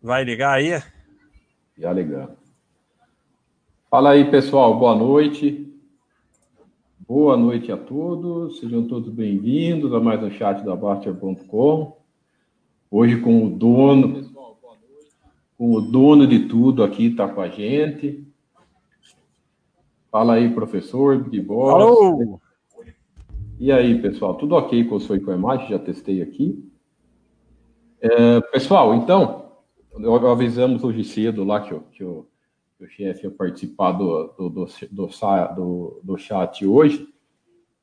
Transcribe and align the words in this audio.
Vai 0.00 0.22
ligar 0.22 0.52
aí? 0.52 0.80
Já 1.76 1.92
ligando. 1.92 2.36
Fala 3.90 4.10
aí, 4.10 4.30
pessoal. 4.30 4.78
Boa 4.78 4.94
noite. 4.94 5.74
Boa 7.00 7.36
noite 7.36 7.72
a 7.72 7.76
todos. 7.76 8.60
Sejam 8.60 8.86
todos 8.86 9.12
bem-vindos 9.12 9.92
a 9.92 9.98
mais 9.98 10.22
um 10.22 10.30
chat 10.30 10.64
da 10.64 10.76
Baster.com. 10.76 11.96
Hoje 12.88 13.20
com 13.20 13.44
o 13.44 13.50
dono, 13.50 14.30
com 15.58 15.72
o 15.72 15.80
dono 15.80 16.28
de 16.28 16.46
tudo 16.46 16.84
aqui 16.84 17.06
está 17.06 17.28
com 17.28 17.40
a 17.40 17.48
gente. 17.48 18.24
Fala 20.12 20.34
aí, 20.34 20.48
professor 20.54 21.28
de 21.28 21.40
bola. 21.40 21.84
Alô! 21.84 22.40
E 23.58 23.72
aí, 23.72 24.00
pessoal, 24.00 24.36
tudo 24.36 24.54
ok 24.54 24.84
com 24.84 24.94
a 24.94 25.00
sua 25.00 25.16
imagem? 25.16 25.70
Já 25.70 25.78
testei 25.80 26.22
aqui. 26.22 26.64
É, 28.00 28.40
pessoal, 28.52 28.94
então, 28.94 29.47
avisamos 30.30 30.84
hoje 30.84 31.04
cedo 31.04 31.44
lá 31.44 31.60
que, 31.60 31.74
o, 31.74 31.80
que 31.92 32.04
que 32.78 32.84
o 32.84 32.88
chefe 32.88 33.24
ia 33.24 33.30
participar 33.30 33.92
do, 33.92 34.28
do, 34.38 34.48
do, 34.48 35.08
do, 35.54 36.00
do 36.02 36.18
chat 36.18 36.64
hoje, 36.64 37.08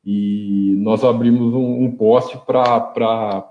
e 0.06 0.76
nós 0.78 1.04
abrimos 1.04 1.54
um, 1.54 1.84
um 1.84 1.92
post 1.92 2.38
para 2.46 3.44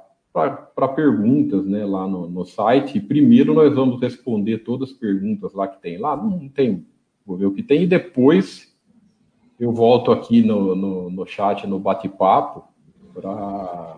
perguntas 0.94 1.66
né, 1.66 1.84
lá 1.84 2.08
no, 2.08 2.28
no 2.30 2.44
site. 2.44 2.96
E 2.96 3.00
primeiro 3.00 3.52
nós 3.52 3.74
vamos 3.74 4.00
responder 4.00 4.58
todas 4.58 4.90
as 4.90 4.96
perguntas 4.96 5.52
lá 5.52 5.66
que 5.66 5.82
tem 5.82 5.98
lá. 5.98 6.16
Não 6.16 6.48
tem, 6.48 6.86
vou 7.26 7.36
ver 7.36 7.46
o 7.46 7.52
que 7.52 7.62
tem, 7.62 7.82
e 7.82 7.86
depois 7.86 8.72
eu 9.58 9.72
volto 9.72 10.12
aqui 10.12 10.42
no, 10.42 10.74
no, 10.74 11.10
no 11.10 11.26
chat, 11.26 11.66
no 11.66 11.78
bate-papo, 11.78 12.64
para 13.12 13.96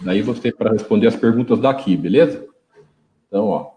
daí 0.00 0.22
você 0.22 0.52
para 0.52 0.72
responder 0.72 1.06
as 1.06 1.16
perguntas 1.16 1.60
daqui, 1.60 1.96
beleza? 1.96 2.46
Então, 3.28 3.46
ó, 3.46 3.73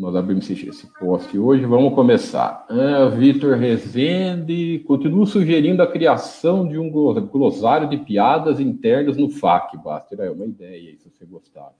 nós 0.00 0.16
abrimos 0.16 0.48
esse, 0.48 0.66
esse 0.66 0.86
post 0.98 1.38
hoje, 1.38 1.66
vamos 1.66 1.94
começar. 1.94 2.64
Ah, 2.70 3.10
Vitor 3.10 3.58
Rezende 3.58 4.82
continua 4.86 5.26
sugerindo 5.26 5.82
a 5.82 5.86
criação 5.86 6.66
de 6.66 6.78
um 6.78 6.90
glossário 6.90 7.86
de 7.86 7.98
piadas 7.98 8.58
internas 8.58 9.18
no 9.18 9.28
FAQ, 9.28 9.76
Basta. 9.76 10.14
É 10.14 10.30
uma 10.30 10.46
ideia 10.46 10.90
aí, 10.90 10.96
se 10.96 11.10
você 11.10 11.26
gostar. 11.26 11.70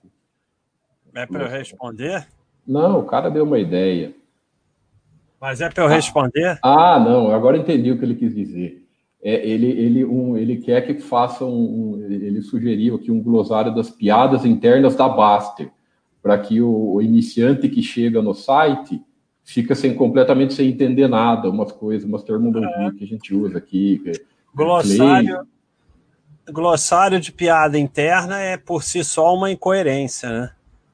É 1.15 1.25
para 1.25 1.45
eu 1.45 1.49
responder? 1.49 2.27
Não, 2.65 2.99
o 2.99 3.03
cara 3.03 3.29
deu 3.29 3.43
uma 3.43 3.57
ideia. 3.57 4.13
Mas 5.39 5.59
é 5.59 5.67
para 5.67 5.83
eu 5.83 5.89
responder? 5.89 6.59
Ah, 6.61 6.99
não, 6.99 7.31
agora 7.31 7.57
entendi 7.57 7.91
o 7.91 7.97
que 7.97 8.05
ele 8.05 8.15
quis 8.15 8.35
dizer. 8.35 8.85
É, 9.23 9.47
ele, 9.47 9.67
ele, 9.67 10.05
um, 10.05 10.37
ele 10.37 10.57
quer 10.57 10.81
que 10.85 10.99
faça 10.99 11.43
um, 11.43 11.95
um, 11.95 12.03
Ele 12.03 12.41
sugeriu 12.41 12.95
aqui 12.95 13.11
um 13.11 13.21
glossário 13.21 13.73
das 13.73 13.89
piadas 13.89 14.45
internas 14.45 14.95
da 14.95 15.09
Baster, 15.09 15.71
para 16.21 16.37
que 16.37 16.61
o, 16.61 17.01
iniciante 17.01 17.67
que 17.67 17.81
chega 17.81 18.21
no 18.21 18.33
site 18.33 19.01
fica 19.43 19.73
sem, 19.73 19.95
completamente 19.95 20.53
sem 20.53 20.69
entender 20.69 21.07
nada, 21.07 21.49
umas 21.49 21.71
coisas, 21.71 22.07
umas 22.07 22.23
terminologias 22.23 22.93
é. 22.93 22.97
que 22.97 23.03
a 23.03 23.07
gente 23.07 23.33
usa 23.33 23.57
aqui. 23.57 24.01
glossário, 24.53 25.47
glossário 26.51 27.19
de 27.19 27.31
piada 27.31 27.77
interna 27.77 28.39
é 28.39 28.57
por 28.57 28.83
si 28.83 29.03
só 29.03 29.33
uma 29.33 29.51
incoerência, 29.51 30.29
né? 30.29 30.51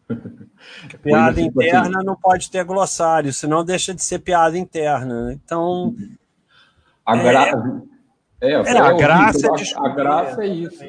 Piada 1.03 1.41
interna 1.41 2.01
não 2.03 2.15
pode 2.15 2.49
ter 2.49 2.63
glossário, 2.63 3.33
senão 3.33 3.63
deixa 3.63 3.93
de 3.93 4.01
ser 4.01 4.19
piada 4.19 4.57
interna. 4.57 5.25
Né? 5.25 5.39
Então. 5.43 5.93
A, 7.05 7.15
gra... 7.15 7.45
é, 8.41 8.51
é, 8.51 8.53
é 8.53 8.77
a 8.77 8.93
graça 8.93 9.47
a, 9.49 9.85
a 9.85 9.89
graça 9.89 10.43
é 10.43 10.47
isso. 10.47 10.83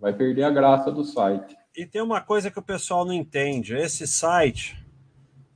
Vai 0.00 0.12
perder 0.12 0.44
a 0.44 0.50
graça 0.50 0.90
do 0.90 1.04
site. 1.04 1.56
E 1.76 1.86
tem 1.86 2.02
uma 2.02 2.20
coisa 2.20 2.50
que 2.50 2.58
o 2.58 2.62
pessoal 2.62 3.04
não 3.04 3.12
entende: 3.12 3.74
esse 3.74 4.06
site 4.06 4.76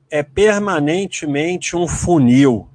é 0.09 0.23
permanentemente 0.23 1.75
um 1.75 1.87
funil. 1.87 2.69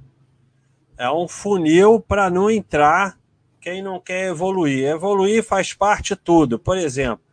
É 0.97 1.09
um 1.09 1.27
funil 1.27 1.99
para 1.99 2.29
não 2.29 2.49
entrar 2.49 3.17
quem 3.59 3.81
não 3.81 3.99
quer 3.99 4.29
evoluir. 4.29 4.85
Evoluir 4.85 5.43
faz 5.43 5.73
parte 5.73 6.09
de 6.09 6.21
tudo. 6.21 6.59
Por 6.59 6.77
exemplo, 6.77 7.23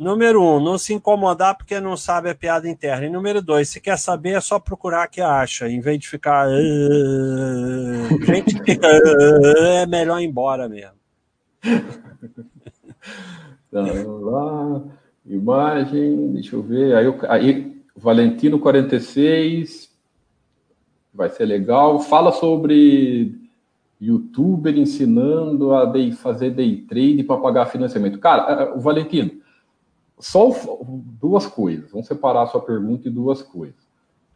Número 0.00 0.42
um, 0.42 0.58
não 0.58 0.78
se 0.78 0.94
incomodar 0.94 1.54
porque 1.54 1.78
não 1.78 1.94
sabe 1.94 2.30
a 2.30 2.34
piada 2.34 2.66
interna. 2.66 3.04
E 3.04 3.10
número 3.10 3.42
dois, 3.42 3.68
se 3.68 3.82
quer 3.82 3.98
saber, 3.98 4.30
é 4.30 4.40
só 4.40 4.58
procurar 4.58 5.06
que 5.08 5.20
acha, 5.20 5.68
em 5.68 5.78
vez 5.78 5.98
de 5.98 6.08
ficar. 6.08 6.48
Uh, 6.48 8.08
gente 8.24 8.56
é 8.80 9.84
melhor 9.84 10.18
ir 10.18 10.24
embora 10.24 10.70
mesmo. 10.70 10.96
Então, 13.70 14.20
lá, 14.20 14.82
imagem, 15.24 16.32
deixa 16.32 16.56
eu 16.56 16.62
ver. 16.62 16.96
Aí, 16.96 17.06
aí 17.28 17.82
Valentino 17.96 18.58
46, 18.58 19.90
vai 21.14 21.30
ser 21.30 21.44
legal. 21.44 22.00
Fala 22.00 22.32
sobre 22.32 23.38
youtuber 24.00 24.76
ensinando 24.76 25.72
a 25.72 25.84
day, 25.84 26.10
fazer 26.10 26.50
day 26.50 26.78
trade 26.78 27.22
para 27.22 27.40
pagar 27.40 27.66
financiamento. 27.66 28.18
Cara, 28.18 28.74
o 28.74 28.80
Valentino, 28.80 29.30
só 30.18 30.50
duas 31.20 31.46
coisas. 31.46 31.90
Vamos 31.90 32.06
separar 32.06 32.42
a 32.42 32.46
sua 32.46 32.60
pergunta 32.60 33.08
em 33.08 33.12
duas 33.12 33.42
coisas. 33.42 33.88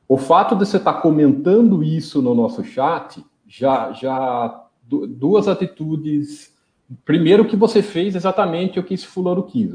O 0.06 0.16
fato 0.16 0.54
de 0.54 0.66
você 0.66 0.76
estar 0.76 0.94
comentando 0.94 1.82
isso 1.82 2.20
no 2.22 2.34
nosso 2.34 2.62
chat 2.62 3.24
já 3.48 3.92
já 3.92 4.64
duas 4.86 5.48
atitudes. 5.48 6.53
Primeiro 7.04 7.46
que 7.46 7.56
você 7.56 7.82
fez 7.82 8.14
exatamente 8.14 8.78
o 8.78 8.84
que 8.84 8.94
esse 8.94 9.06
fulano 9.06 9.42
quis, 9.42 9.72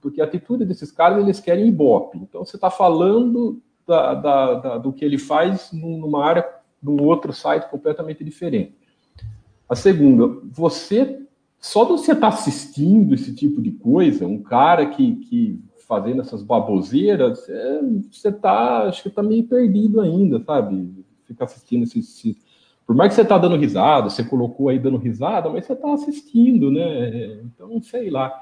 porque 0.00 0.20
a 0.20 0.24
atitude 0.24 0.64
desses 0.64 0.92
caras 0.92 1.22
eles 1.22 1.40
querem 1.40 1.66
ibope. 1.68 2.18
Então 2.18 2.44
você 2.44 2.56
está 2.56 2.70
falando 2.70 3.60
da, 3.86 4.14
da, 4.14 4.54
da, 4.54 4.78
do 4.78 4.92
que 4.92 5.04
ele 5.04 5.18
faz 5.18 5.72
numa 5.72 6.24
área, 6.24 6.46
num 6.82 7.02
outro 7.02 7.32
site 7.32 7.68
completamente 7.70 8.22
diferente. 8.22 8.74
A 9.68 9.74
segunda, 9.74 10.26
você 10.50 11.20
só 11.60 11.84
de 11.84 11.90
você 11.90 12.12
estar 12.12 12.20
tá 12.20 12.28
assistindo 12.28 13.14
esse 13.14 13.34
tipo 13.34 13.60
de 13.60 13.70
coisa, 13.72 14.26
um 14.26 14.42
cara 14.42 14.86
que, 14.86 15.16
que 15.16 15.62
fazendo 15.86 16.22
essas 16.22 16.42
baboseiras, 16.42 17.48
é, 17.48 17.80
você 18.10 18.32
tá, 18.32 18.84
acho 18.84 19.02
que 19.02 19.10
tá 19.10 19.22
meio 19.22 19.44
perdido 19.44 20.00
ainda, 20.00 20.42
sabe? 20.42 21.04
Ficar 21.24 21.44
assistindo 21.44 21.82
esses, 21.84 22.36
por 22.90 22.96
mais 22.96 23.10
que 23.10 23.14
você 23.14 23.24
tá 23.24 23.38
dando 23.38 23.54
risada, 23.54 24.10
você 24.10 24.24
colocou 24.24 24.68
aí 24.68 24.76
dando 24.76 24.96
risada, 24.96 25.48
mas 25.48 25.64
você 25.64 25.76
tá 25.76 25.92
assistindo, 25.92 26.72
né? 26.72 27.40
Então, 27.44 27.80
sei 27.80 28.10
lá. 28.10 28.36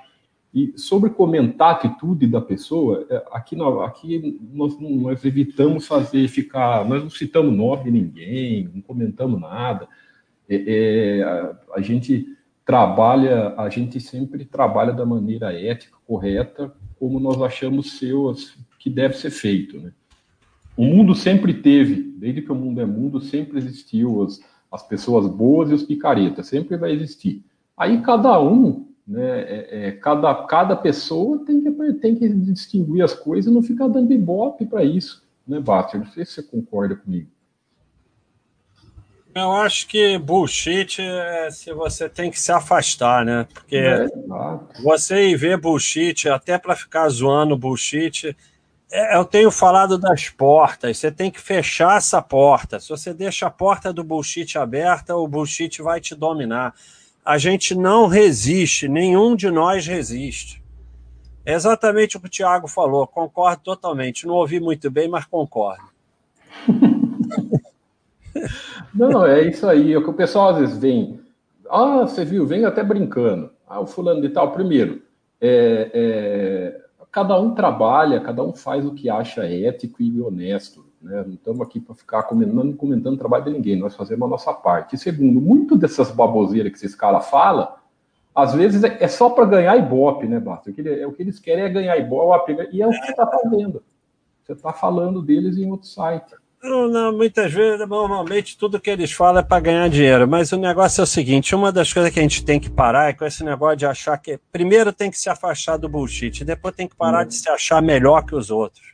E 0.54 0.72
sobre 0.74 1.10
comentar 1.10 1.68
a 1.68 1.72
atitude 1.72 2.26
da 2.26 2.40
pessoa, 2.40 3.06
é, 3.10 3.22
aqui, 3.30 3.54
nós, 3.54 3.86
aqui 3.86 4.40
nós, 4.50 4.80
nós 4.80 5.22
evitamos 5.22 5.86
fazer 5.86 6.28
ficar, 6.28 6.88
nós 6.88 7.02
não 7.02 7.10
citamos 7.10 7.54
nome 7.54 7.84
de 7.84 7.90
ninguém, 7.90 8.70
não 8.72 8.80
comentamos 8.80 9.38
nada. 9.38 9.86
É, 10.48 11.18
é, 11.18 11.22
a, 11.24 11.56
a 11.74 11.80
gente 11.82 12.34
trabalha, 12.64 13.52
a 13.54 13.68
gente 13.68 14.00
sempre 14.00 14.46
trabalha 14.46 14.94
da 14.94 15.04
maneira 15.04 15.52
ética, 15.52 15.98
correta, 16.06 16.74
como 16.98 17.20
nós 17.20 17.42
achamos 17.42 17.98
ser 17.98 18.14
que 18.78 18.88
deve 18.88 19.14
ser 19.14 19.28
feito. 19.28 19.78
Né? 19.78 19.92
O 20.78 20.84
mundo 20.84 21.12
sempre 21.12 21.54
teve, 21.54 21.96
desde 22.16 22.40
que 22.40 22.52
o 22.52 22.54
mundo 22.54 22.80
é 22.80 22.86
mundo, 22.86 23.20
sempre 23.20 23.58
existiu 23.58 24.22
as, 24.22 24.38
as 24.70 24.80
pessoas 24.80 25.26
boas 25.26 25.72
e 25.72 25.74
os 25.74 25.82
picaretas, 25.82 26.46
sempre 26.46 26.76
vai 26.76 26.92
existir. 26.92 27.44
Aí 27.76 28.00
cada 28.00 28.40
um, 28.40 28.86
né, 29.04 29.40
é, 29.40 29.68
é, 29.70 29.90
cada, 29.90 30.32
cada 30.46 30.76
pessoa 30.76 31.44
tem 31.44 31.60
que, 31.60 31.92
tem 31.94 32.14
que 32.14 32.28
distinguir 32.28 33.02
as 33.02 33.12
coisas 33.12 33.50
e 33.50 33.54
não 33.54 33.60
ficar 33.60 33.88
dando 33.88 34.12
ibope 34.12 34.66
para 34.66 34.84
isso, 34.84 35.26
né, 35.44 35.58
Baster? 35.58 35.98
Não 35.98 36.06
sei 36.12 36.24
se 36.24 36.34
você 36.34 36.42
concorda 36.44 36.94
comigo. 36.94 37.28
Eu 39.34 39.50
acho 39.50 39.88
que 39.88 40.16
bullshit 40.16 41.02
é 41.02 41.50
se 41.50 41.72
você 41.72 42.08
tem 42.08 42.30
que 42.30 42.38
se 42.38 42.52
afastar, 42.52 43.24
né? 43.24 43.48
Porque 43.52 43.76
é, 43.76 44.06
você 44.80 45.36
ver 45.36 45.58
bullshit, 45.60 46.28
até 46.28 46.56
para 46.56 46.76
ficar 46.76 47.08
zoando 47.08 47.58
bullshit, 47.58 48.36
eu 48.90 49.24
tenho 49.24 49.50
falado 49.50 49.98
das 49.98 50.28
portas. 50.28 50.98
Você 50.98 51.10
tem 51.10 51.30
que 51.30 51.40
fechar 51.40 51.98
essa 51.98 52.22
porta. 52.22 52.80
Se 52.80 52.88
você 52.88 53.12
deixa 53.12 53.46
a 53.46 53.50
porta 53.50 53.92
do 53.92 54.02
bullshit 54.02 54.56
aberta, 54.56 55.14
o 55.14 55.28
bullshit 55.28 55.82
vai 55.82 56.00
te 56.00 56.14
dominar. 56.14 56.74
A 57.24 57.36
gente 57.36 57.74
não 57.74 58.06
resiste, 58.06 58.88
nenhum 58.88 59.36
de 59.36 59.50
nós 59.50 59.86
resiste. 59.86 60.62
É 61.44 61.54
exatamente 61.54 62.16
o 62.16 62.20
que 62.20 62.26
o 62.26 62.30
Tiago 62.30 62.68
falou, 62.68 63.06
concordo 63.06 63.62
totalmente. 63.62 64.26
Não 64.26 64.34
ouvi 64.34 64.60
muito 64.60 64.90
bem, 64.90 65.08
mas 65.08 65.26
concordo. 65.26 65.84
Não, 68.94 69.26
é 69.26 69.48
isso 69.48 69.66
aí. 69.66 69.92
É 69.92 69.98
o 69.98 70.02
que 70.02 70.10
o 70.10 70.14
pessoal 70.14 70.50
às 70.50 70.58
vezes 70.58 70.78
vem. 70.78 71.20
Ah, 71.70 72.00
você 72.00 72.24
viu, 72.24 72.46
vem 72.46 72.64
até 72.64 72.82
brincando. 72.82 73.50
Ah, 73.66 73.80
o 73.80 73.86
fulano 73.86 74.20
de 74.20 74.30
tal. 74.30 74.52
Primeiro, 74.52 75.02
é, 75.40 75.90
é, 75.92 76.77
cada 77.10 77.38
um 77.40 77.54
trabalha, 77.54 78.20
cada 78.20 78.42
um 78.42 78.52
faz 78.52 78.84
o 78.84 78.94
que 78.94 79.08
acha 79.08 79.44
ético 79.44 80.02
e 80.02 80.20
honesto. 80.20 80.84
Né? 81.00 81.22
Não 81.26 81.34
estamos 81.34 81.60
aqui 81.60 81.80
para 81.80 81.94
ficar 81.94 82.22
comentando, 82.24 82.76
comentando 82.76 83.14
o 83.14 83.18
trabalho 83.18 83.44
de 83.44 83.52
ninguém, 83.52 83.76
nós 83.76 83.94
fazemos 83.94 84.26
a 84.26 84.30
nossa 84.30 84.52
parte. 84.52 84.96
E 84.96 84.98
segundo, 84.98 85.40
muito 85.40 85.76
dessas 85.76 86.10
baboseiras 86.10 86.72
que 86.72 86.78
esses 86.78 86.94
caras 86.94 87.28
falam, 87.28 87.68
às 88.34 88.54
vezes 88.54 88.84
é, 88.84 88.98
é 89.00 89.08
só 89.08 89.30
para 89.30 89.44
ganhar 89.44 89.76
ibope, 89.76 90.26
né, 90.26 90.38
Basta? 90.38 90.70
O 90.70 90.72
que, 90.72 90.88
é, 90.88 91.06
o 91.06 91.12
que 91.12 91.22
eles 91.22 91.38
querem 91.38 91.64
é 91.64 91.68
ganhar 91.68 91.96
ibope, 91.96 92.56
e 92.72 92.82
é 92.82 92.86
o 92.86 92.90
que 92.90 92.96
você 92.98 93.10
está 93.10 93.26
fazendo. 93.26 93.82
Você 94.44 94.52
está 94.52 94.72
falando 94.72 95.20
deles 95.20 95.58
em 95.58 95.70
outro 95.70 95.88
site. 95.88 96.34
Não, 96.62 96.88
não, 96.88 97.16
muitas 97.16 97.52
vezes, 97.52 97.86
normalmente, 97.88 98.58
tudo 98.58 98.80
que 98.80 98.90
eles 98.90 99.12
falam 99.12 99.40
é 99.40 99.44
para 99.44 99.60
ganhar 99.60 99.88
dinheiro. 99.88 100.26
Mas 100.26 100.50
o 100.50 100.56
negócio 100.56 101.00
é 101.00 101.04
o 101.04 101.06
seguinte: 101.06 101.54
uma 101.54 101.70
das 101.70 101.92
coisas 101.92 102.12
que 102.12 102.18
a 102.18 102.22
gente 102.22 102.44
tem 102.44 102.58
que 102.58 102.68
parar 102.68 103.10
é 103.10 103.12
com 103.12 103.24
esse 103.24 103.44
negócio 103.44 103.76
de 103.76 103.86
achar 103.86 104.18
que. 104.18 104.38
Primeiro 104.50 104.92
tem 104.92 105.10
que 105.10 105.18
se 105.18 105.30
afastar 105.30 105.76
do 105.76 105.88
bullshit, 105.88 106.44
depois 106.44 106.74
tem 106.74 106.88
que 106.88 106.96
parar 106.96 107.22
uhum. 107.22 107.28
de 107.28 107.34
se 107.34 107.48
achar 107.48 107.80
melhor 107.80 108.24
que 108.24 108.34
os 108.34 108.50
outros. 108.50 108.86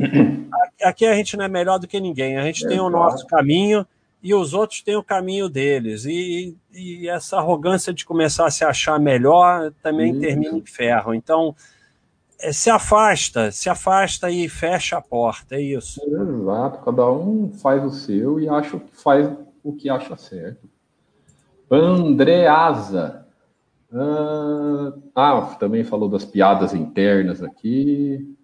Uhum. 0.00 0.48
Aqui 0.82 1.06
a 1.06 1.14
gente 1.14 1.36
não 1.36 1.44
é 1.44 1.48
melhor 1.48 1.78
do 1.78 1.86
que 1.86 2.00
ninguém, 2.00 2.36
a 2.36 2.42
gente 2.42 2.64
é 2.66 2.68
tem 2.68 2.80
o 2.80 2.90
nosso 2.90 3.26
caminho 3.26 3.86
e 4.20 4.34
os 4.34 4.52
outros 4.54 4.82
têm 4.82 4.96
o 4.96 5.02
caminho 5.02 5.48
deles. 5.48 6.04
E, 6.04 6.56
e 6.72 7.08
essa 7.08 7.36
arrogância 7.36 7.92
de 7.92 8.04
começar 8.04 8.46
a 8.46 8.50
se 8.50 8.64
achar 8.64 8.98
melhor 8.98 9.70
também 9.82 10.12
Isso. 10.12 10.20
termina 10.20 10.56
em 10.56 10.66
ferro. 10.66 11.14
Então 11.14 11.54
se 12.52 12.70
afasta, 12.70 13.50
se 13.50 13.68
afasta 13.68 14.30
e 14.30 14.48
fecha 14.48 14.96
a 14.96 15.00
porta, 15.00 15.54
é 15.54 15.60
isso. 15.60 16.00
Exato, 16.04 16.84
cada 16.84 17.10
um 17.10 17.52
faz 17.52 17.84
o 17.84 17.90
seu 17.90 18.40
e 18.40 18.48
acha 18.48 18.80
faz 18.92 19.30
o 19.62 19.72
que 19.72 19.88
acha 19.88 20.16
certo. 20.16 20.68
Andreasa. 21.70 23.26
Ah, 23.92 24.92
ah, 25.14 25.56
também 25.58 25.84
falou 25.84 26.08
das 26.08 26.24
piadas 26.24 26.74
internas 26.74 27.42
aqui. 27.42 28.34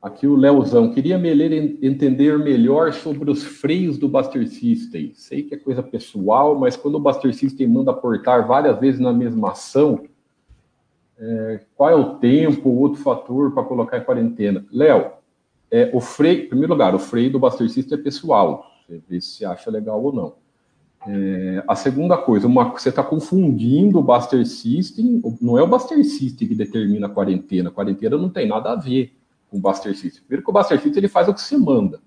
Aqui 0.00 0.26
o 0.26 0.34
Leozão. 0.34 0.92
Queria 0.92 1.18
me 1.18 1.32
ler, 1.34 1.52
entender 1.82 2.38
melhor 2.38 2.92
sobre 2.92 3.30
os 3.30 3.44
freios 3.44 3.98
do 3.98 4.08
Buster 4.08 4.48
System. 4.48 5.12
Sei 5.14 5.42
que 5.42 5.54
é 5.54 5.58
coisa 5.58 5.82
pessoal, 5.82 6.58
mas 6.58 6.74
quando 6.74 6.94
o 6.94 7.00
Buster 7.00 7.34
System 7.34 7.68
manda 7.68 7.92
portar 7.92 8.46
várias 8.46 8.80
vezes 8.80 8.98
na 8.98 9.12
mesma 9.12 9.50
ação, 9.50 10.02
é, 11.20 11.60
qual 11.76 11.90
é 11.90 11.94
o 11.94 12.14
tempo, 12.14 12.70
outro 12.70 13.02
fator 13.02 13.52
para 13.52 13.62
colocar 13.62 13.98
em 13.98 14.04
quarentena? 14.04 14.64
Léo, 14.72 15.12
é, 15.70 15.90
o 15.92 16.00
freio, 16.00 16.44
em 16.44 16.48
primeiro 16.48 16.72
lugar, 16.72 16.94
o 16.94 16.98
freio 16.98 17.30
do 17.30 17.38
Buster 17.38 17.68
System 17.68 17.98
é 17.98 18.02
pessoal, 18.02 18.66
você 18.86 19.00
vê 19.06 19.20
se 19.20 19.44
acha 19.44 19.70
legal 19.70 20.02
ou 20.02 20.12
não. 20.12 20.34
É, 21.06 21.62
a 21.68 21.74
segunda 21.74 22.16
coisa, 22.16 22.46
uma, 22.46 22.70
você 22.70 22.88
está 22.88 23.02
confundindo 23.02 23.98
o 23.98 24.02
Buster 24.02 24.44
System, 24.46 25.22
não 25.40 25.58
é 25.58 25.62
o 25.62 25.66
Buster 25.66 26.02
System 26.04 26.48
que 26.48 26.54
determina 26.54 27.06
a 27.06 27.10
quarentena, 27.10 27.68
a 27.68 27.72
quarentena 27.72 28.16
não 28.16 28.28
tem 28.28 28.48
nada 28.48 28.72
a 28.72 28.76
ver 28.76 29.14
com 29.50 29.58
o 29.58 29.60
Buster 29.60 29.94
System. 29.94 30.22
Primeiro 30.22 30.44
que 30.44 30.50
o 30.50 30.52
Buster 30.52 30.80
System 30.80 31.00
ele 31.00 31.08
faz 31.08 31.28
o 31.28 31.34
que 31.34 31.40
você 31.40 31.56
manda, 31.56 32.00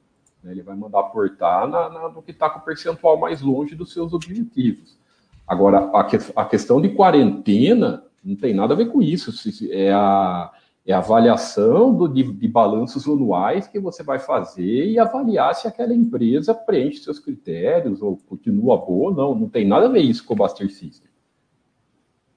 né? 0.43 0.51
ele 0.51 0.63
vai 0.63 0.75
mandar 0.75 0.99
aportar 0.99 1.67
na, 1.67 1.89
na, 1.89 2.09
no 2.09 2.21
que 2.21 2.31
está 2.31 2.49
com 2.49 2.59
o 2.59 2.63
percentual 2.63 3.17
mais 3.17 3.41
longe 3.41 3.75
dos 3.75 3.93
seus 3.93 4.11
objetivos. 4.11 4.97
Agora, 5.47 5.89
a, 5.93 6.03
que, 6.03 6.17
a 6.35 6.45
questão 6.45 6.81
de 6.81 6.89
quarentena, 6.89 8.03
não 8.23 8.35
tem 8.35 8.53
nada 8.53 8.73
a 8.73 8.77
ver 8.77 8.87
com 8.87 9.01
isso. 9.01 9.31
É 9.71 9.91
a, 9.91 10.51
é 10.85 10.93
a 10.93 10.99
avaliação 10.99 11.93
do, 11.93 12.07
de, 12.07 12.23
de 12.23 12.47
balanços 12.47 13.07
anuais 13.07 13.67
que 13.67 13.79
você 13.79 14.03
vai 14.03 14.19
fazer 14.19 14.87
e 14.87 14.99
avaliar 14.99 15.53
se 15.55 15.67
aquela 15.67 15.93
empresa 15.93 16.53
preenche 16.53 17.03
seus 17.03 17.19
critérios 17.19 18.01
ou 18.01 18.17
continua 18.17 18.77
boa 18.77 19.09
ou 19.09 19.15
não. 19.15 19.35
Não 19.35 19.49
tem 19.49 19.67
nada 19.67 19.85
a 19.85 19.89
ver 19.89 20.01
isso 20.01 20.25
com 20.25 20.33
o 20.33 20.37
Buster 20.37 20.69
System. 20.71 21.09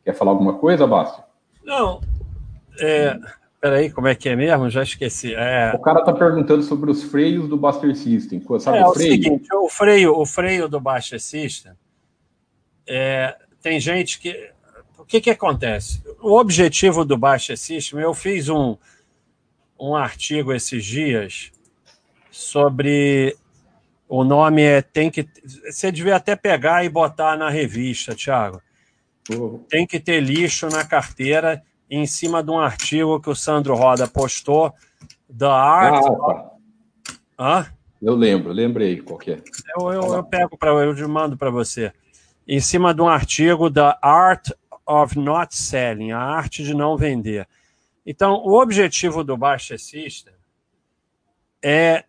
Quer 0.05 0.15
falar 0.15 0.31
alguma 0.31 0.55
coisa, 0.55 0.87
Baster? 0.87 1.25
Não. 1.65 2.00
É, 2.79 3.19
peraí, 3.61 3.91
como 3.91 4.06
é 4.06 4.15
que 4.15 4.29
é 4.29 4.37
mesmo? 4.37 4.71
Já 4.71 4.85
esqueci. 4.85 5.35
É... 5.35 5.73
O 5.75 5.81
cara 5.81 6.00
está 6.00 6.12
perguntando 6.12 6.62
sobre 6.62 6.91
os 6.91 7.03
freios 7.03 7.49
do 7.49 7.56
Buster 7.56 7.94
System. 7.97 8.41
Sabe 8.61 8.79
é, 8.79 8.87
o, 8.87 8.93
freio? 8.93 9.11
seguinte, 9.11 9.49
o 9.55 9.69
freio, 9.69 10.17
o 10.17 10.25
freio 10.25 10.69
do 10.69 10.79
Buster 10.79 11.21
System 11.21 11.73
é, 12.87 13.37
tem 13.61 13.81
gente 13.81 14.21
que 14.21 14.50
que, 15.06 15.20
que 15.20 15.31
acontece? 15.31 16.03
O 16.20 16.38
objetivo 16.38 17.05
do 17.05 17.17
Baixa 17.17 17.56
System, 17.56 18.00
eu 18.00 18.12
fiz 18.12 18.49
um, 18.49 18.76
um 19.79 19.94
artigo 19.94 20.53
esses 20.53 20.85
dias 20.85 21.53
sobre 22.31 23.37
o 24.08 24.23
nome 24.23 24.62
é 24.62 24.82
tem 24.82 25.11
que 25.11 25.29
você 25.64 25.91
devia 25.91 26.17
até 26.17 26.37
pegar 26.37 26.85
e 26.85 26.88
botar 26.88 27.37
na 27.37 27.49
revista, 27.49 28.14
Thiago. 28.14 28.61
Uhum. 29.31 29.58
Tem 29.69 29.87
que 29.87 29.99
ter 29.99 30.20
lixo 30.20 30.69
na 30.69 30.85
carteira 30.85 31.62
em 31.91 32.06
cima 32.06 32.43
de 32.43 32.50
um 32.50 32.59
artigo 32.59 33.20
que 33.20 33.31
o 33.31 33.35
Sandro 33.35 33.75
Roda 33.75 34.06
postou 34.06 34.73
da 35.29 35.52
arte. 35.52 36.09
Ah, 36.09 36.56
Hã? 37.38 37.67
Eu 38.00 38.14
lembro, 38.14 38.52
lembrei 38.52 39.00
qual 39.00 39.19
é. 39.26 39.41
Eu, 39.76 39.93
eu, 39.93 40.14
eu 40.14 40.25
pego 40.25 40.56
para 40.56 40.70
eu 40.70 41.09
mando 41.09 41.37
para 41.37 41.50
você. 41.50 41.93
Em 42.47 42.61
cima 42.61 42.94
de 42.94 43.02
um 43.02 43.09
artigo 43.09 43.69
da 43.69 43.99
Art 44.00 44.50
of 44.87 45.19
Not 45.19 45.55
Selling, 45.56 46.12
a 46.12 46.21
arte 46.21 46.62
de 46.62 46.75
não 46.75 46.97
vender. 46.97 47.49
Então, 48.06 48.35
o 48.44 48.61
objetivo 48.61 49.25
do 49.25 49.37
Baixa 49.37 49.77
System 49.77 50.33
é 51.62 52.05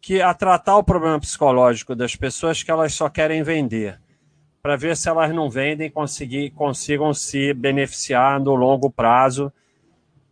que 0.00 0.20
a 0.20 0.34
tratar 0.34 0.76
o 0.76 0.84
problema 0.84 1.18
psicológico 1.18 1.94
das 1.94 2.14
pessoas 2.14 2.62
que 2.62 2.70
elas 2.70 2.92
só 2.92 3.08
querem 3.08 3.42
vender, 3.42 3.98
para 4.62 4.76
ver 4.76 4.96
se 4.96 5.08
elas 5.08 5.34
não 5.34 5.48
vendem 5.48 5.90
conseguir, 5.90 6.50
consigam 6.50 7.12
se 7.14 7.54
beneficiar 7.54 8.38
no 8.38 8.54
longo 8.54 8.90
prazo 8.90 9.52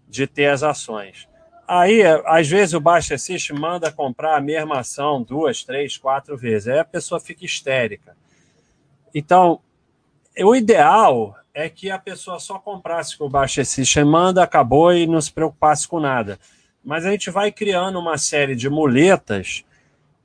de 0.08 0.26
ter 0.26 0.46
as 0.46 0.62
ações. 0.62 1.26
Aí, 1.66 2.02
às 2.26 2.48
vezes, 2.48 2.74
o 2.74 2.80
Baixa 2.80 3.16
System 3.16 3.58
manda 3.58 3.90
comprar 3.90 4.36
a 4.36 4.40
mesma 4.40 4.80
ação 4.80 5.22
duas, 5.22 5.64
três, 5.64 5.96
quatro 5.96 6.36
vezes. 6.36 6.68
Aí 6.68 6.78
a 6.78 6.84
pessoa 6.84 7.18
fica 7.18 7.46
histérica. 7.46 8.14
Então, 9.14 9.60
o 10.38 10.54
ideal 10.54 11.34
é 11.54 11.68
que 11.68 11.90
a 11.90 11.98
pessoa 11.98 12.38
só 12.38 12.58
comprasse 12.58 13.16
com 13.16 13.26
o 13.26 13.30
Baixa 13.30 13.64
System, 13.64 14.04
manda, 14.04 14.42
acabou 14.42 14.92
e 14.92 15.06
não 15.06 15.20
se 15.20 15.30
preocupasse 15.30 15.86
com 15.86 16.00
nada. 16.00 16.38
Mas 16.82 17.04
a 17.04 17.10
gente 17.10 17.30
vai 17.30 17.52
criando 17.52 17.98
uma 17.98 18.16
série 18.16 18.56
de 18.56 18.68
muletas 18.70 19.64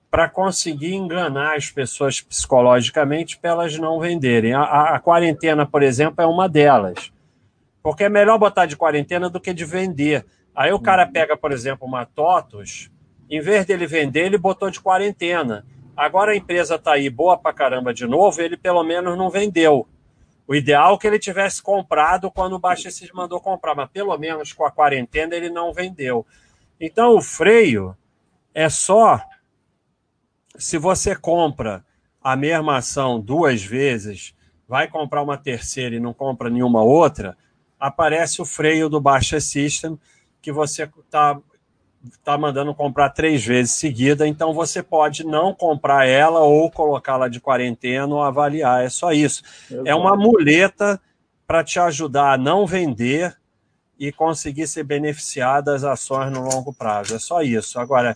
para 0.10 0.30
conseguir 0.30 0.96
enganar 0.96 1.58
as 1.58 1.70
pessoas 1.70 2.22
psicologicamente 2.22 3.38
para 3.38 3.52
elas 3.52 3.78
não 3.78 4.00
venderem. 4.00 4.54
A, 4.54 4.62
a, 4.62 4.96
a, 4.96 5.00
quarentena, 5.00 5.66
por 5.66 5.84
exemplo, 5.84 6.24
é 6.24 6.26
uma 6.26 6.48
delas. 6.48 7.12
Porque 7.84 8.06
é 8.06 8.10
melhor 8.10 8.40
botar 8.40 8.66
de 8.66 8.78
quarentena 8.78 9.30
do 9.30 9.40
que 9.40 9.54
de 9.54 9.66
vender. 9.66 10.26
Aí 10.56 10.72
o 10.72 10.80
cara 10.80 11.06
pega, 11.06 11.36
por 11.36 11.52
exemplo, 11.52 11.86
uma 11.86 12.06
TOTOS, 12.06 12.90
em 13.30 13.42
vez 13.42 13.66
dele 13.66 13.86
vender, 13.86 14.26
ele 14.26 14.38
botou 14.38 14.72
de 14.72 14.80
quarentena. 14.80 15.66
Agora 15.96 16.32
a 16.32 16.36
empresa 16.36 16.76
está 16.76 16.94
aí 16.94 17.10
boa 17.10 17.38
para 17.38 17.54
caramba 17.54 17.94
de 17.94 18.08
novo, 18.08 18.42
ele 18.42 18.56
pelo 18.56 18.84
menos 18.84 19.18
não 19.18 19.30
vendeu. 19.30 19.88
O 20.48 20.56
ideal 20.56 20.96
é 20.96 20.98
que 20.98 21.08
ele 21.08 21.20
tivesse 21.20 21.62
comprado 21.62 22.32
quando 22.32 22.54
o 22.54 22.60
Baixessis 22.60 23.12
mandou 23.12 23.42
comprar, 23.42 23.76
mas 23.76 23.90
pelo 23.90 24.18
menos 24.18 24.54
com 24.54 24.66
a 24.66 24.72
quarentena 24.72 25.36
ele 25.36 25.50
não 25.50 25.74
vendeu. 25.74 26.26
Então 26.80 27.16
o 27.16 27.22
freio 27.22 27.96
é 28.54 28.70
só 28.70 29.22
se 30.58 30.78
você 30.78 31.16
compra 31.16 31.86
a 32.22 32.36
mesma 32.36 32.78
ação 32.78 33.20
duas 33.20 33.64
vezes, 33.64 34.34
vai 34.68 34.88
comprar 34.88 35.22
uma 35.22 35.38
terceira 35.38 35.96
e 35.96 36.00
não 36.00 36.14
compra 36.14 36.50
nenhuma 36.50 36.82
outra, 36.82 37.38
aparece 37.80 38.42
o 38.42 38.46
freio 38.46 38.90
do 38.90 39.00
Baixa 39.00 39.40
System 39.40 40.00
que 40.42 40.52
você 40.52 40.84
está 40.84 41.40
está 42.06 42.38
mandando 42.38 42.74
comprar 42.74 43.10
três 43.10 43.46
vezes 43.46 43.74
seguida, 43.74 44.28
então 44.28 44.54
você 44.54 44.82
pode 44.84 45.24
não 45.24 45.54
comprar 45.54 46.06
ela 46.06 46.40
ou 46.42 46.70
colocá-la 46.70 47.28
de 47.28 47.40
quarentena 47.40 48.14
ou 48.14 48.22
avaliar. 48.22 48.84
É 48.84 48.90
só 48.90 49.12
isso. 49.12 49.44
Exato. 49.70 49.88
É 49.88 49.96
uma 49.96 50.16
muleta 50.16 51.00
para 51.46 51.64
te 51.64 51.80
ajudar 51.80 52.34
a 52.34 52.38
não 52.38 52.66
vender 52.66 53.36
e 54.00 54.12
conseguir 54.12 54.68
se 54.68 54.84
beneficiar 54.84 55.62
das 55.62 55.84
ações 55.84 56.32
no 56.32 56.42
longo 56.42 56.74
prazo. 56.74 57.16
É 57.16 57.20
só 57.20 57.42
isso. 57.42 57.80
Agora, 57.80 58.16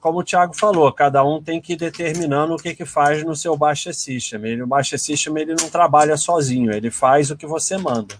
como 0.00 0.20
o 0.20 0.24
Thiago 0.24 0.56
falou, 0.56 0.92
cada 0.92 1.24
um 1.24 1.42
tem 1.42 1.60
que 1.60 1.74
ir 1.74 1.76
determinando 1.76 2.54
o 2.54 2.58
que, 2.58 2.74
que 2.74 2.84
faz 2.84 3.24
no 3.24 3.36
seu 3.36 3.56
Baixa 3.56 3.92
System. 3.92 4.44
Ele, 4.44 4.62
o 4.62 4.66
Baixa 4.66 4.98
System 4.98 5.38
ele 5.38 5.54
não 5.54 5.70
trabalha 5.70 6.16
sozinho, 6.16 6.72
ele 6.72 6.90
faz 6.90 7.30
o 7.30 7.36
que 7.36 7.46
você 7.46 7.78
manda. 7.78 8.14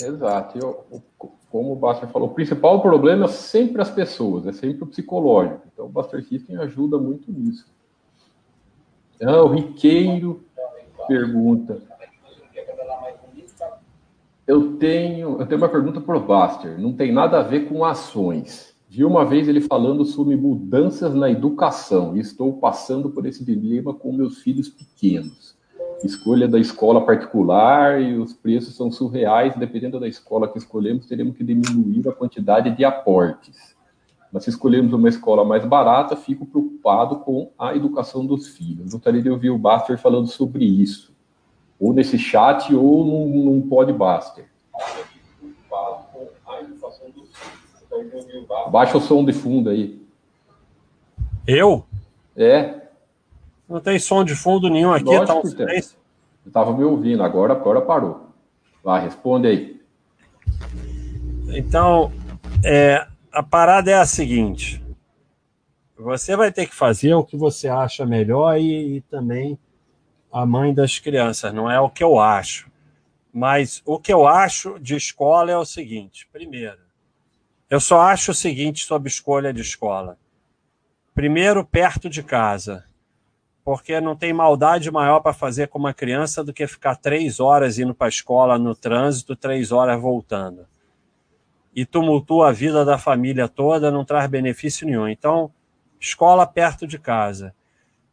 Exato. 0.00 0.58
Eu, 0.58 1.02
como 1.56 1.72
o 1.72 1.76
Buster 1.76 2.06
falou, 2.10 2.28
o 2.28 2.34
principal 2.34 2.82
problema 2.82 3.24
é 3.24 3.28
sempre 3.28 3.80
as 3.80 3.90
pessoas, 3.90 4.46
é 4.46 4.52
sempre 4.52 4.84
o 4.84 4.86
psicológico. 4.86 5.62
Então 5.72 5.86
o 5.86 5.88
Buster 5.88 6.22
System 6.22 6.58
ajuda 6.58 6.98
muito 6.98 7.32
nisso. 7.32 7.66
Ah, 9.22 9.42
o 9.42 9.48
Riqueiro 9.48 10.44
pergunta. 11.08 11.80
Eu 14.46 14.76
tenho, 14.76 15.40
eu 15.40 15.46
tenho 15.46 15.58
uma 15.62 15.68
pergunta 15.70 15.98
para 15.98 16.18
o 16.18 16.20
Buster. 16.20 16.78
Não 16.78 16.92
tem 16.92 17.10
nada 17.10 17.40
a 17.40 17.42
ver 17.42 17.66
com 17.70 17.82
ações. 17.82 18.76
Vi 18.86 19.02
uma 19.02 19.24
vez 19.24 19.48
ele 19.48 19.62
falando 19.62 20.04
sobre 20.04 20.36
mudanças 20.36 21.14
na 21.14 21.30
educação 21.30 22.14
e 22.14 22.20
estou 22.20 22.58
passando 22.58 23.08
por 23.08 23.24
esse 23.24 23.42
dilema 23.42 23.94
com 23.94 24.12
meus 24.12 24.42
filhos 24.42 24.68
pequenos 24.68 25.55
escolha 26.04 26.46
da 26.46 26.58
escola 26.58 27.04
particular 27.04 28.00
e 28.00 28.18
os 28.18 28.32
preços 28.32 28.76
são 28.76 28.90
surreais. 28.90 29.56
Dependendo 29.56 29.98
da 29.98 30.08
escola 30.08 30.48
que 30.48 30.58
escolhemos, 30.58 31.06
teremos 31.06 31.36
que 31.36 31.44
diminuir 31.44 32.08
a 32.08 32.12
quantidade 32.12 32.70
de 32.70 32.84
aportes. 32.84 33.74
Mas 34.32 34.44
se 34.44 34.50
escolhermos 34.50 34.92
uma 34.92 35.08
escola 35.08 35.44
mais 35.44 35.64
barata, 35.64 36.16
fico 36.16 36.44
preocupado 36.44 37.20
com 37.20 37.50
a 37.58 37.74
educação 37.74 38.26
dos 38.26 38.48
filhos. 38.48 38.92
Gostaria 38.92 39.22
de 39.22 39.30
ouvir 39.30 39.50
o 39.50 39.58
Baster 39.58 39.96
falando 39.98 40.26
sobre 40.26 40.64
isso. 40.64 41.14
ou 41.80 41.92
nesse 41.92 42.18
chat 42.18 42.74
ou 42.74 43.04
num, 43.04 43.44
num 43.44 43.68
podbuster. 43.68 44.46
Baixa 48.70 48.98
o 48.98 49.00
som 49.00 49.24
de 49.24 49.32
fundo 49.32 49.70
aí. 49.70 50.02
Eu? 51.46 51.84
É. 52.36 52.85
Não 53.68 53.80
tem 53.80 53.98
som 53.98 54.24
de 54.24 54.34
fundo 54.34 54.68
nenhum 54.68 54.92
aqui, 54.92 55.04
Lógico 55.04 55.26
tá 55.26 55.38
um 55.38 55.44
silêncio. 55.44 55.98
Eu 56.44 56.48
estava 56.48 56.72
me 56.72 56.84
ouvindo, 56.84 57.22
agora, 57.22 57.52
agora 57.52 57.80
parou. 57.80 58.28
Vai, 58.82 59.02
responde 59.02 59.48
aí. 59.48 59.80
Então, 61.48 62.12
é, 62.64 63.06
a 63.32 63.42
parada 63.42 63.90
é 63.90 63.94
a 63.94 64.06
seguinte: 64.06 64.82
você 65.98 66.36
vai 66.36 66.52
ter 66.52 66.66
que 66.66 66.74
fazer 66.74 67.14
o 67.14 67.24
que 67.24 67.36
você 67.36 67.68
acha 67.68 68.06
melhor 68.06 68.58
e, 68.58 68.96
e 68.96 69.00
também 69.02 69.58
a 70.32 70.44
mãe 70.44 70.72
das 70.72 70.98
crianças, 70.98 71.52
não 71.52 71.70
é 71.70 71.80
o 71.80 71.90
que 71.90 72.04
eu 72.04 72.18
acho. 72.20 72.70
Mas 73.32 73.82
o 73.84 73.98
que 73.98 74.12
eu 74.12 74.26
acho 74.26 74.78
de 74.78 74.94
escola 74.96 75.50
é 75.50 75.56
o 75.56 75.64
seguinte: 75.64 76.28
primeiro, 76.32 76.78
eu 77.68 77.80
só 77.80 78.00
acho 78.00 78.30
o 78.30 78.34
seguinte 78.34 78.84
sobre 78.84 79.08
escolha 79.08 79.52
de 79.52 79.60
escola. 79.60 80.18
Primeiro, 81.14 81.64
perto 81.64 82.08
de 82.08 82.22
casa, 82.22 82.84
porque 83.66 84.00
não 84.00 84.14
tem 84.14 84.32
maldade 84.32 84.92
maior 84.92 85.18
para 85.18 85.32
fazer 85.32 85.66
com 85.66 85.76
uma 85.76 85.92
criança 85.92 86.44
do 86.44 86.52
que 86.52 86.68
ficar 86.68 86.94
três 86.94 87.40
horas 87.40 87.80
indo 87.80 87.92
para 87.92 88.06
a 88.06 88.08
escola 88.08 88.56
no 88.60 88.76
trânsito, 88.76 89.34
três 89.34 89.72
horas 89.72 90.00
voltando. 90.00 90.64
E 91.74 91.84
tumultua 91.84 92.50
a 92.50 92.52
vida 92.52 92.84
da 92.84 92.96
família 92.96 93.48
toda, 93.48 93.90
não 93.90 94.04
traz 94.04 94.30
benefício 94.30 94.86
nenhum. 94.86 95.08
Então, 95.08 95.50
escola 95.98 96.46
perto 96.46 96.86
de 96.86 96.96
casa. 96.96 97.52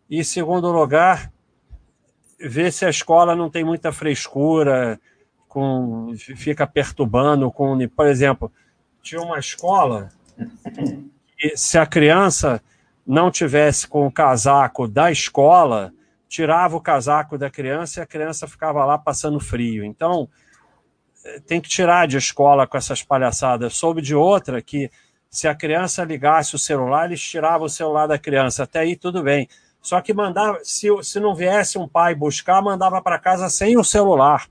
E, 0.10 0.24
segundo 0.24 0.72
lugar, 0.72 1.31
ver 2.39 2.74
se 2.74 2.83
a 2.83 2.89
escola 2.89 3.36
não 3.36 3.48
tem 3.48 3.63
muita 3.63 3.91
frescura, 3.91 5.00
com, 5.48 6.15
fica 6.17 6.65
perturbando 6.65 7.51
com, 7.51 7.77
por 7.89 8.07
exemplo, 8.07 8.51
tinha 9.03 9.22
uma 9.22 9.38
escola 9.38 10.10
e 11.38 11.55
se 11.55 11.77
a 11.77 11.86
criança 11.86 12.60
não 13.05 13.29
tivesse 13.29 13.88
com 13.88 14.05
o 14.07 14.12
casaco 14.12 14.88
da 14.88 15.12
escola, 15.12 15.93
tirava 16.27 16.75
o 16.75 16.81
casaco 16.81 17.38
da 17.38 17.50
criança 17.50 18.00
e 18.00 18.03
a 18.03 18.07
criança 18.07 18.48
ficava 18.48 18.86
lá 18.86 18.98
passando 18.98 19.39
frio. 19.39 19.83
Então, 19.83 20.29
eh, 21.25 21.39
tem 21.41 21.62
que 21.62 21.69
tirar 21.69 22.07
de 22.07 22.17
escola 22.17 22.65
com 22.65 22.77
essas 22.77 23.03
palhaçadas. 23.03 23.75
Soube 23.75 24.01
de 24.01 24.15
outra 24.15 24.62
que 24.62 24.89
se 25.29 25.48
a 25.48 25.55
criança 25.55 26.03
ligasse 26.03 26.55
o 26.55 26.60
celular, 26.60 27.05
eles 27.05 27.22
tiravam 27.22 27.65
o 27.65 27.69
celular 27.69 28.07
da 28.07 28.17
criança. 28.17 28.63
Até 28.63 28.79
aí 28.79 28.95
tudo 28.95 29.24
bem. 29.24 29.48
Só 29.81 30.00
que 30.00 30.13
mandava, 30.13 30.60
se, 30.63 30.88
se 31.03 31.19
não 31.19 31.36
viesse 31.36 31.77
um 31.77 31.88
pai 31.88 32.15
buscar, 32.15 32.62
mandava 32.62 33.01
para 33.01 33.19
casa 33.19 33.50
sem 33.50 33.77
o 33.77 33.83
celular, 33.83 34.48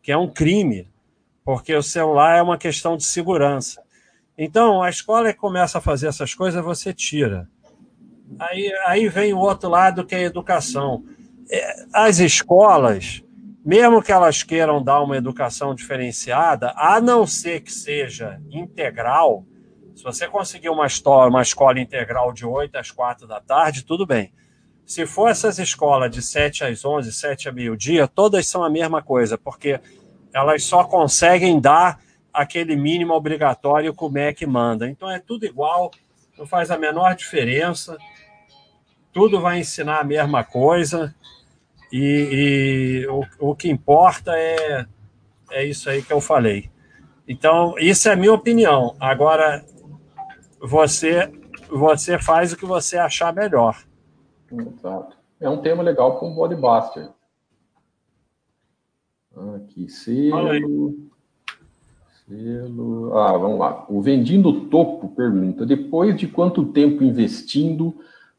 que 0.00 0.12
é 0.12 0.16
um 0.16 0.28
crime, 0.28 0.88
porque 1.44 1.74
o 1.74 1.82
celular 1.82 2.36
é 2.36 2.42
uma 2.42 2.56
questão 2.56 2.96
de 2.96 3.04
segurança. 3.04 3.82
Então, 4.36 4.80
a 4.80 4.88
escola 4.88 5.34
começa 5.34 5.78
a 5.78 5.80
fazer 5.80 6.06
essas 6.06 6.32
coisas, 6.32 6.64
você 6.64 6.94
tira. 6.94 7.48
Aí, 8.38 8.72
aí 8.86 9.08
vem 9.08 9.32
o 9.32 9.38
outro 9.38 9.68
lado, 9.68 10.04
que 10.04 10.14
é 10.14 10.18
a 10.18 10.22
educação. 10.22 11.04
É, 11.50 11.86
as 11.92 12.18
escolas, 12.18 13.22
mesmo 13.64 14.02
que 14.02 14.12
elas 14.12 14.42
queiram 14.42 14.82
dar 14.82 15.02
uma 15.02 15.16
educação 15.16 15.74
diferenciada, 15.74 16.72
a 16.76 17.00
não 17.00 17.26
ser 17.26 17.60
que 17.60 17.72
seja 17.72 18.40
integral, 18.50 19.44
se 19.94 20.04
você 20.04 20.28
conseguir 20.28 20.68
uma, 20.68 20.86
escola, 20.86 21.28
uma 21.28 21.42
escola 21.42 21.80
integral 21.80 22.32
de 22.32 22.46
8 22.46 22.76
às 22.76 22.90
4 22.90 23.26
da 23.26 23.40
tarde, 23.40 23.84
tudo 23.84 24.06
bem. 24.06 24.32
Se 24.86 25.04
for 25.04 25.28
essas 25.28 25.58
escolas 25.58 26.10
de 26.10 26.22
7 26.22 26.64
às 26.64 26.84
11, 26.84 27.12
7 27.12 27.48
a 27.48 27.52
meio-dia, 27.52 28.06
todas 28.06 28.46
são 28.46 28.62
a 28.62 28.70
mesma 28.70 29.02
coisa, 29.02 29.36
porque 29.36 29.80
elas 30.32 30.62
só 30.62 30.84
conseguem 30.84 31.60
dar 31.60 32.00
aquele 32.32 32.76
mínimo 32.76 33.12
obrigatório 33.12 33.92
que 33.92 34.04
o 34.04 34.08
MEC 34.08 34.46
manda. 34.46 34.88
Então 34.88 35.10
é 35.10 35.18
tudo 35.18 35.44
igual, 35.44 35.90
não 36.38 36.46
faz 36.46 36.70
a 36.70 36.78
menor 36.78 37.16
diferença, 37.16 37.98
tudo 39.12 39.40
vai 39.40 39.60
ensinar 39.60 40.00
a 40.00 40.04
mesma 40.04 40.44
coisa, 40.44 41.14
e, 41.92 43.02
e 43.02 43.06
o, 43.08 43.50
o 43.50 43.54
que 43.54 43.70
importa 43.70 44.32
é, 44.36 44.86
é 45.50 45.64
isso 45.64 45.88
aí 45.88 46.02
que 46.02 46.12
eu 46.12 46.20
falei. 46.20 46.70
Então, 47.26 47.74
isso 47.78 48.08
é 48.08 48.12
a 48.12 48.16
minha 48.16 48.32
opinião. 48.32 48.96
Agora, 48.98 49.64
você, 50.60 51.30
você 51.68 52.18
faz 52.18 52.52
o 52.52 52.56
que 52.56 52.64
você 52.64 52.96
achar 52.96 53.34
melhor. 53.34 53.76
Exato. 54.50 55.16
É 55.40 55.48
um 55.48 55.60
tema 55.60 55.82
legal 55.82 56.18
com 56.18 56.32
o 56.32 56.34
Bodybuster. 56.34 57.10
Aqui, 59.56 59.88
selo. 59.88 61.10
Selo. 62.26 63.16
Ah, 63.16 63.36
vamos 63.36 63.58
lá. 63.58 63.86
O 63.88 64.00
Vendendo 64.00 64.66
Topo 64.66 65.08
pergunta: 65.10 65.64
depois 65.64 66.16
de 66.16 66.26
quanto 66.26 66.72
tempo 66.72 67.04
investindo 67.04 67.94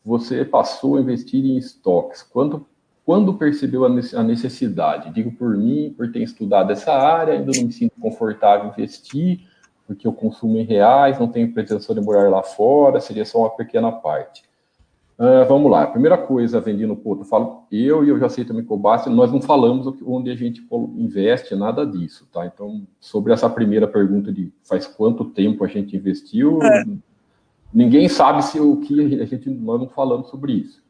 você 0.10 0.44
passou 0.44 0.98
a 0.98 1.02
investir 1.02 1.46
em 1.46 1.56
estoques? 1.56 2.24
Quando, 2.24 2.66
quando 3.06 3.36
percebeu 3.36 3.86
a 3.86 4.24
necessidade? 4.24 5.14
Digo 5.14 5.32
por 5.32 5.56
mim, 5.56 5.94
por 5.96 6.12
ter 6.12 6.24
estudado 6.24 6.72
essa 6.72 6.92
área, 6.92 7.36
ainda 7.36 7.52
não 7.56 7.66
me 7.66 7.72
sinto 7.72 7.94
confortável 8.02 8.66
em 8.66 8.70
investir, 8.72 9.42
porque 9.86 10.08
eu 10.08 10.12
consumo 10.12 10.58
em 10.58 10.64
reais, 10.64 11.20
não 11.20 11.28
tenho 11.28 11.54
pretensão 11.54 11.94
de 11.94 12.02
morar 12.02 12.28
lá 12.28 12.42
fora, 12.42 13.00
seria 13.00 13.24
só 13.24 13.38
uma 13.42 13.52
pequena 13.52 13.92
parte. 13.92 14.42
Uh, 15.20 15.46
vamos 15.48 15.70
lá, 15.70 15.86
primeira 15.86 16.18
coisa, 16.18 16.60
vendendo 16.60 16.96
ponto, 16.96 17.22
eu 17.22 17.26
falo, 17.26 17.66
eu 17.72 18.04
e 18.04 18.10
eu 18.10 18.18
já 18.18 18.30
sei 18.30 18.46
também 18.46 18.66
que 18.66 18.74
o 18.74 18.78
nós 18.78 19.32
não 19.32 19.42
falamos 19.42 19.86
onde 20.04 20.32
a 20.32 20.36
gente 20.36 20.66
investe, 20.96 21.56
nada 21.56 21.86
disso, 21.86 22.28
tá? 22.32 22.48
Então, 22.48 22.88
sobre 23.00 23.32
essa 23.32 23.50
primeira 23.50 23.88
pergunta 23.88 24.32
de 24.32 24.52
faz 24.64 24.88
quanto 24.88 25.26
tempo 25.26 25.64
a 25.64 25.68
gente 25.68 25.96
investiu, 25.96 26.64
é. 26.64 26.84
Ninguém 27.74 28.08
sabe 28.08 28.44
se 28.44 28.60
o 28.60 28.78
que 28.78 29.22
a 29.22 29.26
gente, 29.26 29.50
nós 29.50 29.80
não 29.80 29.88
falamos 29.88 30.30
sobre 30.30 30.54
isso. 30.54 30.82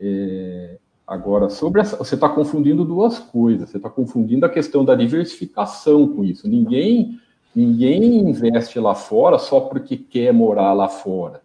É, 0.00 0.78
agora, 1.06 1.48
sobre 1.48 1.80
essa, 1.80 1.96
você 1.96 2.14
está 2.14 2.28
confundindo 2.28 2.84
duas 2.84 3.18
coisas, 3.18 3.70
você 3.70 3.76
está 3.76 3.90
confundindo 3.90 4.46
a 4.46 4.48
questão 4.48 4.84
da 4.84 4.94
diversificação 4.94 6.08
com 6.08 6.24
isso. 6.24 6.48
Ninguém, 6.48 7.18
ninguém 7.54 8.18
investe 8.18 8.78
lá 8.78 8.94
fora 8.94 9.38
só 9.38 9.60
porque 9.60 9.96
quer 9.96 10.32
morar 10.32 10.72
lá 10.72 10.88
fora. 10.88 11.42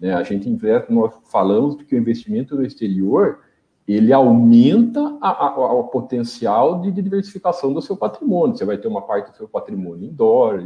Né? 0.00 0.14
A 0.14 0.22
gente 0.22 0.48
investe, 0.48 0.92
nós 0.92 1.12
falamos 1.30 1.82
que 1.82 1.94
o 1.94 1.98
investimento 1.98 2.54
no 2.56 2.64
exterior 2.64 3.38
ele 3.86 4.12
aumenta 4.12 5.00
o 5.00 5.84
potencial 5.84 6.80
de, 6.80 6.90
diversificação 6.90 7.72
do 7.72 7.82
seu 7.82 7.96
patrimônio. 7.96 8.56
Você 8.56 8.64
vai 8.64 8.78
ter 8.78 8.88
uma 8.88 9.02
parte 9.02 9.30
do 9.30 9.36
seu 9.36 9.46
patrimônio 9.46 10.08
em 10.08 10.12
dólar, 10.12 10.62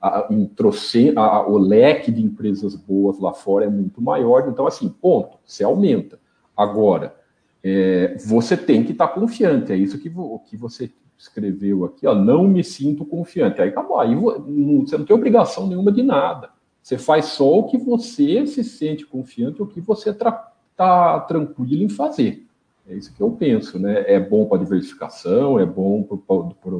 a, 0.00 0.28
em 0.30 0.46
troce, 0.46 1.12
a, 1.16 1.46
o 1.46 1.58
leque 1.58 2.10
de 2.10 2.22
empresas 2.22 2.74
boas 2.74 3.18
lá 3.18 3.32
fora 3.32 3.64
é 3.64 3.68
muito 3.68 4.00
maior. 4.00 4.48
Então, 4.48 4.66
assim, 4.66 4.88
ponto, 4.88 5.38
você 5.44 5.64
aumenta. 5.64 6.18
Agora, 6.56 7.14
é, 7.62 8.16
você 8.26 8.56
tem 8.56 8.84
que 8.84 8.92
estar 8.92 9.08
confiante. 9.08 9.72
É 9.72 9.76
isso 9.76 9.98
que, 9.98 10.10
que 10.48 10.56
você 10.56 10.90
escreveu 11.16 11.84
aqui, 11.84 12.06
ó, 12.06 12.14
não 12.14 12.46
me 12.46 12.62
sinto 12.62 13.04
confiante. 13.04 13.60
Aí 13.60 13.70
acabou. 13.70 13.98
Aí 13.98 14.14
você 14.14 14.96
não 14.96 15.04
tem 15.04 15.16
obrigação 15.16 15.66
nenhuma 15.66 15.90
de 15.90 16.02
nada. 16.02 16.50
Você 16.80 16.96
faz 16.96 17.26
só 17.26 17.58
o 17.58 17.64
que 17.64 17.76
você 17.76 18.46
se 18.46 18.62
sente 18.62 19.04
confiante, 19.04 19.60
o 19.60 19.66
que 19.66 19.80
você 19.80 20.10
está 20.10 21.20
tranquilo 21.26 21.82
em 21.82 21.88
fazer. 21.88 22.46
É 22.88 22.94
isso 22.94 23.12
que 23.12 23.20
eu 23.20 23.30
penso, 23.32 23.78
né? 23.78 24.04
É 24.06 24.18
bom 24.18 24.46
para 24.46 24.58
diversificação, 24.58 25.58
é 25.60 25.66
bom 25.66 26.02
para 26.02 26.78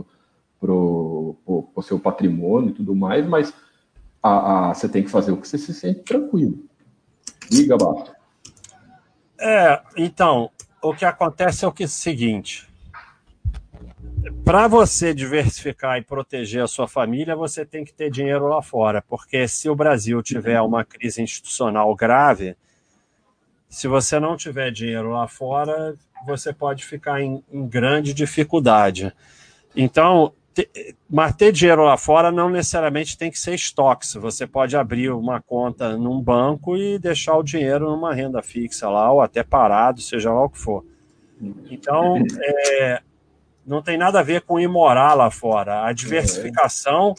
o 0.66 1.82
seu 1.82 1.98
patrimônio 1.98 2.70
e 2.70 2.74
tudo 2.74 2.94
mais, 2.94 3.26
mas 3.26 3.52
a, 4.22 4.70
a, 4.70 4.74
você 4.74 4.88
tem 4.88 5.02
que 5.02 5.10
fazer 5.10 5.32
o 5.32 5.36
que 5.36 5.46
você 5.46 5.58
se 5.58 5.72
sente 5.72 6.00
tranquilo. 6.00 6.64
Liga, 7.50 7.76
Bato. 7.76 8.12
É, 9.40 9.80
então, 9.96 10.50
o 10.82 10.92
que 10.94 11.04
acontece 11.04 11.64
é 11.64 11.68
o 11.68 11.72
que 11.72 11.84
é 11.84 11.86
o 11.86 11.88
seguinte: 11.88 12.68
para 14.44 14.66
você 14.66 15.14
diversificar 15.14 15.98
e 15.98 16.02
proteger 16.02 16.62
a 16.62 16.66
sua 16.66 16.88
família, 16.88 17.36
você 17.36 17.64
tem 17.64 17.84
que 17.84 17.92
ter 17.92 18.10
dinheiro 18.10 18.48
lá 18.48 18.60
fora, 18.60 19.02
porque 19.02 19.46
se 19.46 19.68
o 19.68 19.76
Brasil 19.76 20.22
tiver 20.22 20.60
uma 20.60 20.84
crise 20.84 21.22
institucional 21.22 21.94
grave, 21.94 22.56
se 23.68 23.86
você 23.86 24.18
não 24.18 24.36
tiver 24.36 24.70
dinheiro 24.70 25.10
lá 25.10 25.28
fora, 25.28 25.94
você 26.26 26.52
pode 26.52 26.84
ficar 26.84 27.20
em, 27.20 27.44
em 27.52 27.66
grande 27.66 28.12
dificuldade. 28.12 29.12
Então, 29.76 30.32
te, 30.64 30.96
mas 31.08 31.34
ter 31.34 31.52
dinheiro 31.52 31.84
lá 31.84 31.96
fora 31.96 32.32
não 32.32 32.50
necessariamente 32.50 33.16
tem 33.16 33.30
que 33.30 33.38
ser 33.38 33.54
estoques. 33.54 34.14
Você 34.14 34.46
pode 34.46 34.76
abrir 34.76 35.10
uma 35.10 35.40
conta 35.40 35.96
num 35.96 36.20
banco 36.20 36.76
e 36.76 36.98
deixar 36.98 37.36
o 37.36 37.42
dinheiro 37.42 37.90
numa 37.90 38.12
renda 38.12 38.42
fixa 38.42 38.88
lá, 38.88 39.12
ou 39.12 39.20
até 39.20 39.42
parado, 39.42 40.00
seja 40.00 40.32
lá 40.32 40.44
o 40.44 40.50
que 40.50 40.58
for. 40.58 40.84
Então, 41.70 42.16
é, 42.40 43.00
não 43.64 43.80
tem 43.80 43.96
nada 43.96 44.20
a 44.20 44.24
ver 44.24 44.42
com 44.42 44.58
ir 44.58 44.68
morar 44.68 45.14
lá 45.14 45.30
fora. 45.30 45.84
A 45.84 45.92
diversificação 45.92 47.14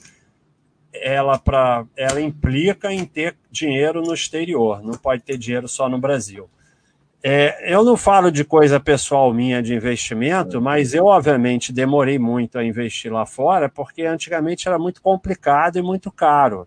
ela, 0.92 1.38
pra, 1.38 1.86
ela 1.96 2.20
implica 2.20 2.92
em 2.92 3.06
ter 3.06 3.38
dinheiro 3.50 4.02
no 4.02 4.14
exterior, 4.14 4.82
não 4.82 4.96
pode 4.96 5.22
ter 5.22 5.38
dinheiro 5.38 5.68
só 5.68 5.88
no 5.88 6.00
Brasil. 6.00 6.50
É, 7.22 7.74
eu 7.74 7.84
não 7.84 7.98
falo 7.98 8.32
de 8.32 8.46
coisa 8.46 8.80
pessoal 8.80 9.34
minha 9.34 9.62
de 9.62 9.74
investimento, 9.74 10.62
mas 10.62 10.94
eu, 10.94 11.06
obviamente, 11.06 11.74
demorei 11.74 12.18
muito 12.18 12.58
a 12.58 12.64
investir 12.64 13.12
lá 13.12 13.26
fora, 13.26 13.68
porque 13.68 14.04
antigamente 14.04 14.68
era 14.68 14.80
muito 14.80 15.02
complicado 15.02 15.78
e 15.78 15.82
muito 15.82 16.10
caro. 16.12 16.66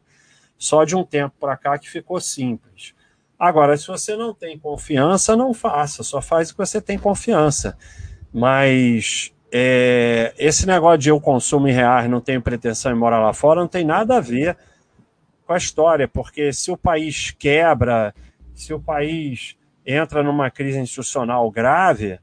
Só 0.59 0.85
de 0.85 0.95
um 0.95 1.05
tempo 1.05 1.35
para 1.41 1.57
cá 1.57 1.79
que 1.79 1.89
ficou 1.89 2.21
simples. 2.21 2.95
Agora, 3.39 3.77
se 3.77 3.89
você 3.89 4.15
não 4.15 4.35
tem 4.35 4.59
confiança, 4.59 5.35
não 5.35 5.55
faça, 5.55 6.03
só 6.03 6.21
faz 6.21 6.51
o 6.51 6.53
que 6.53 6.59
você 6.59 6.81
tem 6.81 6.99
confiança. 6.99 7.77
Mas 8.33 9.33
é, 9.51 10.35
esse 10.39 10.67
negócio 10.67 10.99
de 10.99 11.09
eu 11.09 11.21
consumo 11.21 11.67
em 11.67 11.73
reais, 11.73 12.09
não 12.11 12.21
tenho 12.21 12.43
pretensão 12.43 12.93
em 12.93 12.99
morar 12.99 13.21
lá 13.21 13.33
fora, 13.33 13.61
não 13.61 13.69
tem 13.69 13.85
nada 13.85 14.19
a 14.19 14.21
ver 14.21 14.57
com 15.47 15.55
a 15.55 15.57
história, 15.57 16.07
porque 16.07 16.53
se 16.53 16.71
o 16.71 16.77
país 16.77 17.31
quebra, 17.33 18.15
se 18.55 18.73
o 18.73 18.79
país 18.79 19.57
entra 19.87 20.23
numa 20.23 20.51
crise 20.51 20.79
institucional 20.79 21.51
grave, 21.51 22.19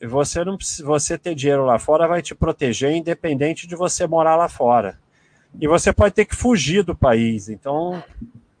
você 0.00 0.44
não 0.44 0.58
você 0.84 1.16
ter 1.16 1.34
dinheiro 1.34 1.64
lá 1.64 1.78
fora 1.78 2.06
vai 2.06 2.20
te 2.20 2.34
proteger 2.34 2.92
independente 2.92 3.66
de 3.66 3.74
você 3.74 4.06
morar 4.06 4.36
lá 4.36 4.48
fora. 4.48 4.98
E 5.58 5.66
você 5.66 5.92
pode 5.92 6.14
ter 6.14 6.26
que 6.26 6.36
fugir 6.36 6.82
do 6.82 6.94
país. 6.94 7.48
Então, 7.48 8.02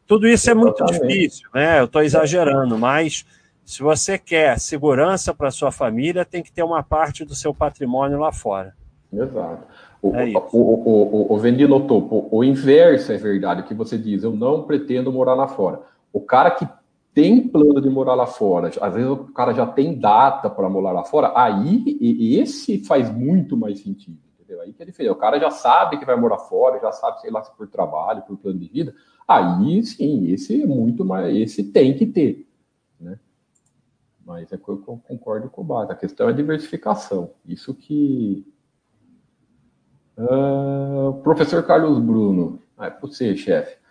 tudo 0.06 0.26
isso 0.26 0.50
é 0.50 0.54
muito 0.54 0.84
difícil, 0.86 1.48
né? 1.54 1.80
Eu 1.80 1.84
estou 1.84 2.02
exagerando, 2.02 2.78
mas 2.78 3.26
se 3.64 3.82
você 3.82 4.16
quer 4.16 4.58
segurança 4.58 5.34
para 5.34 5.50
sua 5.50 5.70
família, 5.70 6.24
tem 6.24 6.42
que 6.42 6.52
ter 6.52 6.62
uma 6.62 6.82
parte 6.82 7.24
do 7.24 7.34
seu 7.34 7.52
patrimônio 7.52 8.18
lá 8.18 8.32
fora. 8.32 8.74
Exato. 9.12 9.66
O, 10.00 10.14
é 10.14 10.26
o, 10.26 10.38
o, 10.52 11.26
o, 11.32 11.34
o 11.34 11.38
Vendilo 11.38 11.80
Topo, 11.80 12.28
o 12.30 12.44
inverso 12.44 13.12
é 13.12 13.16
verdade, 13.16 13.62
o 13.62 13.64
que 13.64 13.74
você 13.74 13.98
diz, 13.98 14.22
eu 14.22 14.30
não 14.30 14.62
pretendo 14.62 15.12
morar 15.12 15.34
lá 15.34 15.48
fora. 15.48 15.80
O 16.12 16.20
cara 16.20 16.50
que 16.52 16.66
tem 17.16 17.48
plano 17.48 17.80
de 17.80 17.88
morar 17.88 18.14
lá 18.14 18.26
fora, 18.26 18.70
às 18.78 18.92
vezes 18.92 19.08
o 19.08 19.32
cara 19.32 19.54
já 19.54 19.66
tem 19.66 19.98
data 19.98 20.50
para 20.50 20.68
morar 20.68 20.92
lá 20.92 21.02
fora, 21.02 21.32
aí 21.34 21.82
esse 22.38 22.84
faz 22.84 23.10
muito 23.10 23.56
mais 23.56 23.80
sentido, 23.80 24.18
entendeu? 24.34 24.60
Aí 24.60 24.70
que 24.74 24.82
é 24.82 24.84
diferente. 24.84 25.12
O 25.12 25.16
cara 25.16 25.40
já 25.40 25.50
sabe 25.50 25.96
que 25.96 26.04
vai 26.04 26.14
morar 26.14 26.36
fora, 26.36 26.78
já 26.78 26.92
sabe, 26.92 27.22
sei 27.22 27.30
lá, 27.30 27.42
se 27.42 27.56
por 27.56 27.68
trabalho, 27.68 28.20
por 28.20 28.36
plano 28.36 28.58
de 28.58 28.68
vida, 28.68 28.94
aí 29.26 29.82
sim, 29.82 30.30
esse 30.30 30.62
é 30.62 30.66
muito 30.66 31.06
mais, 31.06 31.34
esse 31.34 31.64
tem 31.64 31.96
que 31.96 32.04
ter, 32.04 32.46
né? 33.00 33.18
Mas 34.22 34.52
é 34.52 34.58
que 34.58 34.68
eu 34.68 34.76
concordo 34.76 35.48
com 35.48 35.62
o 35.62 35.64
Bata. 35.64 35.94
A 35.94 35.96
questão 35.96 36.28
é 36.28 36.34
diversificação. 36.34 37.30
Isso 37.46 37.72
que. 37.72 38.46
Uh, 40.18 41.14
professor 41.22 41.62
Carlos 41.62 41.98
Bruno. 41.98 42.60
Ah, 42.76 42.88
é 42.88 42.90
para 42.90 43.00
você, 43.00 43.34
chefe. 43.36 43.85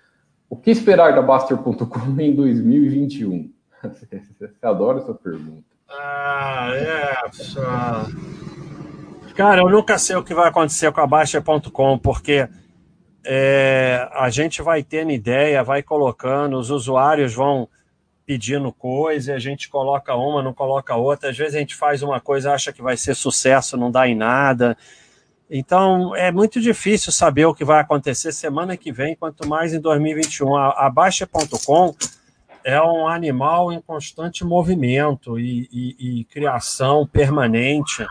O 0.49 0.55
que 0.55 0.71
esperar 0.71 1.13
da 1.15 1.21
Baster.com 1.21 2.19
em 2.19 2.35
2021? 2.35 3.51
Você 3.83 4.51
adora 4.61 4.99
essa 4.99 5.13
pergunta. 5.13 5.63
Ah, 5.89 6.69
é. 6.73 7.13
Cara, 9.35 9.61
eu 9.61 9.69
nunca 9.69 9.97
sei 9.97 10.15
o 10.15 10.23
que 10.23 10.33
vai 10.33 10.49
acontecer 10.49 10.91
com 10.91 11.01
a 11.01 11.07
Baster.com, 11.07 11.97
porque 11.99 12.47
é, 13.25 14.07
a 14.13 14.29
gente 14.29 14.61
vai 14.61 14.83
tendo 14.83 15.11
ideia, 15.11 15.63
vai 15.63 15.83
colocando, 15.83 16.57
os 16.57 16.69
usuários 16.69 17.33
vão 17.33 17.67
pedindo 18.25 18.71
coisa, 18.71 19.35
a 19.35 19.39
gente 19.39 19.69
coloca 19.69 20.15
uma, 20.15 20.41
não 20.41 20.53
coloca 20.53 20.95
outra. 20.95 21.29
Às 21.29 21.37
vezes 21.37 21.55
a 21.55 21.59
gente 21.59 21.75
faz 21.75 22.01
uma 22.01 22.19
coisa, 22.19 22.53
acha 22.53 22.73
que 22.73 22.81
vai 22.81 22.97
ser 22.97 23.15
sucesso, 23.15 23.77
não 23.77 23.91
dá 23.91 24.07
em 24.07 24.15
nada. 24.15 24.77
Então, 25.49 26.15
é 26.15 26.31
muito 26.31 26.59
difícil 26.59 27.11
saber 27.11 27.45
o 27.45 27.53
que 27.53 27.63
vai 27.63 27.79
acontecer 27.79 28.31
semana 28.31 28.75
que 28.75 28.91
vem, 28.91 29.15
quanto 29.15 29.47
mais 29.47 29.73
em 29.73 29.79
2021. 29.79 30.55
A, 30.55 30.89
Baixa.com 30.89 31.93
é 32.63 32.81
um 32.81 33.07
animal 33.07 33.71
em 33.71 33.79
constante 33.79 34.43
movimento 34.43 35.39
e, 35.39 35.69
e, 35.71 36.19
e, 36.19 36.23
criação 36.25 37.05
permanente. 37.05 38.03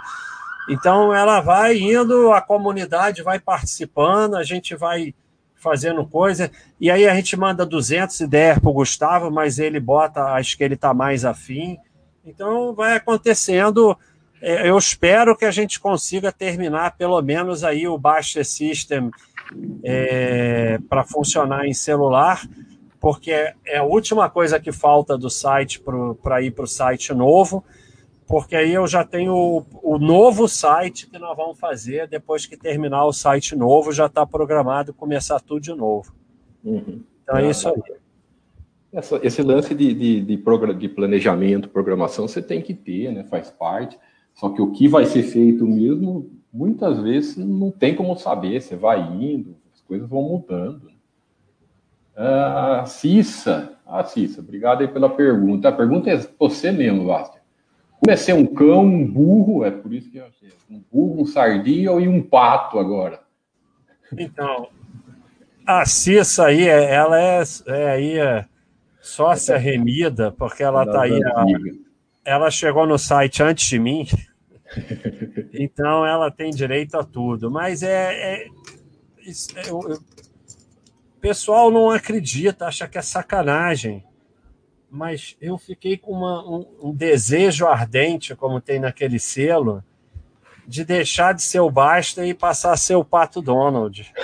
Então, 0.71 1.13
ela 1.13 1.41
vai 1.41 1.77
indo, 1.77 2.33
a 2.33 2.41
comunidade 2.41 3.21
vai 3.23 3.41
participando, 3.41 4.37
a 4.37 4.45
gente 4.45 4.77
vai 4.77 5.13
fazendo 5.57 6.07
coisa, 6.07 6.51
e 6.79 6.91
aí 6.91 7.09
a 7.09 7.15
gente 7.15 7.37
manda 7.37 7.67
200 7.67 8.21
ideias 8.21 8.59
para 8.59 8.71
o 8.71 8.75
Gustavo, 8.75 9.31
mas 9.31 9.59
ele 9.59 9.81
bota, 9.81 10.23
acho 10.35 10.57
que 10.57 10.63
ele 10.63 10.75
está 10.75 10.95
mais 10.95 11.25
afim. 11.25 11.79
Então, 12.25 12.75
vai 12.75 12.95
acontecendo 12.95 13.97
eu 14.45 14.77
espero 14.77 15.37
que 15.37 15.45
a 15.45 15.51
gente 15.51 15.81
consiga 15.81 16.31
terminar 16.31 16.97
pelo 16.97 17.21
menos 17.23 17.65
aí 17.65 17.89
o 17.89 17.97
Baixa 17.97 18.45
System 18.45 19.11
é, 19.83 20.79
para 20.89 21.05
funcionar 21.05 21.67
em 21.67 21.73
celular, 21.73 22.47
porque 23.01 23.31
é 23.67 23.79
a 23.79 23.83
última 23.83 24.29
coisa 24.29 24.61
que 24.61 24.73
falta 24.73 25.17
do 25.17 25.31
site 25.31 25.83
para 26.23 26.43
ir 26.43 26.51
para 26.51 26.65
o 26.65 26.69
site 26.69 27.13
novo, 27.15 27.65
porque 28.27 28.57
aí 28.57 28.73
eu 28.73 28.87
já 28.87 29.05
tenho 29.05 29.35
o, 29.35 29.67
o, 29.83 29.99
novo 29.99 30.49
site 30.49 31.07
que 31.09 31.19
nós 31.19 31.37
vamos 31.37 31.59
fazer 31.59 32.09
depois 32.09 32.47
que 32.47 32.57
terminar 32.57 33.05
o 33.05 33.13
site 33.13 33.55
novo, 33.55 33.93
já 33.93 34.07
está 34.07 34.27
programado 34.27 34.95
começar 34.95 35.41
tudo 35.41 35.61
de 35.61 35.75
novo. 35.75 36.15
Uhum. 36.65 37.03
Então 37.23 37.37
é 37.37 37.51
isso 37.51 37.69
aí. 37.69 37.83
Essa, 38.93 39.21
esse 39.23 39.43
lance 39.43 39.75
de, 39.75 39.93
de, 39.93 40.21
de, 40.21 40.75
de 40.79 40.89
planejamento, 40.89 41.69
programação, 41.69 42.29
você 42.29 42.41
tem 42.41 42.63
que 42.63 42.73
ter, 42.73 43.13
né? 43.13 43.25
faz 43.25 43.51
parte. 43.51 43.99
Só 44.35 44.49
que 44.51 44.61
o 44.61 44.73
que 44.73 44.89
vai 44.89 45.07
ser 45.07 45.23
feito 45.23 45.67
mesmo, 45.67 46.31
muitas 46.53 47.01
vezes 47.01 47.37
não 47.37 47.71
tem 47.71 47.95
como 47.95 48.17
saber. 48.17 48.61
Você 48.61 48.77
vai 48.77 49.01
indo, 49.01 49.57
as 49.73 49.81
coisas 49.81 50.09
vão 50.09 50.23
mudando. 50.23 50.91
Ah, 52.17 52.85
Cissa, 52.87 53.73
ah, 53.87 54.05
Cissa, 54.05 54.41
obrigado 54.41 54.83
aí 54.83 54.89
pela 54.89 55.09
pergunta. 55.09 55.69
A 55.69 55.73
pergunta 55.73 56.11
é 56.11 56.17
você 56.39 56.71
mesmo, 56.71 57.07
Vasta. 57.07 57.39
Como 58.01 58.13
é 58.13 58.17
ser 58.17 58.35
um 58.35 58.47
cão, 58.47 58.85
um 58.85 59.07
burro? 59.07 59.65
É 59.65 59.71
por 59.71 59.93
isso 59.93 60.11
que 60.11 60.19
eu 60.19 60.27
achei. 60.27 60.51
Um 60.71 60.83
burro, 60.93 61.23
um 61.23 61.27
sardinha 61.27 61.91
e 61.93 62.09
um 62.09 62.23
pato 62.23 62.79
agora. 62.79 63.21
Então, 64.17 64.69
a 65.67 65.87
Cissa 65.87 66.47
aí, 66.47 66.69
ela 66.69 67.19
é, 67.19 67.43
é 67.67 67.91
aí 67.91 68.19
é 68.19 68.45
sócia 69.01 69.57
remida, 69.57 70.31
porque 70.33 70.63
ela 70.63 70.85
está 70.85 71.03
aí. 71.03 71.19
A, 71.25 71.45
ela 72.25 72.51
chegou 72.51 72.87
no 72.87 72.99
site 72.99 73.43
antes 73.43 73.69
de 73.69 73.79
mim, 73.79 74.07
então 75.53 76.07
ela 76.07 76.31
tem 76.31 76.51
direito 76.51 76.97
a 76.97 77.05
tudo. 77.05 77.51
Mas 77.51 77.83
é. 77.83 78.15
é, 78.15 78.47
é 78.47 78.49
eu, 79.69 79.81
eu, 79.89 79.97
o 79.97 81.21
pessoal 81.21 81.71
não 81.71 81.91
acredita, 81.91 82.67
acha 82.67 82.89
que 82.89 82.99
é 82.99 83.03
sacanagem. 83.03 84.05
Mas 84.91 85.37
eu 85.41 85.59
fiquei 85.59 85.97
com 85.97 86.13
uma, 86.13 86.49
um, 86.49 86.67
um 86.83 86.95
desejo 86.95 87.67
ardente, 87.67 88.35
como 88.37 88.61
tem 88.61 88.79
naquele 88.79 89.19
selo, 89.19 89.83
de 90.67 90.85
deixar 90.85 91.35
de 91.35 91.43
ser 91.43 91.61
o 91.61 91.71
Basta 91.71 92.25
e 92.25 92.33
passar 92.33 92.73
a 92.73 92.77
ser 92.77 92.95
o 92.95 93.05
Pato 93.05 93.43
Donald. 93.43 94.13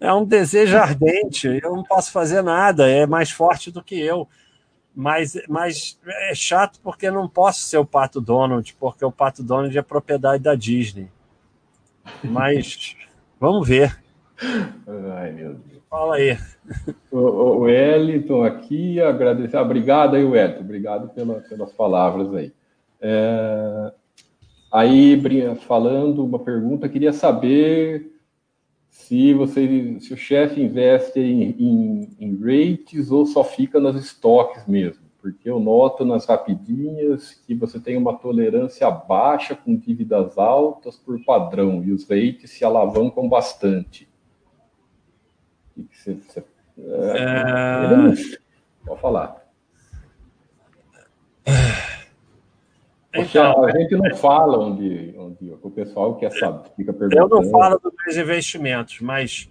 é 0.00 0.12
um 0.12 0.24
desejo 0.24 0.76
ardente, 0.76 1.48
eu 1.62 1.74
não 1.74 1.82
posso 1.82 2.12
fazer 2.12 2.42
nada, 2.42 2.88
é 2.88 3.06
mais 3.06 3.30
forte 3.30 3.70
do 3.70 3.82
que 3.82 3.98
eu. 3.98 4.28
Mas, 4.94 5.40
mas 5.48 5.98
é 6.06 6.34
chato 6.34 6.80
porque 6.82 7.10
não 7.10 7.28
posso 7.28 7.60
ser 7.60 7.78
o 7.78 7.84
Pato 7.84 8.20
Donald, 8.20 8.74
porque 8.78 9.04
o 9.04 9.12
Pato 9.12 9.42
Donald 9.42 9.76
é 9.76 9.82
propriedade 9.82 10.42
da 10.42 10.54
Disney. 10.54 11.08
Mas 12.22 12.96
vamos 13.38 13.66
ver. 13.66 13.98
Ai, 15.16 15.32
meu 15.32 15.54
Deus. 15.54 15.80
Fala 15.88 16.16
aí. 16.16 16.38
O, 17.10 17.18
o 17.18 17.58
Wellington 17.60 18.44
aqui, 18.44 19.00
agradecer. 19.00 19.56
Ah, 19.56 19.62
obrigado 19.62 20.16
aí, 20.16 20.24
Wellington. 20.24 20.60
Obrigado 20.60 21.08
pela, 21.10 21.34
pelas 21.40 21.72
palavras 21.72 22.34
aí. 22.34 22.52
É... 23.00 23.92
Aí, 24.72 25.20
falando 25.66 26.24
uma 26.24 26.38
pergunta, 26.38 26.88
queria 26.88 27.12
saber 27.12 28.19
se 28.90 29.32
você, 29.32 29.98
se 30.00 30.12
o 30.12 30.16
chefe 30.16 30.60
investe 30.60 31.20
em, 31.20 31.50
em, 31.58 32.16
em, 32.18 32.36
rates 32.36 33.10
ou 33.10 33.24
só 33.24 33.42
fica 33.44 33.80
nas 33.80 33.96
estoques 33.96 34.66
mesmo, 34.66 35.02
porque 35.20 35.48
eu 35.48 35.60
noto 35.60 36.04
nas 36.04 36.26
rapidinhas 36.26 37.34
que 37.46 37.54
você 37.54 37.78
tem 37.78 37.96
uma 37.96 38.16
tolerância 38.16 38.90
baixa 38.90 39.54
com 39.54 39.76
dívidas 39.76 40.36
altas 40.36 40.96
por 40.96 41.22
padrão 41.24 41.82
e 41.84 41.92
os 41.92 42.08
rates 42.08 42.50
se 42.50 42.64
alavancam 42.64 43.28
bastante. 43.28 44.08
O 45.76 45.84
que 45.84 45.96
você, 45.96 46.14
você 46.14 46.44
é... 46.78 47.18
É... 47.18 48.40
Pode 48.84 49.00
falar. 49.00 49.40
Então, 53.12 53.64
a 53.64 53.72
gente 53.72 53.96
não 53.96 54.14
fala 54.16 54.58
onde, 54.58 55.14
onde 55.18 55.52
o 55.62 55.70
pessoal 55.70 56.14
quer 56.16 56.30
saber, 56.30 56.70
fica 56.76 56.92
perguntando. 56.92 57.36
Eu 57.36 57.42
não 57.42 57.50
falo 57.50 57.78
dos 57.78 57.92
meus 58.04 58.16
investimentos, 58.16 59.00
mas 59.00 59.48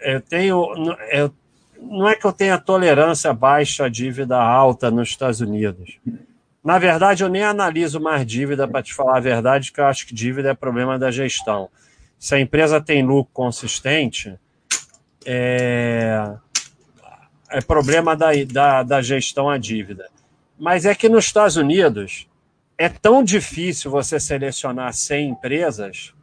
eu 0.00 0.20
tenho. 0.20 0.64
Eu, 1.10 1.32
não 1.80 2.08
é 2.08 2.14
que 2.14 2.24
eu 2.24 2.32
tenha 2.32 2.58
tolerância 2.58 3.32
baixa 3.32 3.86
a 3.86 3.88
dívida 3.88 4.40
alta 4.40 4.90
nos 4.90 5.08
Estados 5.08 5.40
Unidos. 5.40 5.98
Na 6.62 6.78
verdade, 6.78 7.24
eu 7.24 7.28
nem 7.28 7.42
analiso 7.42 8.00
mais 8.00 8.24
dívida 8.24 8.68
para 8.68 8.82
te 8.82 8.94
falar 8.94 9.16
a 9.16 9.20
verdade, 9.20 9.72
que 9.72 9.80
eu 9.80 9.86
acho 9.86 10.06
que 10.06 10.14
dívida 10.14 10.50
é 10.50 10.54
problema 10.54 10.96
da 10.96 11.10
gestão. 11.10 11.68
Se 12.16 12.36
a 12.36 12.40
empresa 12.40 12.80
tem 12.80 13.02
lucro 13.04 13.32
consistente, 13.32 14.38
é, 15.26 16.34
é 17.50 17.60
problema 17.60 18.16
da, 18.16 18.28
da, 18.46 18.82
da 18.84 19.02
gestão 19.02 19.50
à 19.50 19.58
dívida. 19.58 20.08
Mas 20.62 20.86
é 20.86 20.94
que 20.94 21.08
nos 21.08 21.24
Estados 21.24 21.56
Unidos 21.56 22.28
é 22.78 22.88
tão 22.88 23.24
difícil 23.24 23.90
você 23.90 24.20
selecionar 24.20 24.94
100 24.94 25.30
empresas 25.30 26.14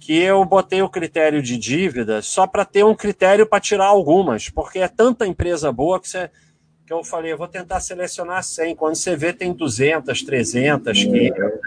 que 0.00 0.18
eu 0.18 0.44
botei 0.44 0.82
o 0.82 0.88
critério 0.88 1.40
de 1.40 1.56
dívida 1.56 2.20
só 2.22 2.44
para 2.44 2.64
ter 2.64 2.84
um 2.84 2.92
critério 2.92 3.46
para 3.46 3.60
tirar 3.60 3.84
algumas, 3.84 4.48
porque 4.48 4.80
é 4.80 4.88
tanta 4.88 5.28
empresa 5.28 5.70
boa 5.70 6.00
que, 6.00 6.08
você, 6.08 6.28
que 6.84 6.92
eu 6.92 7.04
falei, 7.04 7.34
eu 7.34 7.38
vou 7.38 7.46
tentar 7.46 7.78
selecionar 7.78 8.42
100. 8.42 8.74
Quando 8.74 8.96
você 8.96 9.14
vê, 9.14 9.32
tem 9.32 9.52
200, 9.52 10.24
300, 10.24 11.04
500. 11.04 11.60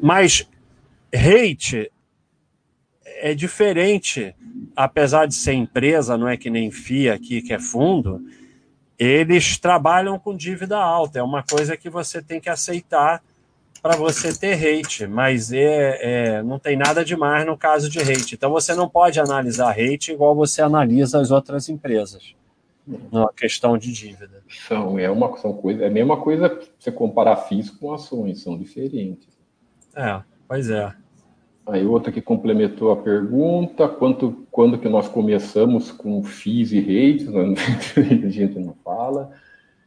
Mas 0.00 0.48
rate 1.12 1.90
é 3.04 3.34
diferente, 3.34 4.32
apesar 4.76 5.26
de 5.26 5.34
ser 5.34 5.54
empresa, 5.54 6.16
não 6.16 6.28
é 6.28 6.36
que 6.36 6.48
nem 6.48 6.70
FIA 6.70 7.14
aqui, 7.14 7.42
que 7.42 7.52
é 7.52 7.58
fundo, 7.58 8.24
eles 8.98 9.58
trabalham 9.58 10.18
com 10.18 10.36
dívida 10.36 10.78
alta. 10.78 11.18
É 11.18 11.22
uma 11.22 11.42
coisa 11.42 11.76
que 11.76 11.90
você 11.90 12.22
tem 12.22 12.40
que 12.40 12.48
aceitar 12.48 13.22
para 13.82 13.96
você 13.96 14.34
ter 14.34 14.54
rate, 14.54 15.06
mas 15.06 15.52
é, 15.52 15.98
é, 16.38 16.42
não 16.42 16.58
tem 16.58 16.74
nada 16.74 17.04
demais 17.04 17.44
no 17.44 17.56
caso 17.56 17.90
de 17.90 17.98
rate. 17.98 18.34
Então 18.34 18.50
você 18.50 18.74
não 18.74 18.88
pode 18.88 19.20
analisar 19.20 19.72
rate 19.72 20.12
igual 20.12 20.34
você 20.34 20.62
analisa 20.62 21.20
as 21.20 21.30
outras 21.30 21.68
empresas 21.68 22.34
na 23.12 23.28
questão 23.36 23.76
de 23.76 23.92
dívida. 23.92 24.42
São, 24.66 24.98
é 24.98 25.10
uma 25.10 25.36
são 25.36 25.52
coisa, 25.52 25.84
é 25.84 25.88
a 25.88 25.90
mesma 25.90 26.16
coisa 26.16 26.58
você 26.78 26.90
comparar 26.90 27.36
FIIs 27.36 27.70
com 27.70 27.92
ações, 27.92 28.42
são 28.42 28.56
diferentes. 28.56 29.28
É, 29.94 30.22
pois 30.48 30.70
é. 30.70 30.94
Aí 31.66 31.86
outra 31.86 32.12
que 32.12 32.20
complementou 32.20 32.92
a 32.92 32.96
pergunta, 32.96 33.88
quanto, 33.88 34.46
quando 34.50 34.78
que 34.78 34.88
nós 34.88 35.08
começamos 35.08 35.90
com 35.90 36.22
FIIs 36.22 36.72
e 36.72 36.80
rates, 36.80 37.28
a 38.24 38.28
gente 38.28 38.58
não 38.58 38.74
fala. 38.84 39.30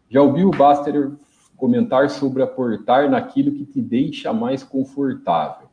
Já 0.10 0.22
ouviu 0.22 0.48
o 0.48 0.58
Baster 0.58 1.12
comentar 1.56 2.10
sobre 2.10 2.42
aportar 2.42 3.10
naquilo 3.10 3.52
que 3.52 3.66
te 3.66 3.80
deixa 3.80 4.34
mais 4.34 4.64
confortável. 4.64 5.68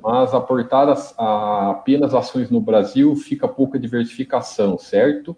Mas 0.00 0.32
aportar 0.32 0.88
as, 0.88 1.12
a, 1.18 1.70
apenas 1.70 2.14
ações 2.14 2.48
no 2.48 2.60
Brasil 2.60 3.16
fica 3.16 3.48
pouca 3.48 3.76
diversificação, 3.76 4.78
certo? 4.78 5.36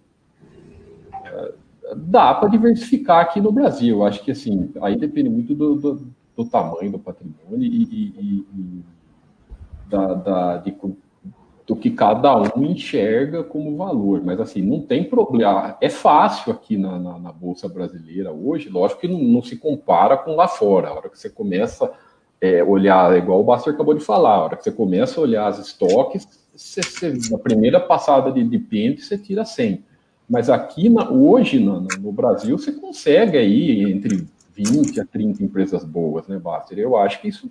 É, 1.24 1.54
dá 1.96 2.34
para 2.34 2.50
diversificar 2.50 3.20
aqui 3.20 3.40
no 3.40 3.50
Brasil. 3.50 4.04
Acho 4.04 4.22
que 4.22 4.30
assim, 4.30 4.70
aí 4.82 4.94
depende 4.96 5.30
muito 5.30 5.54
do, 5.54 5.74
do, 5.76 6.06
do 6.36 6.44
tamanho 6.44 6.92
do 6.92 6.98
patrimônio 6.98 7.62
e, 7.62 7.82
e, 7.84 8.46
e 8.58 8.84
da, 9.90 10.14
da, 10.14 10.56
de, 10.58 10.74
do 11.66 11.76
que 11.76 11.90
cada 11.90 12.36
um 12.36 12.64
enxerga 12.64 13.42
como 13.42 13.76
valor. 13.76 14.22
Mas 14.24 14.40
assim, 14.40 14.62
não 14.62 14.80
tem 14.80 15.04
problema. 15.04 15.76
É 15.80 15.88
fácil 15.88 16.52
aqui 16.52 16.76
na, 16.76 16.98
na, 16.98 17.18
na 17.18 17.32
Bolsa 17.32 17.68
Brasileira 17.68 18.32
hoje, 18.32 18.68
lógico 18.68 19.00
que 19.00 19.08
não, 19.08 19.18
não, 19.18 19.42
se 19.42 19.56
compara 19.56 20.16
com 20.16 20.34
lá 20.34 20.48
fora. 20.48 20.88
A 20.88 20.94
hora 20.94 21.08
que 21.08 21.18
você 21.18 21.28
começa 21.28 21.86
a 21.86 21.90
é, 22.40 22.62
olhar, 22.62 23.16
igual 23.18 23.40
o 23.40 23.44
Baster 23.44 23.74
acabou 23.74 23.94
de 23.94 24.04
falar, 24.04 24.34
a 24.34 24.44
hora 24.44 24.56
que 24.56 24.64
você 24.64 24.72
começa 24.72 25.20
a 25.20 25.22
olhar 25.22 25.46
as 25.46 25.58
estoques, 25.58 26.26
você, 26.54 26.82
você, 26.82 27.30
na 27.30 27.38
primeira 27.38 27.80
passada 27.80 28.32
de, 28.32 28.42
de 28.42 28.58
pente, 28.58 29.02
você 29.02 29.18
tira 29.18 29.44
100. 29.44 29.84
Mas 30.28 30.48
aqui, 30.48 30.88
na, 30.88 31.10
hoje, 31.10 31.58
no, 31.58 31.80
no 31.80 32.12
Brasil, 32.12 32.56
você 32.56 32.72
consegue 32.72 33.36
aí 33.36 33.82
entre 33.90 34.26
20 34.54 35.00
a 35.00 35.04
30 35.04 35.42
empresas 35.42 35.84
boas, 35.84 36.26
né, 36.28 36.38
Baster? 36.38 36.78
Eu 36.78 36.96
acho 36.96 37.20
que 37.20 37.28
isso, 37.28 37.50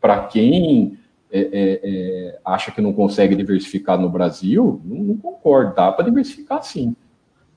para 0.00 0.26
quem 0.26 0.98
é, 1.36 1.40
é, 1.40 1.80
é, 1.82 2.38
acha 2.44 2.70
que 2.70 2.80
não 2.80 2.92
consegue 2.92 3.34
diversificar 3.34 3.98
no 3.98 4.08
Brasil, 4.08 4.80
não, 4.84 4.96
não 5.02 5.16
concordo, 5.16 5.74
dá 5.74 5.90
para 5.90 6.04
diversificar 6.04 6.62
sim. 6.62 6.94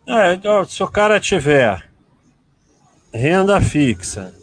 É, 0.07 0.33
então, 0.33 0.65
se 0.65 0.81
o 0.81 0.87
cara 0.87 1.19
tiver 1.19 1.87
renda 3.13 3.61
fixa, 3.61 4.33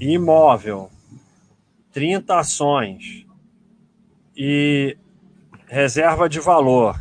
imóvel, 0.00 0.88
30 1.92 2.38
ações 2.38 3.26
e 4.34 4.96
reserva 5.66 6.26
de 6.26 6.40
valor 6.40 6.98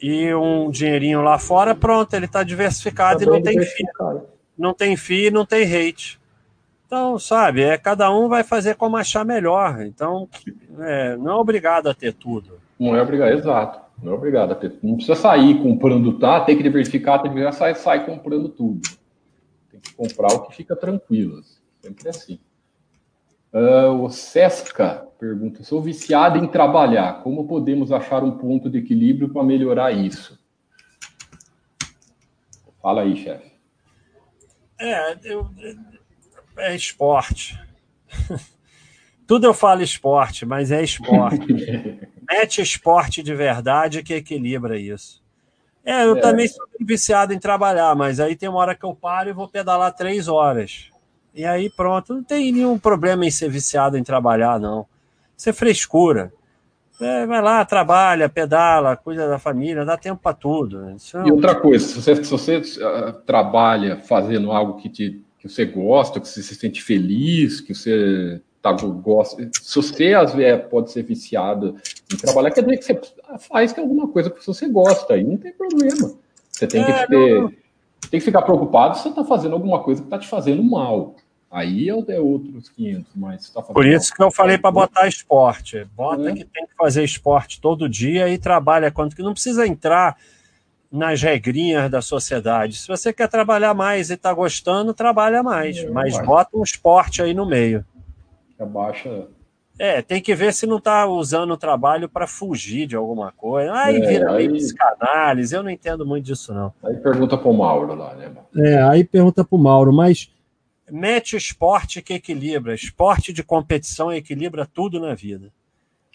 e 0.00 0.32
um 0.32 0.70
dinheirinho 0.70 1.22
lá 1.22 1.40
fora, 1.40 1.74
pronto, 1.74 2.14
ele 2.14 2.26
está 2.26 2.44
diversificado 2.44 3.18
tá 3.18 3.24
e 3.24 3.26
não 3.26 3.42
tem 3.42 3.60
FII. 3.60 3.86
Não 4.56 4.74
tem 4.74 4.96
FII, 4.96 5.30
não 5.32 5.44
tem 5.44 5.64
rate. 5.64 6.19
Então, 6.90 7.20
sabe, 7.20 7.62
é, 7.62 7.78
cada 7.78 8.12
um 8.12 8.28
vai 8.28 8.42
fazer 8.42 8.74
como 8.74 8.96
achar 8.96 9.24
melhor. 9.24 9.80
Então, 9.82 10.28
é, 10.80 11.16
não 11.16 11.30
é 11.30 11.34
obrigado 11.36 11.88
a 11.88 11.94
ter 11.94 12.12
tudo. 12.12 12.58
Não 12.80 12.96
é 12.96 13.00
obrigado, 13.00 13.30
exato. 13.30 13.80
Não 14.02 14.10
é 14.10 14.14
obrigado 14.16 14.50
a 14.50 14.54
ter. 14.56 14.76
Não 14.82 14.96
precisa 14.96 15.14
sair 15.14 15.62
comprando, 15.62 16.18
tá? 16.18 16.40
Tem 16.40 16.56
que 16.56 16.64
diversificar, 16.64 17.22
tem 17.22 17.32
que 17.32 17.52
sai, 17.52 17.76
sai 17.76 18.04
comprando 18.04 18.48
tudo. 18.48 18.80
Tem 19.70 19.78
que 19.78 19.94
comprar 19.94 20.32
o 20.32 20.48
que 20.48 20.56
fica 20.56 20.74
tranquilo. 20.74 21.40
Sempre 21.80 22.08
assim. 22.08 22.40
Uh, 23.54 24.02
o 24.02 24.10
Sesca 24.10 25.06
pergunta: 25.16 25.62
sou 25.62 25.80
viciado 25.80 26.38
em 26.38 26.48
trabalhar. 26.48 27.22
Como 27.22 27.46
podemos 27.46 27.92
achar 27.92 28.24
um 28.24 28.32
ponto 28.32 28.68
de 28.68 28.78
equilíbrio 28.78 29.28
para 29.28 29.44
melhorar 29.44 29.92
isso? 29.92 30.36
Fala 32.82 33.02
aí, 33.02 33.14
chefe. 33.14 33.48
É, 34.80 35.16
eu, 35.22 35.48
é 36.58 36.74
esporte. 36.74 37.58
Tudo 39.26 39.46
eu 39.46 39.54
falo 39.54 39.82
esporte, 39.82 40.44
mas 40.44 40.72
é 40.72 40.82
esporte. 40.82 41.46
Mete 42.28 42.60
esporte 42.60 43.22
de 43.22 43.34
verdade 43.34 44.02
que 44.02 44.14
equilibra 44.14 44.78
isso. 44.78 45.22
É, 45.84 46.04
eu 46.04 46.16
é. 46.16 46.20
também 46.20 46.46
sou 46.48 46.66
viciado 46.80 47.32
em 47.32 47.38
trabalhar, 47.38 47.94
mas 47.94 48.20
aí 48.20 48.36
tem 48.36 48.48
uma 48.48 48.58
hora 48.58 48.74
que 48.74 48.84
eu 48.84 48.94
paro 48.94 49.30
e 49.30 49.32
vou 49.32 49.48
pedalar 49.48 49.94
três 49.94 50.28
horas. 50.28 50.90
E 51.34 51.44
aí 51.44 51.70
pronto, 51.70 52.14
não 52.14 52.22
tem 52.22 52.52
nenhum 52.52 52.78
problema 52.78 53.24
em 53.24 53.30
ser 53.30 53.48
viciado 53.48 53.96
em 53.96 54.02
trabalhar, 54.02 54.58
não. 54.58 54.86
Isso 55.36 55.48
é 55.48 55.52
frescura. 55.52 56.32
É, 57.00 57.24
vai 57.24 57.40
lá, 57.40 57.64
trabalha, 57.64 58.28
pedala, 58.28 58.94
cuida 58.94 59.26
da 59.26 59.38
família, 59.38 59.86
dá 59.86 59.96
tempo 59.96 60.20
para 60.22 60.34
tudo. 60.36 60.84
É 60.84 61.26
e 61.26 61.32
outra 61.32 61.54
coisa, 61.54 61.86
se 61.86 61.94
você, 61.94 62.16
se 62.16 62.30
você 62.30 62.58
uh, 62.58 63.12
trabalha 63.24 63.96
fazendo 63.96 64.52
algo 64.52 64.76
que 64.76 64.90
te 64.90 65.24
que 65.40 65.48
você 65.48 65.64
gosta, 65.64 66.20
que 66.20 66.28
você 66.28 66.42
se 66.42 66.54
sente 66.54 66.82
feliz, 66.82 67.60
que 67.60 67.74
você 67.74 68.40
tá, 68.60 68.72
gosta. 68.72 69.48
Se 69.60 69.76
você 69.76 70.12
às 70.12 70.34
vezes 70.34 70.66
pode 70.68 70.92
ser 70.92 71.02
viciado 71.02 71.76
em 72.12 72.16
trabalhar, 72.16 72.50
quer 72.50 72.62
dizer 72.62 72.76
que 72.76 72.84
você 72.84 73.00
faz 73.48 73.72
que 73.72 73.80
é 73.80 73.82
alguma 73.82 74.06
coisa 74.06 74.30
que 74.30 74.46
você 74.46 74.68
gosta, 74.68 75.14
aí 75.14 75.24
não 75.24 75.38
tem 75.38 75.52
problema. 75.52 76.12
Você 76.50 76.66
tem 76.66 76.84
que 76.84 76.90
é, 76.90 77.06
ter, 77.06 77.58
tem 78.10 78.20
que 78.20 78.26
ficar 78.26 78.42
preocupado 78.42 78.96
se 78.96 79.04
você 79.04 79.08
está 79.08 79.24
fazendo 79.24 79.54
alguma 79.54 79.82
coisa 79.82 80.02
que 80.02 80.06
está 80.06 80.18
te 80.18 80.28
fazendo 80.28 80.62
mal. 80.62 81.16
Aí 81.50 81.88
é, 81.88 82.14
é 82.14 82.20
outros 82.20 82.68
500, 82.68 83.12
mas 83.16 83.50
tá 83.50 83.62
Por 83.62 83.86
isso 83.86 84.14
que 84.14 84.22
eu 84.22 84.30
falei 84.30 84.58
para 84.58 84.70
botar 84.70 85.08
esporte. 85.08 85.84
Bota 85.96 86.30
é. 86.30 86.34
que 86.34 86.44
tem 86.44 86.66
que 86.66 86.74
fazer 86.76 87.02
esporte 87.02 87.60
todo 87.60 87.88
dia 87.88 88.28
e 88.28 88.36
trabalha 88.36 88.90
quanto 88.90 89.16
que 89.16 89.22
não 89.22 89.32
precisa 89.32 89.66
entrar 89.66 90.18
nas 90.90 91.22
regrinhas 91.22 91.90
da 91.90 92.02
sociedade. 92.02 92.76
Se 92.76 92.88
você 92.88 93.12
quer 93.12 93.28
trabalhar 93.28 93.74
mais 93.74 94.10
e 94.10 94.14
está 94.14 94.32
gostando, 94.32 94.92
trabalha 94.92 95.42
mais. 95.42 95.78
É, 95.78 95.88
mas 95.88 96.14
vai. 96.16 96.24
bota 96.24 96.56
um 96.56 96.62
esporte 96.62 97.22
aí 97.22 97.32
no 97.32 97.46
meio. 97.46 97.84
Abaixa. 98.58 99.28
É, 99.78 100.02
tem 100.02 100.20
que 100.20 100.34
ver 100.34 100.52
se 100.52 100.66
não 100.66 100.76
está 100.76 101.06
usando 101.06 101.52
o 101.52 101.56
trabalho 101.56 102.06
para 102.06 102.26
fugir 102.26 102.86
de 102.86 102.96
alguma 102.96 103.32
coisa. 103.32 103.72
Aí 103.72 103.96
é, 103.96 104.06
vira 104.06 104.32
aí... 104.32 104.46
psicanálise, 104.46 105.54
eu 105.54 105.62
não 105.62 105.70
entendo 105.70 106.04
muito 106.04 106.26
disso, 106.26 106.52
não. 106.52 106.70
Aí 106.84 106.96
pergunta 106.96 107.38
para 107.38 107.48
o 107.48 107.56
Mauro 107.56 107.94
lá, 107.94 108.14
né? 108.14 108.30
É, 108.56 108.82
aí 108.82 109.04
pergunta 109.04 109.42
para 109.42 109.56
o 109.56 109.58
Mauro, 109.58 109.90
mas 109.90 110.30
mete 110.90 111.34
esporte 111.34 112.02
que 112.02 112.12
equilibra. 112.12 112.74
Esporte 112.74 113.32
de 113.32 113.42
competição 113.42 114.12
equilibra 114.12 114.66
tudo 114.66 115.00
na 115.00 115.14
vida. 115.14 115.50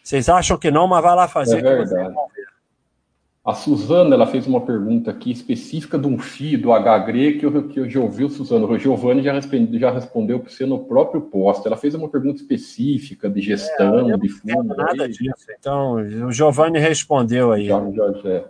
Vocês 0.03 0.29
acham 0.29 0.59
que 0.59 0.69
não, 0.69 0.87
mas 0.87 1.01
vai 1.01 1.15
lá 1.15 1.27
fazer 1.27 1.57
é 1.57 1.61
verdade. 1.63 2.13
A 3.45 3.53
Suzana 3.53 4.15
ela 4.15 4.25
fez 4.25 4.47
uma 4.47 4.61
pergunta 4.61 5.11
aqui 5.11 5.31
específica 5.31 5.99
de 5.99 6.07
um 6.07 6.17
FII 6.17 6.57
do 6.57 6.69
HGRE 6.71 7.37
que 7.37 7.45
eu, 7.45 7.67
que 7.67 7.79
eu 7.79 7.87
já 7.87 7.99
ouvi, 7.99 8.27
Suzana. 8.27 8.65
O 8.65 8.79
Giovanni 8.79 9.21
já, 9.21 9.33
respondeu, 9.33 9.79
já 9.79 9.91
respondeu 9.91 10.39
para 10.39 10.49
você 10.49 10.65
no 10.65 10.79
próprio 10.79 11.21
posto. 11.21 11.67
Ela 11.67 11.77
fez 11.77 11.93
uma 11.93 12.09
pergunta 12.09 12.41
específica 12.41 13.29
de 13.29 13.41
gestão, 13.41 14.09
é, 14.09 14.17
de 14.17 14.29
fundo. 14.29 14.75
Nada 14.75 15.03
aí. 15.03 15.11
disso. 15.11 15.45
Então, 15.59 15.93
o 16.27 16.31
Giovanni 16.31 16.79
respondeu 16.79 17.51
aí. 17.51 17.67
Já, 17.67 17.79
já, 17.91 18.29
é. 18.29 18.45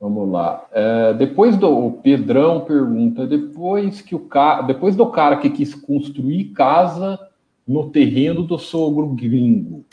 Vamos 0.00 0.30
lá. 0.30 0.64
É, 0.70 1.14
depois 1.14 1.56
do 1.56 1.68
o 1.68 1.92
Pedrão 1.94 2.60
pergunta: 2.60 3.26
depois 3.26 4.00
que 4.00 4.14
o 4.14 4.20
cara, 4.20 4.62
depois 4.62 4.94
do 4.94 5.06
cara 5.06 5.38
que 5.38 5.50
quis 5.50 5.74
construir 5.74 6.46
casa 6.46 7.18
no 7.66 7.90
terreno 7.90 8.44
do 8.44 8.56
sogro 8.56 9.08
gringo, 9.08 9.84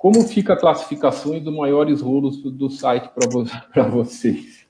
como 0.00 0.26
fica 0.26 0.54
a 0.54 0.56
classificação 0.56 1.38
dos 1.38 1.54
maiores 1.54 2.00
rolos 2.00 2.38
do, 2.38 2.70
site 2.70 3.10
para 3.74 3.82
vocês? 3.84 4.66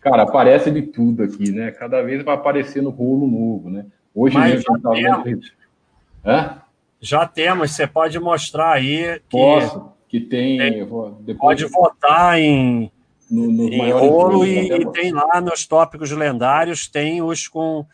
Cara, 0.00 0.22
aparece 0.22 0.70
de 0.70 0.80
tudo 0.80 1.22
aqui, 1.22 1.52
né? 1.52 1.70
Cada 1.70 2.00
vez 2.00 2.24
vai 2.24 2.34
aparecendo 2.34 2.88
rolo 2.88 3.26
novo, 3.26 3.68
né? 3.68 3.84
Hoje 4.14 4.38
Mas 4.38 4.54
mesmo 4.54 4.74
já, 4.74 4.82
tá 4.82 4.90
temos. 4.94 5.24
Vendo... 5.24 6.62
já 6.98 7.26
temos, 7.26 7.72
você 7.72 7.86
pode 7.86 8.18
mostrar 8.18 8.72
aí 8.72 9.20
que, 9.28 9.36
Posso, 9.36 9.92
que 10.08 10.18
tem. 10.18 10.56
tem 10.56 11.36
pode 11.36 11.66
votar 11.66 12.38
em 12.38 12.90
no, 13.30 13.52
no 13.52 13.68
em 13.68 13.92
rolo 13.92 14.46
e, 14.46 14.72
e 14.72 14.92
tem 14.92 15.12
lá 15.12 15.42
nos 15.42 15.66
tópicos 15.66 16.10
lendários, 16.10 16.88
tem 16.88 17.20
os 17.20 17.46
com 17.46 17.84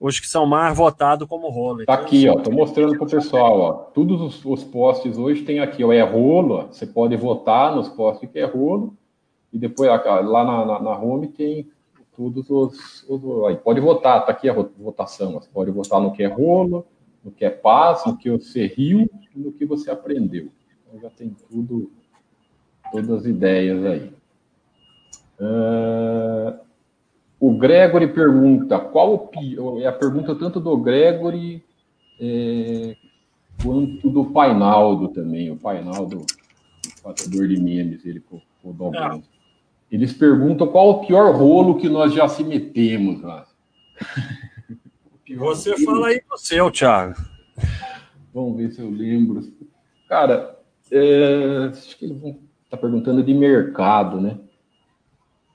os 0.00 0.20
que 0.20 0.28
são 0.28 0.46
mais 0.46 0.76
votados 0.76 1.26
como 1.26 1.48
rolo. 1.48 1.84
Tá 1.84 1.94
então, 1.94 2.04
aqui, 2.04 2.28
ó, 2.28 2.36
tô 2.36 2.50
mostrando 2.50 2.96
pro 2.96 3.06
pessoal, 3.06 3.58
ó. 3.58 3.72
Todos 3.72 4.20
os, 4.20 4.44
os 4.44 4.64
posts 4.64 5.18
hoje 5.18 5.42
tem 5.42 5.60
aqui, 5.60 5.82
ó, 5.82 5.92
é 5.92 6.02
rolo, 6.02 6.54
ó, 6.54 6.66
você 6.66 6.86
pode 6.86 7.16
votar 7.16 7.74
nos 7.74 7.88
posts 7.88 8.30
que 8.30 8.38
é 8.38 8.44
rolo, 8.44 8.96
e 9.52 9.58
depois 9.58 9.88
lá 9.88 10.44
na, 10.44 10.64
na, 10.64 10.80
na 10.80 10.98
home 10.98 11.28
tem 11.28 11.68
todos 12.16 12.48
os, 12.50 13.04
os, 13.08 13.44
aí 13.46 13.56
pode 13.56 13.80
votar, 13.80 14.24
tá 14.24 14.32
aqui 14.32 14.48
a 14.48 14.52
votação, 14.52 15.32
você 15.32 15.48
pode 15.52 15.70
votar 15.70 16.00
no 16.00 16.12
que 16.12 16.22
é 16.22 16.26
rolo, 16.26 16.86
no 17.24 17.30
que 17.30 17.44
é 17.44 17.50
paz, 17.50 18.04
no 18.06 18.16
que 18.16 18.30
você 18.30 18.66
riu, 18.66 19.10
no 19.34 19.52
que 19.52 19.64
você 19.64 19.90
aprendeu. 19.90 20.48
Então 20.86 21.00
já 21.00 21.10
tem 21.10 21.34
tudo, 21.50 21.90
todas 22.92 23.10
as 23.10 23.24
ideias 23.24 23.84
aí. 23.84 24.12
Uh, 25.40 26.67
o 27.40 27.56
Gregory 27.56 28.08
pergunta, 28.08 28.78
qual 28.78 29.14
o 29.14 29.18
pior? 29.28 29.80
É 29.80 29.86
a 29.86 29.92
pergunta 29.92 30.34
tanto 30.34 30.58
do 30.58 30.76
Gregory 30.76 31.62
é, 32.20 32.96
quanto 33.62 34.10
do 34.10 34.24
Painaldo 34.26 35.08
também. 35.08 35.50
O 35.50 35.56
Painaldo, 35.56 36.18
o 36.18 37.00
fazedor 37.02 37.46
de 37.46 37.60
memes, 37.60 38.04
ele 38.04 38.20
com, 38.20 38.40
o 38.64 38.96
ah. 38.96 39.20
Eles 39.90 40.12
perguntam 40.12 40.66
qual 40.66 40.90
o 40.90 41.06
pior 41.06 41.34
rolo 41.34 41.78
que 41.78 41.88
nós 41.88 42.12
já 42.12 42.28
se 42.28 42.42
metemos 42.42 43.22
lá. 43.22 43.46
Você 45.36 45.70
rolo. 45.70 45.84
fala 45.84 46.08
aí 46.08 46.20
do 46.28 46.36
seu, 46.36 46.70
Thiago. 46.70 47.14
Vamos 48.34 48.56
ver 48.56 48.70
se 48.72 48.80
eu 48.80 48.90
lembro. 48.90 49.40
Cara, 50.08 50.58
é, 50.90 51.70
acho 51.70 51.96
que 51.96 52.04
eles 52.04 52.20
vão 52.20 52.30
estar 52.30 52.42
tá 52.70 52.76
perguntando 52.76 53.22
de 53.22 53.32
mercado, 53.32 54.20
né? 54.20 54.38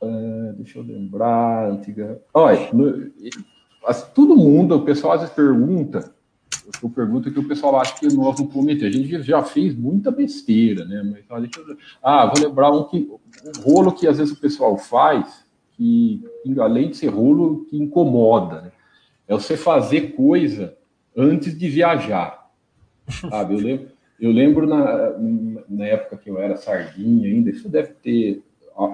Uh, 0.04 0.54
deixa 0.54 0.80
eu 0.80 0.84
lembrar, 0.84 1.70
antiga. 1.70 2.22
Olha, 2.34 2.70
no, 2.74 3.12
assim, 3.86 4.06
todo 4.14 4.36
mundo, 4.36 4.76
o 4.76 4.82
pessoal 4.82 5.14
às 5.14 5.22
vezes 5.22 5.36
pergunta, 5.36 6.14
eu 6.82 6.90
pergunto 6.90 7.32
que 7.32 7.40
o 7.40 7.48
pessoal 7.48 7.80
acha 7.80 7.98
que 8.00 8.14
nós 8.14 8.40
não 8.40 8.48
cometemos. 8.48 8.96
A 8.96 9.00
gente 9.00 9.22
já 9.24 9.42
fez 9.44 9.76
muita 9.76 10.12
besteira, 10.12 10.86
né? 10.86 11.24
Mas 11.30 11.50
eu... 11.58 11.78
ah, 12.02 12.26
vou 12.26 12.46
lembrar 12.46 12.72
um 12.72 12.84
que 12.86 13.10
um 13.10 13.62
rolo 13.62 13.92
que 13.92 14.08
às 14.08 14.18
vezes 14.18 14.34
o 14.34 14.40
pessoal 14.40 14.78
faz, 14.78 15.46
que 15.74 16.24
além 16.60 16.90
de 16.90 16.98
ser 16.98 17.08
rolo, 17.08 17.66
que 17.66 17.78
incomoda, 17.78 18.62
né? 18.62 18.72
É 19.28 19.34
você 19.34 19.58
fazer 19.58 20.14
coisa 20.16 20.78
antes 21.16 21.58
de 21.58 21.70
viajar. 21.70 22.50
Sabe? 23.30 23.56
Eu 23.56 23.60
lembro, 23.60 23.88
eu 24.20 24.32
lembro 24.32 24.68
na, 24.68 25.18
na 25.70 25.86
época 25.86 26.18
que 26.18 26.30
eu 26.30 26.38
era 26.38 26.56
sardinha 26.56 27.28
ainda, 27.28 27.50
isso 27.50 27.70
deve 27.70 27.94
ter 27.94 28.44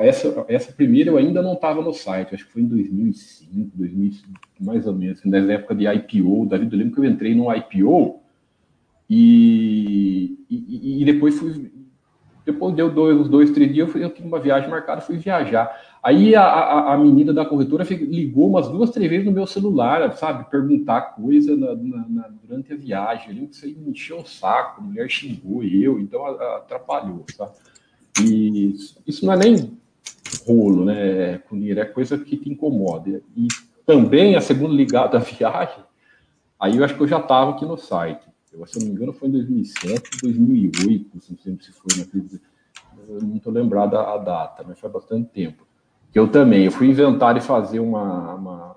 essa, 0.01 0.45
essa 0.47 0.71
primeira 0.71 1.09
eu 1.09 1.17
ainda 1.17 1.41
não 1.41 1.53
estava 1.53 1.81
no 1.81 1.93
site, 1.93 2.35
acho 2.35 2.45
que 2.45 2.51
foi 2.51 2.61
em 2.61 2.67
2005, 2.67 3.71
2005 3.75 4.39
mais 4.59 4.85
ou 4.85 4.93
menos, 4.93 5.19
assim, 5.19 5.29
na 5.29 5.37
época 5.53 5.73
de 5.73 5.87
IPO, 5.87 6.45
David, 6.47 6.71
eu 6.71 6.79
lembro 6.79 6.93
que 6.95 6.99
eu 6.99 7.05
entrei 7.05 7.33
no 7.33 7.53
IPO 7.53 8.19
e, 9.09 10.37
e, 10.49 11.01
e 11.01 11.05
depois 11.05 11.39
fui, 11.39 11.71
depois 12.45 12.75
deu 12.75 12.91
dois, 12.91 13.17
uns 13.17 13.29
dois, 13.29 13.51
três 13.51 13.71
dias, 13.71 13.87
eu, 13.87 13.91
fui, 13.91 14.03
eu 14.03 14.09
tinha 14.09 14.27
uma 14.27 14.39
viagem 14.39 14.69
marcada, 14.69 15.01
fui 15.01 15.17
viajar. 15.17 15.71
Aí 16.01 16.35
a, 16.35 16.43
a, 16.43 16.93
a 16.93 16.97
menina 16.97 17.33
da 17.33 17.45
corretora 17.45 17.83
ligou 17.83 18.49
umas 18.49 18.67
duas, 18.67 18.89
três 18.89 19.09
vezes 19.09 19.25
no 19.25 19.31
meu 19.31 19.45
celular, 19.45 20.15
sabe, 20.15 20.49
perguntar 20.49 21.15
coisa 21.15 21.55
na, 21.55 21.75
na, 21.75 22.05
na, 22.07 22.29
durante 22.43 22.73
a 22.73 22.75
viagem. 22.75 23.29
Eu 23.29 23.33
lembro 23.35 23.49
que 23.49 23.55
isso 23.55 23.65
aí 23.65 23.75
me 23.75 23.91
encheu 23.91 24.19
o 24.19 24.25
saco, 24.25 24.81
a 24.81 24.83
mulher 24.83 25.09
xingou 25.09 25.63
eu, 25.63 25.99
então 25.99 26.25
atrapalhou, 26.25 27.25
sabe? 27.35 27.51
E 28.21 28.75
isso 29.05 29.25
não 29.25 29.33
é 29.33 29.37
nem 29.37 29.77
rolo, 30.45 30.85
né, 30.85 31.37
Cunir? 31.39 31.77
É 31.77 31.85
coisa 31.85 32.17
que 32.17 32.37
te 32.37 32.49
incomoda. 32.49 33.21
E 33.35 33.47
também 33.85 34.35
a 34.35 34.41
segunda 34.41 34.73
ligada 34.73 35.17
à 35.17 35.21
viagem, 35.21 35.83
aí 36.59 36.77
eu 36.77 36.83
acho 36.83 36.95
que 36.95 37.01
eu 37.01 37.07
já 37.07 37.19
estava 37.19 37.51
aqui 37.51 37.65
no 37.65 37.77
site. 37.77 38.27
Eu, 38.51 38.65
se 38.65 38.77
eu 38.77 38.81
não 38.81 38.89
me 38.89 38.95
engano, 38.95 39.13
foi 39.13 39.27
em 39.27 39.31
2007, 39.31 40.21
2008, 40.23 41.09
não 41.13 41.21
sei 41.21 41.57
se 41.59 41.71
foi 41.71 42.39
não 43.21 43.37
estou 43.37 43.51
lembrado 43.51 43.95
a, 43.95 44.17
data, 44.17 44.63
mas 44.67 44.79
faz 44.79 44.91
bastante 44.91 45.29
tempo. 45.29 45.65
Que 46.11 46.19
eu 46.19 46.27
também, 46.27 46.65
eu 46.65 46.71
fui 46.71 46.87
inventar 46.87 47.37
e 47.37 47.41
fazer 47.41 47.79
uma, 47.79 48.35
uma 48.35 48.75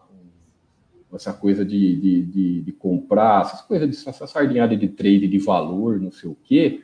essa 1.14 1.33
coisa 1.33 1.64
de, 1.64 1.97
de, 1.97 2.23
de, 2.23 2.61
de, 2.62 2.73
comprar, 2.73 3.42
essas 3.42 3.61
coisas, 3.62 3.90
de, 3.90 4.09
essa 4.09 4.27
sardinhada 4.27 4.75
de 4.77 4.88
trade 4.88 5.29
de 5.29 5.38
valor, 5.38 6.01
não 6.01 6.11
sei 6.11 6.31
o 6.31 6.37
quê 6.42 6.83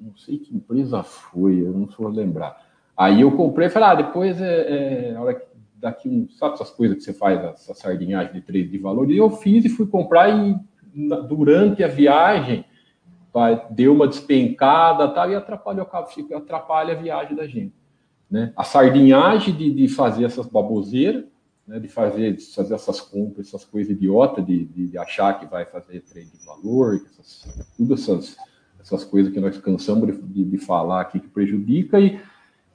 não 0.00 0.16
sei 0.16 0.38
que 0.38 0.54
empresa 0.54 1.02
foi, 1.02 1.60
eu 1.60 1.72
não 1.72 1.88
sou 1.88 2.08
lembrar. 2.08 2.66
Aí 2.96 3.20
eu 3.20 3.36
comprei 3.36 3.68
e 3.68 3.70
falei, 3.70 3.88
ah, 3.88 3.94
depois 3.94 4.40
é, 4.40 5.10
é 5.10 5.18
hora 5.18 5.40
daqui 5.74 6.08
um, 6.08 6.28
sabe 6.30 6.54
essas 6.54 6.70
coisas 6.70 6.96
que 6.96 7.04
você 7.04 7.12
faz, 7.12 7.42
essa 7.44 7.74
sardinhagem 7.74 8.32
de 8.32 8.40
trade 8.40 8.68
de 8.68 8.78
valor, 8.78 9.10
e 9.10 9.16
eu 9.16 9.30
fiz 9.30 9.64
e 9.64 9.68
fui 9.68 9.86
comprar 9.86 10.28
e 10.30 10.56
durante 11.28 11.84
a 11.84 11.88
viagem 11.88 12.64
deu 13.70 13.92
uma 13.92 14.08
despencada 14.08 15.08
tal, 15.08 15.30
e 15.30 15.34
atrapalhou, 15.34 15.88
atrapalha 16.34 16.94
a 16.94 16.96
viagem 16.96 17.36
da 17.36 17.46
gente. 17.46 17.74
Né? 18.28 18.52
A 18.56 18.64
sardinhagem 18.64 19.54
de, 19.54 19.72
de 19.72 19.88
fazer 19.88 20.24
essas 20.24 20.46
baboseiras, 20.46 21.24
né, 21.66 21.78
de, 21.78 21.88
fazer, 21.88 22.34
de 22.34 22.44
fazer 22.46 22.74
essas 22.74 23.00
compras, 23.00 23.48
essas 23.48 23.64
coisas 23.64 23.92
idiotas, 23.92 24.44
de, 24.44 24.64
de, 24.64 24.88
de 24.88 24.98
achar 24.98 25.38
que 25.38 25.46
vai 25.46 25.64
fazer 25.64 26.00
trade 26.00 26.30
de 26.30 26.44
valor, 26.44 27.00
essas, 27.06 27.46
todas 27.76 28.02
essas 28.02 28.36
essas 28.94 29.04
coisas 29.04 29.32
que 29.32 29.40
nós 29.40 29.56
cansamos 29.58 30.16
de, 30.22 30.44
de 30.44 30.58
falar 30.58 31.02
aqui 31.02 31.20
que 31.20 31.28
prejudica, 31.28 32.00
e, 32.00 32.18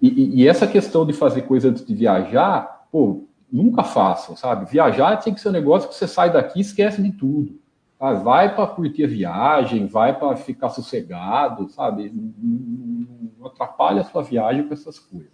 e, 0.02 0.42
e, 0.42 0.48
essa 0.48 0.68
questão 0.68 1.06
de 1.06 1.14
fazer 1.14 1.44
coisa 1.44 1.70
antes 1.70 1.86
de 1.86 1.96
viajar, 1.96 2.88
pô, 2.92 3.26
nunca 3.52 3.84
façam, 3.84 4.36
sabe? 4.36 4.70
Viajar 4.70 5.18
tem 5.18 5.34
que 5.34 5.40
ser 5.40 5.50
um 5.50 5.54
negócio 5.54 5.88
que 5.88 5.96
você 5.96 6.08
sai 6.08 6.32
daqui 6.32 6.60
e 6.60 6.62
esquece 6.62 7.02
de 7.02 7.12
tudo. 7.12 7.60
Sabe? 7.98 8.24
Vai 8.24 8.54
para 8.54 8.68
curtir 8.68 9.06
a 9.06 9.08
viagem, 9.08 9.88
vai 9.88 10.18
para 10.18 10.36
ficar 10.36 10.70
sossegado, 10.70 11.70
sabe? 11.70 12.12
Não, 12.14 13.08
não, 13.40 13.48
atrapalha 13.48 14.02
a 14.02 14.04
sua 14.04 14.22
viagem 14.22 14.68
com 14.68 14.74
essas 14.74 15.00
coisas. 15.00 15.32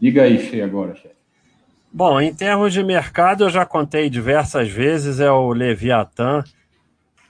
Diga 0.00 0.22
aí, 0.22 0.38
Che, 0.38 0.62
agora, 0.62 0.94
chefe. 0.94 1.16
Bom, 1.92 2.20
em 2.20 2.32
termos 2.32 2.72
de 2.72 2.82
mercado, 2.82 3.44
eu 3.44 3.50
já 3.50 3.66
contei 3.66 4.08
diversas 4.08 4.70
vezes, 4.70 5.20
é 5.20 5.30
o 5.30 5.52
Leviatã 5.52 6.42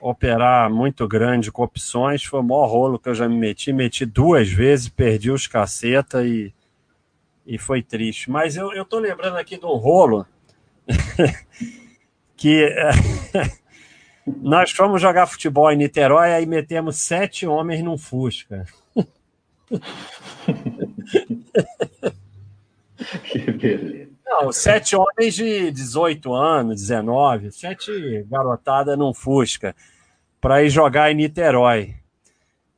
operar 0.02 0.68
muito 0.68 1.06
grande 1.06 1.52
com 1.52 1.62
opções. 1.62 2.24
Foi 2.24 2.40
o 2.40 2.42
maior 2.42 2.66
rolo 2.66 2.98
que 2.98 3.08
eu 3.08 3.14
já 3.14 3.28
me 3.28 3.36
meti. 3.36 3.72
Meti 3.72 4.04
duas 4.04 4.50
vezes, 4.50 4.88
perdi 4.88 5.30
os 5.30 5.46
caceta 5.46 6.26
e, 6.26 6.52
e 7.46 7.56
foi 7.56 7.80
triste. 7.82 8.28
Mas 8.28 8.56
eu, 8.56 8.72
eu 8.72 8.84
tô 8.84 8.98
lembrando 8.98 9.36
aqui 9.36 9.56
de 9.56 9.64
um 9.64 9.76
rolo 9.76 10.26
que 12.36 12.68
nós 14.26 14.72
fomos 14.72 15.00
jogar 15.00 15.28
futebol 15.28 15.70
em 15.70 15.76
Niterói 15.76 16.30
e 16.30 16.34
aí 16.34 16.46
metemos 16.46 16.96
sete 16.96 17.46
homens 17.46 17.84
num 17.84 17.96
Fusca. 17.96 18.66
que 23.22 23.52
beleza. 23.52 24.10
Não, 24.26 24.50
sete 24.50 24.96
homens 24.96 25.34
de 25.34 25.70
18 25.70 26.32
anos, 26.32 26.80
19, 26.80 27.52
sete 27.52 28.24
garotada 28.28 28.96
num 28.96 29.14
Fusca 29.14 29.76
para 30.42 30.62
ir 30.64 30.68
jogar 30.68 31.10
em 31.12 31.14
Niterói. 31.14 31.94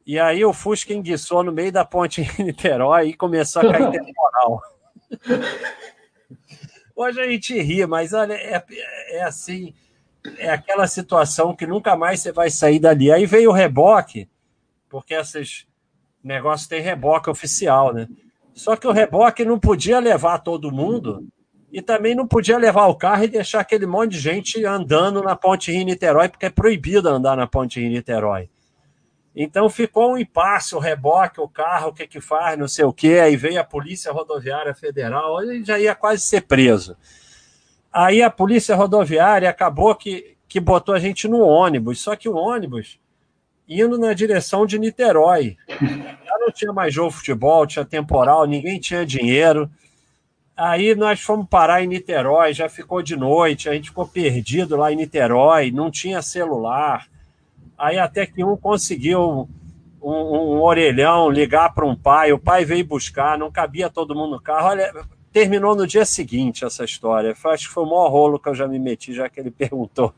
E 0.07 0.21
aí 0.21 0.45
o 0.45 0.53
Fusca 0.53 0.93
enguiçou 0.93 1.43
no 1.43 1.51
meio 1.51 1.73
da 1.73 1.83
ponte 1.83 2.21
em 2.21 2.29
Niterói 2.45 3.09
e 3.09 3.15
começou 3.15 3.63
a 3.63 3.73
cair 3.73 3.91
temporal. 3.91 4.63
Hoje 6.95 7.21
a 7.21 7.27
gente 7.27 7.59
ri, 7.59 7.87
mas 7.87 8.13
olha, 8.13 8.35
é, 8.35 8.63
é, 9.09 9.23
assim, 9.23 9.75
é 10.37 10.51
aquela 10.51 10.87
situação 10.87 11.57
que 11.57 11.67
nunca 11.67 11.97
mais 11.97 12.21
você 12.21 12.31
vai 12.31 12.51
sair 12.51 12.79
dali. 12.79 13.11
Aí 13.11 13.25
veio 13.25 13.49
o 13.49 13.55
reboque, 13.55 14.29
porque 14.91 15.15
esses 15.15 15.67
negócios 16.23 16.69
têm 16.69 16.83
reboque 16.83 17.31
oficial, 17.31 17.95
né? 17.95 18.07
Só 18.53 18.77
que 18.77 18.87
o 18.87 18.93
reboque 18.93 19.43
não 19.43 19.59
podia 19.59 19.99
levar 19.99 20.39
todo 20.39 20.71
mundo 20.71 21.27
e 21.75 21.83
também 21.83 22.15
não 22.15 22.25
podia 22.25 22.57
levar 22.57 22.87
o 22.87 22.95
carro 22.95 23.25
e 23.25 23.29
deixar 23.29 23.59
aquele 23.59 23.85
monte 23.85 24.13
de 24.13 24.21
gente 24.21 24.65
andando 24.65 25.21
na 25.21 25.35
Ponte 25.35 25.73
Rio-Niterói, 25.73 26.29
porque 26.29 26.47
é 26.47 26.51
proibido 26.51 27.09
andar 27.09 27.37
na 27.37 27.49
Ponte 27.49 27.81
Rio-Niterói. 27.81 28.49
Então 29.35 29.69
ficou 29.69 30.13
um 30.13 30.17
impasse, 30.17 30.77
o 30.77 30.79
reboque, 30.79 31.41
o 31.41 31.49
carro, 31.49 31.89
o 31.89 31.93
que 31.93 32.07
que 32.07 32.21
faz, 32.21 32.57
não 32.57 32.69
sei 32.69 32.85
o 32.85 32.93
que, 32.93 33.19
aí 33.19 33.35
veio 33.35 33.61
a 33.61 33.65
Polícia 33.65 34.13
Rodoviária 34.13 34.73
Federal, 34.73 35.43
ele 35.43 35.65
já 35.65 35.77
ia 35.77 35.97
quase 35.97 36.23
ser 36.23 36.43
preso. 36.43 36.97
Aí 37.93 38.23
a 38.23 38.31
Polícia 38.31 38.77
Rodoviária 38.77 39.51
acabou 39.51 39.97
que, 39.97 40.37
que 40.47 40.61
botou 40.61 40.95
a 40.95 41.01
gente 41.01 41.27
no 41.27 41.41
ônibus, 41.41 42.01
só 42.01 42.15
que 42.15 42.29
o 42.29 42.37
ônibus 42.37 43.01
indo 43.69 43.99
na 43.99 44.13
direção 44.13 44.65
de 44.65 44.79
Niterói. 44.79 45.57
Já 45.69 46.39
não 46.39 46.53
tinha 46.53 46.73
mais 46.73 46.95
jogo 46.95 47.11
de 47.11 47.17
futebol, 47.17 47.67
tinha 47.67 47.85
temporal, 47.85 48.47
ninguém 48.47 48.79
tinha 48.79 49.05
dinheiro. 49.05 49.69
Aí 50.57 50.95
nós 50.95 51.21
fomos 51.21 51.49
parar 51.49 51.83
em 51.83 51.89
Niterói, 51.89 52.55
já 52.55 52.69
ficou 52.69 53.03
de 53.03 53.17
noite, 53.17 53.69
a 53.69 53.75
gente 53.75 53.89
ficou 53.89 54.07
perdido 54.07 54.77
lá 54.77 54.93
em 54.93 54.97
Niterói, 54.97 55.71
não 55.71 55.91
tinha 55.91 56.23
celular. 56.23 57.09
Aí 57.77 57.99
até 57.99 58.25
que 58.25 58.45
um 58.45 58.57
conseguiu 58.57 59.49
um, 60.01 60.11
um 60.11 60.63
orelhão, 60.63 61.29
ligar 61.29 61.75
para 61.75 61.85
um 61.85 61.97
pai, 61.97 62.33
o 62.33 62.39
pai 62.39 62.65
veio 62.65 62.85
buscar, 62.85 63.37
não 63.37 63.51
cabia 63.51 63.91
todo 63.91 64.15
mundo 64.15 64.33
no 64.33 64.41
carro. 64.41 64.69
Olha, 64.69 64.93
terminou 65.33 65.75
no 65.75 65.87
dia 65.87 66.05
seguinte 66.05 66.65
essa 66.65 66.85
história. 66.85 67.35
Acho 67.47 67.69
que 67.69 67.75
foi 67.75 67.83
o 67.83 67.91
maior 67.91 68.09
rolo 68.09 68.39
que 68.39 68.49
eu 68.49 68.55
já 68.55 68.69
me 68.69 68.79
meti, 68.79 69.13
já 69.13 69.29
que 69.29 69.41
ele 69.41 69.51
perguntou. 69.53 70.15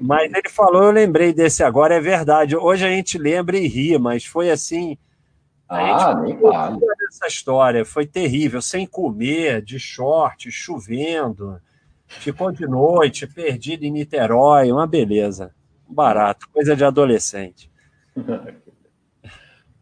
Mas 0.00 0.32
ele 0.32 0.48
falou, 0.48 0.84
eu 0.84 0.90
lembrei 0.92 1.32
desse 1.32 1.64
agora, 1.64 1.96
é 1.96 2.00
verdade. 2.00 2.56
Hoje 2.56 2.86
a 2.86 2.90
gente 2.90 3.18
lembra 3.18 3.56
e 3.56 3.66
ri, 3.66 3.98
mas 3.98 4.24
foi 4.24 4.50
assim. 4.50 4.96
A 5.70 6.10
ah, 6.10 6.20
nem 6.20 6.36
vale. 6.36 6.80
Essa 7.08 7.28
história 7.28 7.84
foi 7.84 8.04
terrível, 8.04 8.60
sem 8.60 8.84
comer, 8.84 9.62
de 9.62 9.78
short, 9.78 10.50
chovendo, 10.50 11.60
ficou 12.08 12.50
de 12.50 12.66
noite, 12.66 13.24
perdido 13.24 13.84
em 13.84 13.92
Niterói, 13.92 14.72
uma 14.72 14.84
beleza. 14.84 15.54
Barato, 15.88 16.48
coisa 16.52 16.74
de 16.74 16.84
adolescente. 16.84 17.70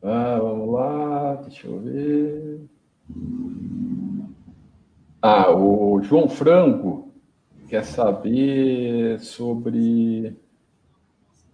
ah, 0.05 0.39
vamos 0.39 0.73
lá, 0.75 1.35
deixa 1.37 1.67
eu 1.67 1.81
ver. 1.81 2.61
Ah, 5.23 5.51
o 5.51 6.03
João 6.03 6.29
Franco 6.29 7.11
quer 7.67 7.83
saber 7.83 9.21
sobre. 9.21 10.37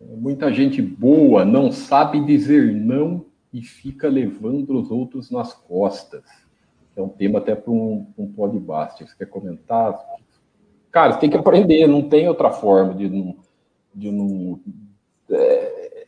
Muita 0.01 0.53
gente 0.53 0.83
boa 0.83 1.45
não 1.45 1.71
sabe 1.71 2.25
dizer 2.27 2.75
não 2.75 3.24
e 3.55 3.63
fica 3.63 4.09
levando 4.09 4.79
os 4.79 4.91
outros 4.91 5.31
nas 5.31 5.55
costas. 5.55 6.25
É 6.95 7.01
um 7.01 7.09
tema 7.09 7.39
até 7.39 7.55
para 7.55 7.73
um, 7.73 8.07
um 8.19 8.31
podcast. 8.31 9.03
Você 9.03 9.17
quer 9.17 9.27
comentar? 9.27 9.99
Cara, 10.91 11.13
você 11.13 11.21
tem 11.21 11.31
que 11.31 11.37
aprender, 11.37 11.87
não 11.87 12.07
tem 12.07 12.29
outra 12.29 12.51
forma 12.51 12.95
de 12.95 13.09
não. 13.09 13.37
De 13.95 14.11
não 14.11 14.61
é, 15.31 16.07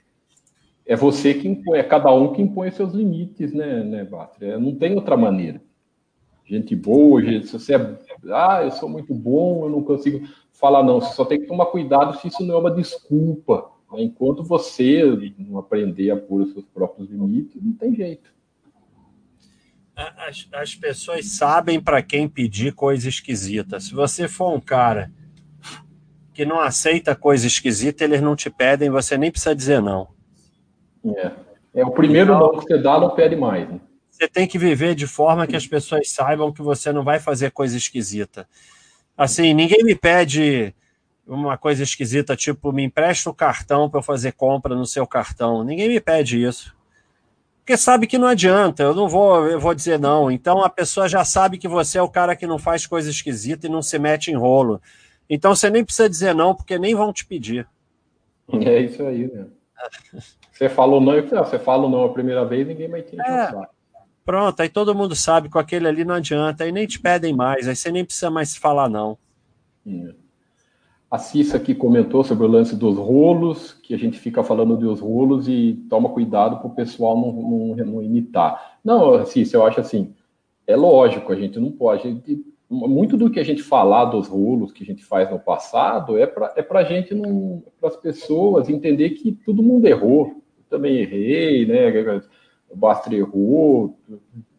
é 0.85 0.97
você 0.97 1.33
que 1.33 1.49
impõe, 1.49 1.79
é 1.79 1.83
cada 1.83 2.13
um 2.13 2.33
que 2.33 2.43
impõe 2.43 2.71
seus 2.71 2.93
limites, 2.93 3.55
né, 3.55 3.83
né 3.83 4.05
Batra? 4.05 4.47
É, 4.47 4.59
não 4.59 4.75
tem 4.75 4.95
outra 4.95 5.17
maneira 5.17 5.61
gente 6.47 6.77
boa, 6.77 7.21
gente, 7.21 7.49
se 7.49 7.53
você 7.59 7.75
é, 7.75 7.99
ah, 8.33 8.63
eu 8.63 8.71
sou 8.71 8.89
muito 8.89 9.13
bom, 9.13 9.65
eu 9.65 9.71
não 9.71 9.83
consigo 9.83 10.27
falar 10.53 10.83
não, 10.83 11.01
você 11.01 11.13
só 11.13 11.25
tem 11.25 11.41
que 11.41 11.47
tomar 11.47 11.67
cuidado 11.67 12.17
se 12.19 12.29
isso 12.29 12.45
não 12.45 12.55
é 12.55 12.59
uma 12.59 12.71
desculpa. 12.71 13.71
Né? 13.93 14.03
Enquanto 14.03 14.43
você 14.43 15.03
não 15.39 15.59
aprender 15.59 16.11
a 16.11 16.17
pôr 16.17 16.43
os 16.43 16.53
seus 16.53 16.65
próprios 16.67 17.09
limites, 17.11 17.63
não 17.63 17.73
tem 17.73 17.95
jeito. 17.95 18.35
As, 19.95 20.47
as 20.53 20.75
pessoas 20.75 21.27
sabem 21.31 21.81
para 21.81 22.03
quem 22.03 22.29
pedir 22.29 22.75
coisa 22.75 23.09
esquisita. 23.09 23.81
Se 23.81 23.95
você 23.95 24.29
for 24.29 24.55
um 24.55 24.61
cara 24.61 25.11
que 26.35 26.45
não 26.45 26.61
aceita 26.61 27.17
coisa 27.17 27.47
esquisita, 27.47 28.05
eles 28.05 28.21
não 28.21 28.37
te 28.37 28.51
pedem, 28.51 28.91
você 28.91 29.17
nem 29.17 29.31
precisa 29.31 29.57
dizer 29.57 29.81
não. 29.81 30.09
É, 31.03 31.33
é 31.77 31.85
o 31.85 31.91
primeiro 31.91 32.35
então, 32.35 32.53
não 32.53 32.59
que 32.59 32.67
você 32.67 32.79
dá, 32.79 33.01
não 33.01 33.15
pede 33.15 33.37
mais. 33.37 33.67
Né? 33.67 33.81
Você 34.11 34.29
tem 34.29 34.47
que 34.47 34.59
viver 34.59 34.95
de 34.95 35.07
forma 35.07 35.47
que 35.47 35.57
as 35.57 35.67
pessoas 35.67 36.11
saibam 36.11 36.53
que 36.53 36.61
você 36.61 36.93
não 36.93 37.03
vai 37.03 37.19
fazer 37.19 37.51
coisa 37.53 37.77
esquisita. 37.77 38.47
Assim, 39.17 39.55
ninguém 39.55 39.83
me 39.83 39.95
pede 39.95 40.75
uma 41.27 41.59
coisa 41.59 41.83
esquisita, 41.83 42.37
tipo, 42.37 42.73
me 42.73 42.85
empresta 42.85 43.29
o 43.29 43.35
cartão 43.35 43.91
para 43.91 43.99
eu 43.99 44.03
fazer 44.03 44.33
compra 44.33 44.75
no 44.75 44.87
seu 44.87 45.07
cartão. 45.07 45.65
Ninguém 45.65 45.89
me 45.89 46.01
pede 46.01 46.43
isso. 46.43 46.75
Porque 47.59 47.77
sabe 47.77 48.07
que 48.07 48.17
não 48.17 48.29
adianta, 48.29 48.85
eu 48.85 48.95
não 48.95 49.09
vou, 49.09 49.45
eu 49.49 49.59
vou 49.59 49.75
dizer 49.75 49.99
não. 49.99 50.31
Então 50.31 50.63
a 50.63 50.71
pessoa 50.71 51.09
já 51.09 51.25
sabe 51.25 51.59
que 51.59 51.67
você 51.67 51.99
é 51.99 52.03
o 52.03 52.09
cara 52.09 52.37
que 52.37 52.47
não 52.47 52.59
faz 52.59 52.87
coisa 52.87 53.11
esquisita 53.11 53.67
e 53.67 53.71
não 53.71 53.83
se 53.83 53.99
mete 53.99 54.31
em 54.31 54.37
rolo. 54.37 54.81
Então 55.29 55.53
você 55.53 55.69
nem 55.69 55.85
precisa 55.85 56.09
dizer 56.09 56.33
não, 56.33 56.55
porque 56.55 56.79
nem 56.79 56.95
vão 56.95 57.13
te 57.13 57.27
pedir. 57.27 57.67
É 58.53 58.79
isso 58.79 59.03
aí, 59.03 59.27
né? 59.27 59.47
Você 60.53 60.69
falou 60.69 61.01
não, 61.01 61.21
você 61.21 61.59
fala 61.59 61.89
não 61.89 62.05
a 62.05 62.13
primeira 62.13 62.45
vez, 62.45 62.67
ninguém 62.67 62.89
vai 62.89 63.03
te 63.03 63.21
é, 63.21 63.53
Pronto, 64.25 64.61
aí 64.61 64.69
todo 64.69 64.95
mundo 64.95 65.17
sabe 65.17 65.49
que 65.49 65.53
com 65.53 65.59
aquele 65.59 65.89
ali 65.89 66.05
não 66.05 66.15
adianta, 66.15 66.63
aí 66.63 66.71
nem 66.71 66.87
te 66.87 67.01
pedem 67.01 67.35
mais, 67.35 67.67
aí 67.67 67.75
você 67.75 67.91
nem 67.91 68.05
precisa 68.05 68.31
mais 68.31 68.57
falar, 68.57 68.89
não. 68.89 69.19
É. 69.87 70.26
A 71.17 71.19
Cissa 71.19 71.57
aqui 71.57 71.75
comentou 71.75 72.23
sobre 72.23 72.45
o 72.45 72.51
lance 72.51 72.77
dos 72.77 72.99
rolos, 72.99 73.73
que 73.73 73.95
a 73.95 73.97
gente 73.97 74.19
fica 74.19 74.45
falando 74.45 74.77
dos 74.77 75.01
rolos 75.01 75.49
e 75.49 75.83
toma 75.89 76.11
cuidado 76.11 76.59
para 76.59 76.67
o 76.67 76.75
pessoal 76.75 77.19
não, 77.19 77.33
não, 77.33 77.87
não, 77.87 78.03
imitar. 78.03 78.79
Não, 78.85 79.25
Cissa, 79.25 79.57
eu 79.57 79.65
acho 79.65 79.81
assim, 79.81 80.15
é 80.67 80.77
lógico, 80.77 81.33
a 81.33 81.37
gente 81.37 81.59
não 81.59 81.73
pode. 81.73 82.03
Gente, 82.03 82.45
muito 82.69 83.17
do 83.17 83.31
que 83.31 83.41
a 83.41 83.43
gente 83.43 83.63
falar 83.63 84.05
dos 84.05 84.29
rolos 84.29 84.73
que 84.73 84.83
a 84.83 84.87
gente 84.87 85.07
faz 85.07 85.31
no 85.31 85.39
passado 85.39 86.19
é 86.19 86.27
para 86.27 86.53
é 86.55 86.67
a 86.71 86.85
gente 86.85 87.15
não. 87.15 87.63
para 87.81 87.89
as 87.89 87.97
pessoas 87.97 88.69
entender 88.69 89.11
que 89.11 89.33
todo 89.33 89.63
mundo 89.63 89.87
errou. 89.87 90.27
Eu 90.59 90.65
também 90.69 90.99
errei, 90.99 91.65
né? 91.65 92.21
o 92.69 92.77
Bastre 92.77 93.17
errou, 93.17 93.99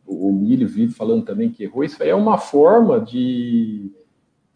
o 0.07 0.31
Milho 0.31 0.67
vive 0.67 0.91
falando 0.91 1.23
também 1.23 1.51
que 1.51 1.65
errou. 1.65 1.83
Isso 1.83 2.01
aí 2.01 2.09
é 2.09 2.15
uma 2.15 2.39
forma 2.39 2.99
de, 2.99 3.91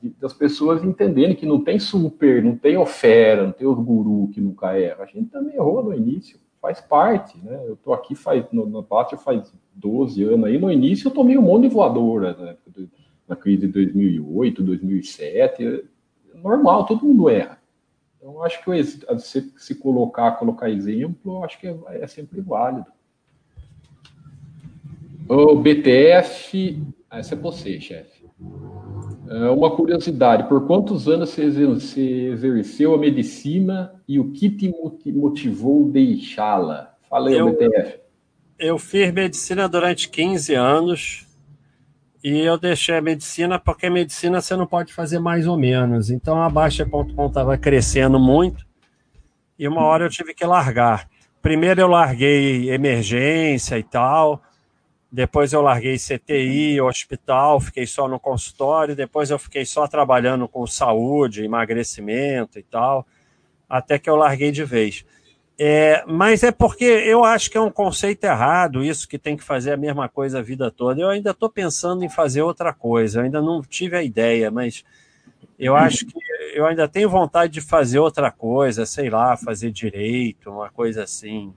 das 0.10 0.34
pessoas 0.34 0.84
entenderem 0.84 1.36
que 1.36 1.46
não 1.46 1.64
tem 1.64 1.80
super, 1.80 2.44
não 2.44 2.56
tem 2.56 2.78
ofera, 2.78 3.46
não 3.46 3.52
tem 3.52 3.68
os 3.68 3.78
guru 3.78 4.30
que 4.34 4.42
nunca 4.42 4.78
erra. 4.78 5.04
A 5.04 5.06
gente 5.06 5.30
também 5.30 5.56
errou 5.56 5.84
no 5.84 5.94
início, 5.94 6.40
faz 6.62 6.80
parte, 6.80 7.38
né? 7.44 7.64
Eu 7.68 7.76
tô 7.76 7.94
aqui 7.94 8.16
faz, 8.16 8.46
no, 8.52 8.66
no 8.66 8.82
Bastre 8.82 9.18
faz 9.18 9.52
12 9.76 10.24
anos 10.24 10.46
aí, 10.46 10.58
no 10.58 10.72
início 10.72 11.08
eu 11.08 11.14
tomei 11.14 11.38
um 11.38 11.42
monte 11.42 11.64
de 11.64 11.74
voadora, 11.74 12.36
né? 12.38 12.58
Na 13.28 13.36
crise 13.36 13.68
de 13.68 13.74
2008, 13.74 14.62
2007, 14.64 15.66
é 15.66 16.38
normal, 16.38 16.86
todo 16.86 17.06
mundo 17.06 17.30
erra. 17.30 17.60
Então, 18.18 18.44
acho 18.44 18.64
que 18.64 18.84
se, 18.84 19.54
se 19.58 19.76
colocar, 19.76 20.34
colocar 20.34 20.70
exemplo, 20.70 21.44
acho 21.44 21.60
que 21.60 21.68
é, 21.68 21.76
é 21.88 22.08
sempre 22.08 22.40
válido. 22.40 22.86
O 25.28 25.56
BTF, 25.56 26.84
essa 27.10 27.36
é 27.36 27.38
você, 27.38 27.80
chefe. 27.80 28.26
É 29.34 29.50
uma 29.50 29.74
curiosidade, 29.74 30.50
por 30.50 30.68
quantos 30.68 31.08
anos 31.08 31.30
você 31.30 31.44
exerceu 32.34 32.94
a 32.94 32.98
medicina 32.98 33.94
e 34.06 34.20
o 34.20 34.30
que 34.34 34.50
te 34.50 34.70
motivou 35.10 35.90
deixá-la? 35.90 36.94
Fala 37.10 37.30
aí, 37.30 37.38
eu, 37.38 37.50
BTF. 37.50 38.00
Eu 38.60 38.78
fiz 38.78 39.10
medicina 39.14 39.70
durante 39.70 40.10
15 40.10 40.54
anos 40.54 41.26
e 42.22 42.40
eu 42.40 42.58
deixei 42.58 42.98
a 42.98 43.02
medicina 43.02 43.58
porque 43.58 43.86
a 43.86 43.92
medicina 43.92 44.42
você 44.42 44.54
não 44.58 44.68
pode 44.68 44.94
fazer 44.94 45.20
mais 45.20 45.48
ou 45.48 45.58
menos. 45.58 46.12
Então 46.12 46.44
a 46.44 46.50
Baixa.com 46.50 47.28
estava 47.28 47.58
crescendo 47.58 48.20
muito 48.20 48.66
e 49.58 49.66
uma 49.66 49.84
hora 49.84 50.04
eu 50.04 50.10
tive 50.10 50.34
que 50.34 50.46
largar. 50.46 51.08
Primeiro 51.42 51.80
eu 51.80 51.88
larguei 51.88 52.70
emergência 52.70 53.80
e 53.80 53.84
tal, 53.84 54.44
depois 55.12 55.52
eu 55.52 55.62
larguei 55.62 55.98
CTI, 55.98 56.80
hospital, 56.80 57.60
fiquei 57.60 57.86
só 57.86 58.08
no 58.08 58.18
consultório. 58.18 58.96
Depois 58.96 59.30
eu 59.30 59.38
fiquei 59.38 59.66
só 59.66 59.86
trabalhando 59.86 60.48
com 60.48 60.66
saúde, 60.66 61.44
emagrecimento 61.44 62.58
e 62.58 62.64
tal, 62.64 63.06
até 63.68 64.00
que 64.00 64.10
eu 64.10 64.16
larguei 64.16 64.52
de 64.52 64.64
vez. 64.64 65.06
É, 65.60 66.04
mas 66.08 66.44
é 66.44 66.52
porque 66.52 66.86
eu 66.86 67.26
acho 67.26 67.52
que 67.52 67.58
é 67.58 67.62
um 67.62 67.70
conceito 67.70 68.24
errado 68.24 68.84
isso, 68.84 69.08
que 69.08 69.20
tem 69.20 69.36
que 69.36 69.44
fazer 69.44 69.74
a 69.74 69.78
mesma 69.78 70.08
coisa 70.08 70.40
a 70.40 70.42
vida 70.42 70.72
toda. 70.72 71.02
Eu 71.02 71.10
ainda 71.10 71.32
estou 71.32 71.50
pensando 71.50 72.04
em 72.06 72.10
fazer 72.10 72.42
outra 72.42 72.74
coisa, 72.74 73.20
eu 73.20 73.26
ainda 73.26 73.42
não 73.42 73.62
tive 73.62 73.98
a 73.98 74.02
ideia, 74.02 74.50
mas 74.50 74.84
eu 75.60 75.76
acho 75.76 76.06
que 76.06 76.18
eu 76.56 76.66
ainda 76.66 76.88
tenho 76.88 77.10
vontade 77.10 77.54
de 77.54 77.62
fazer 77.62 78.00
outra 78.00 78.32
coisa, 78.32 78.86
sei 78.86 79.10
lá, 79.10 79.38
fazer 79.38 79.72
direito, 79.72 80.50
uma 80.50 80.70
coisa 80.70 81.04
assim. 81.04 81.54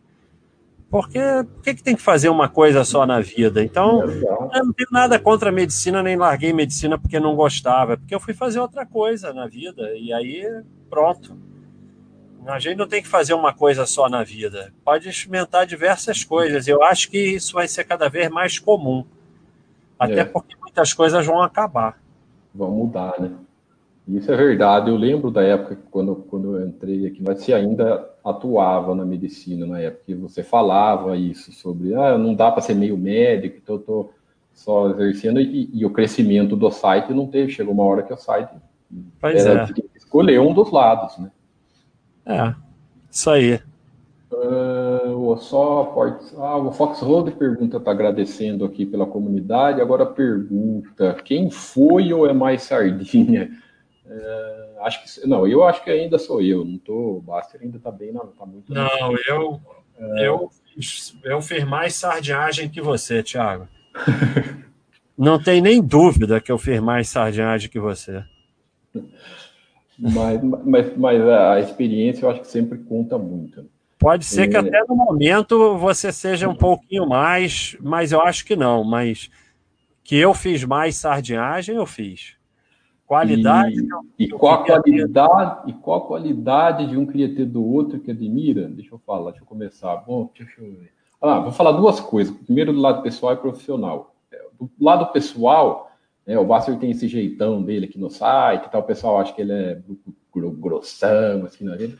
Porque 0.90 1.18
por 1.18 1.62
que, 1.62 1.74
que 1.74 1.82
tem 1.82 1.96
que 1.96 2.02
fazer 2.02 2.28
uma 2.28 2.48
coisa 2.48 2.84
só 2.84 3.04
na 3.04 3.20
vida? 3.20 3.62
Então, 3.62 4.02
eu 4.02 4.64
não 4.64 4.72
tenho 4.72 4.88
nada 4.92 5.18
contra 5.18 5.48
a 5.48 5.52
medicina, 5.52 6.02
nem 6.02 6.16
larguei 6.16 6.52
medicina 6.52 6.98
porque 6.98 7.18
não 7.18 7.34
gostava, 7.34 7.96
porque 7.96 8.14
eu 8.14 8.20
fui 8.20 8.32
fazer 8.32 8.60
outra 8.60 8.86
coisa 8.86 9.32
na 9.32 9.46
vida, 9.46 9.92
e 9.96 10.12
aí 10.12 10.44
pronto. 10.88 11.36
A 12.46 12.58
gente 12.58 12.76
não 12.76 12.86
tem 12.86 13.02
que 13.02 13.08
fazer 13.08 13.32
uma 13.32 13.54
coisa 13.54 13.86
só 13.86 14.08
na 14.08 14.22
vida, 14.22 14.72
pode 14.84 15.08
experimentar 15.08 15.66
diversas 15.66 16.22
coisas. 16.22 16.68
Eu 16.68 16.82
acho 16.82 17.10
que 17.10 17.18
isso 17.18 17.54
vai 17.54 17.66
ser 17.66 17.84
cada 17.84 18.08
vez 18.08 18.28
mais 18.30 18.58
comum, 18.58 19.04
até 19.98 20.20
é. 20.20 20.24
porque 20.24 20.54
muitas 20.60 20.92
coisas 20.92 21.26
vão 21.26 21.42
acabar. 21.42 21.98
Vão 22.54 22.70
mudar, 22.70 23.18
né? 23.18 23.30
Isso 24.06 24.30
é 24.30 24.36
verdade. 24.36 24.90
Eu 24.90 24.96
lembro 24.96 25.30
da 25.30 25.42
época 25.42 25.78
quando, 25.90 26.16
quando 26.16 26.56
eu 26.56 26.66
entrei 26.66 27.06
aqui, 27.06 27.22
mas 27.22 27.40
você 27.40 27.54
ainda 27.54 28.08
atuava 28.22 28.94
na 28.94 29.04
medicina 29.04 29.66
na 29.66 29.80
época, 29.80 30.04
e 30.08 30.14
você 30.14 30.42
falava 30.42 31.16
isso 31.16 31.52
sobre, 31.52 31.94
ah, 31.94 32.16
não 32.18 32.34
dá 32.34 32.50
para 32.50 32.62
ser 32.62 32.74
meio 32.74 32.96
médico, 32.96 33.58
então 33.62 33.76
eu 33.76 33.80
tô 33.80 34.10
só 34.52 34.90
exercendo, 34.90 35.40
e, 35.40 35.68
e, 35.72 35.84
o 35.84 35.90
crescimento 35.90 36.54
do 36.54 36.70
site 36.70 37.12
não 37.12 37.26
teve. 37.26 37.50
Chegou 37.50 37.74
uma 37.74 37.84
hora 37.84 38.02
que 38.02 38.12
o 38.12 38.16
site 38.16 38.50
pois 39.20 39.44
era, 39.44 39.64
é. 39.64 39.96
escolher 39.96 40.40
um 40.40 40.52
dos 40.52 40.70
lados, 40.70 41.18
né? 41.18 41.30
É, 42.26 42.54
isso 43.10 43.30
aí. 43.30 43.60
Uh, 44.30 45.36
só 45.38 45.92
ah, 46.38 46.56
o 46.56 46.72
Fox 46.72 47.00
Road 47.00 47.30
pergunta, 47.32 47.76
está 47.76 47.90
agradecendo 47.90 48.64
aqui 48.64 48.86
pela 48.86 49.06
comunidade. 49.06 49.80
Agora 49.80 50.06
pergunta: 50.06 51.14
quem 51.24 51.50
foi 51.50 52.12
ou 52.12 52.26
é 52.26 52.32
mais 52.32 52.62
sardinha? 52.62 53.50
É, 54.06 54.76
acho 54.80 55.02
que 55.02 55.26
não, 55.26 55.46
eu 55.46 55.64
acho 55.64 55.82
que 55.82 55.90
ainda 55.90 56.18
sou 56.18 56.42
eu, 56.42 56.64
não 56.64 56.78
tô, 56.78 57.16
o 57.16 57.22
Baster 57.22 57.60
ainda 57.62 57.78
tá 57.78 57.90
bem, 57.90 58.12
não, 58.12 58.26
tá 58.26 58.44
muito 58.44 58.72
Não, 58.72 59.16
eu 59.26 59.60
É... 59.98 60.26
Eu, 60.26 60.50
eu 61.24 61.40
fiz 61.40 61.64
mais 61.64 61.94
sardinhagem 61.94 62.68
que 62.68 62.80
você, 62.80 63.22
Thiago. 63.22 63.68
Não 65.16 65.40
tem 65.40 65.60
nem 65.60 65.80
dúvida 65.80 66.40
que 66.40 66.50
eu 66.50 66.58
fiz 66.58 66.80
mais 66.80 67.08
sardinhagem 67.08 67.70
que 67.70 67.78
você. 67.78 68.24
Mas, 69.96 70.42
mas, 70.42 70.96
mas 70.96 71.22
a 71.22 71.60
experiência 71.60 72.24
eu 72.24 72.30
acho 72.30 72.40
que 72.40 72.48
sempre 72.48 72.78
conta 72.78 73.16
muito. 73.16 73.64
Pode 73.96 74.24
ser 74.24 74.48
que 74.48 74.56
é. 74.56 74.58
até 74.58 74.84
no 74.88 74.96
momento 74.96 75.78
você 75.78 76.12
seja 76.12 76.48
um 76.48 76.54
pouquinho 76.54 77.08
mais, 77.08 77.76
mas 77.80 78.10
eu 78.10 78.20
acho 78.20 78.44
que 78.44 78.56
não. 78.56 78.82
Mas 78.82 79.30
que 80.02 80.16
eu 80.16 80.34
fiz 80.34 80.64
mais 80.64 80.96
sardinhagem, 80.96 81.76
eu 81.76 81.86
fiz. 81.86 82.33
Qualidade. 83.14 83.76
E, 84.18 84.24
e 84.24 84.28
qual 84.28 84.54
a 84.54 84.64
qualidade 84.64 85.62
ter... 85.62 85.70
e 85.70 85.72
qual 85.74 85.98
a 85.98 86.06
qualidade 86.06 86.86
de 86.88 86.96
um 86.96 87.06
queria 87.06 87.32
ter 87.32 87.46
do 87.46 87.64
outro 87.64 88.00
que 88.00 88.10
admira? 88.10 88.68
Deixa 88.68 88.94
eu 88.94 88.98
falar, 88.98 89.30
deixa 89.30 89.44
eu 89.44 89.48
começar. 89.48 89.96
Bom, 89.98 90.30
deixa 90.36 90.60
eu 90.60 90.72
ver. 90.72 90.92
Ah, 91.22 91.38
vou 91.38 91.52
falar 91.52 91.72
duas 91.72 92.00
coisas. 92.00 92.36
Primeiro 92.36 92.72
do 92.72 92.80
lado 92.80 93.02
pessoal 93.02 93.32
e 93.32 93.36
profissional. 93.36 94.14
É, 94.32 94.42
do 94.58 94.68
lado 94.80 95.12
pessoal, 95.12 95.90
né, 96.26 96.38
o 96.38 96.44
Basser 96.44 96.76
tem 96.76 96.90
esse 96.90 97.06
jeitão 97.06 97.62
dele 97.62 97.86
aqui 97.86 97.98
no 97.98 98.10
site, 98.10 98.68
tal. 98.70 98.80
O 98.80 98.84
pessoal 98.84 99.18
acha 99.18 99.32
que 99.32 99.40
ele 99.40 99.52
é 99.52 99.80
grossão, 100.58 101.46
assim, 101.46 101.64
na 101.64 101.76
vida. 101.76 101.96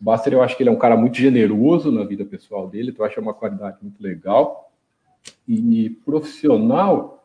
O 0.00 0.04
Basser, 0.04 0.32
eu 0.32 0.42
acho 0.42 0.56
que 0.56 0.62
ele 0.62 0.70
é 0.70 0.72
um 0.72 0.78
cara 0.78 0.96
muito 0.96 1.16
generoso 1.16 1.90
na 1.90 2.04
vida 2.04 2.24
pessoal 2.24 2.68
dele, 2.68 2.90
então 2.90 3.04
eu 3.04 3.10
acho 3.10 3.20
uma 3.20 3.34
qualidade 3.34 3.78
muito 3.82 4.00
legal. 4.00 4.70
E 5.48 5.90
profissional, 6.04 7.23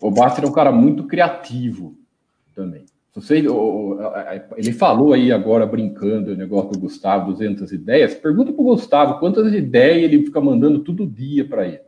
o, 0.00 0.10
Basser 0.10 0.44
é 0.44 0.48
um 0.48 0.52
cara 0.52 0.72
muito 0.72 1.04
criativo 1.04 1.96
também. 2.54 2.84
Você, 3.14 3.44
ele 4.56 4.72
falou 4.72 5.12
aí 5.12 5.30
agora, 5.30 5.66
brincando, 5.66 6.32
o 6.32 6.36
negócio 6.36 6.72
do 6.72 6.78
Gustavo, 6.78 7.32
200 7.32 7.70
ideias. 7.70 8.14
Pergunta 8.14 8.52
para 8.52 8.62
o 8.62 8.64
Gustavo 8.64 9.18
quantas 9.18 9.52
ideias 9.52 10.04
ele 10.04 10.24
fica 10.24 10.40
mandando 10.40 10.78
todo 10.78 11.06
dia 11.06 11.44
para 11.46 11.66
ele. 11.66 11.82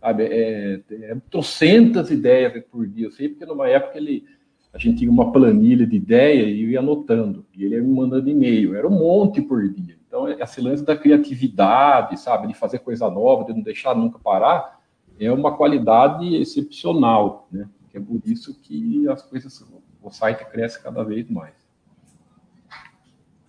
Sabe? 0.00 0.24
É, 0.24 0.80
é, 0.90 1.16
trocentas 1.30 2.10
ideias 2.10 2.60
por 2.70 2.86
dia. 2.88 3.06
Eu 3.06 3.12
sei 3.12 3.28
porque 3.28 3.46
numa 3.46 3.68
época 3.68 3.98
ele, 3.98 4.24
a 4.72 4.78
gente 4.78 4.98
tinha 4.98 5.10
uma 5.10 5.30
planilha 5.30 5.86
de 5.86 5.94
ideia 5.94 6.42
e 6.42 6.64
eu 6.64 6.70
ia 6.70 6.80
anotando. 6.80 7.46
E 7.56 7.64
ele 7.64 7.76
ia 7.76 7.82
me 7.82 7.94
mandando 7.94 8.28
e-mail. 8.28 8.74
Era 8.74 8.88
um 8.88 8.98
monte 8.98 9.40
por 9.40 9.68
dia. 9.68 9.96
Então, 10.08 10.28
esse 10.28 10.60
lance 10.60 10.84
da 10.84 10.96
criatividade, 10.96 12.18
sabe? 12.18 12.48
De 12.48 12.54
fazer 12.54 12.80
coisa 12.80 13.08
nova, 13.08 13.44
de 13.44 13.52
não 13.52 13.62
deixar 13.62 13.96
nunca 13.96 14.18
parar, 14.18 14.80
é 15.18 15.30
uma 15.32 15.56
qualidade 15.56 16.34
excepcional, 16.36 17.48
né? 17.50 17.68
É 17.92 18.00
por 18.00 18.20
isso 18.24 18.54
que 18.60 19.08
as 19.08 19.22
coisas 19.22 19.64
o 20.02 20.10
site 20.10 20.44
cresce 20.46 20.82
cada 20.82 21.02
vez 21.04 21.30
mais. 21.30 21.54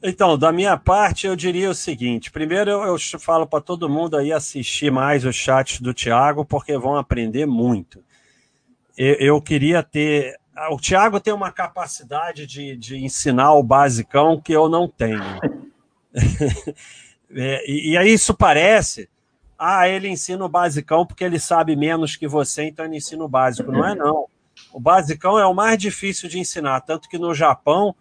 Então, 0.01 0.37
da 0.37 0.51
minha 0.51 0.77
parte, 0.77 1.25
eu 1.25 1.35
diria 1.35 1.69
o 1.69 1.75
seguinte: 1.75 2.31
primeiro, 2.31 2.69
eu, 2.69 2.95
eu 2.95 3.19
falo 3.19 3.47
para 3.47 3.59
todo 3.59 3.89
mundo 3.89 4.15
aí 4.15 4.31
assistir 4.31 4.91
mais 4.91 5.25
os 5.25 5.35
chats 5.35 5.81
do 5.81 5.93
Tiago, 5.93 6.45
porque 6.45 6.77
vão 6.77 6.95
aprender 6.95 7.47
muito. 7.47 8.03
Eu, 8.95 9.15
eu, 9.15 9.41
queria 9.41 9.81
ter. 9.81 10.35
O 10.71 10.77
Tiago 10.77 11.19
tem 11.19 11.33
uma 11.33 11.51
capacidade 11.51 12.45
de, 12.45 12.77
de 12.77 13.03
ensinar 13.03 13.53
o 13.53 13.63
basicão 13.63 14.39
que 14.39 14.53
eu 14.53 14.69
não 14.69 14.87
tenho. 14.87 15.19
é, 17.35 17.69
e, 17.69 17.91
e 17.91 17.97
aí 17.97 18.13
isso 18.13 18.33
parece. 18.33 19.09
Ah, 19.57 19.87
ele 19.87 20.09
ensina 20.09 20.43
o 20.43 20.49
basicão 20.49 21.05
porque 21.05 21.23
ele 21.23 21.39
sabe 21.39 21.75
menos 21.75 22.15
que 22.15 22.27
você, 22.27 22.63
então 22.65 22.85
ele 22.85 22.97
ensina 22.97 23.23
o 23.23 23.29
básico. 23.29 23.71
Não 23.71 23.85
é, 23.85 23.95
não. 23.95 24.27
O 24.73 24.79
basicão 24.79 25.39
é 25.39 25.45
o 25.45 25.53
mais 25.53 25.77
difícil 25.77 26.29
de 26.29 26.39
ensinar, 26.39 26.81
tanto 26.81 27.09
que 27.09 27.17
no 27.17 27.33
Japão, 27.33 27.95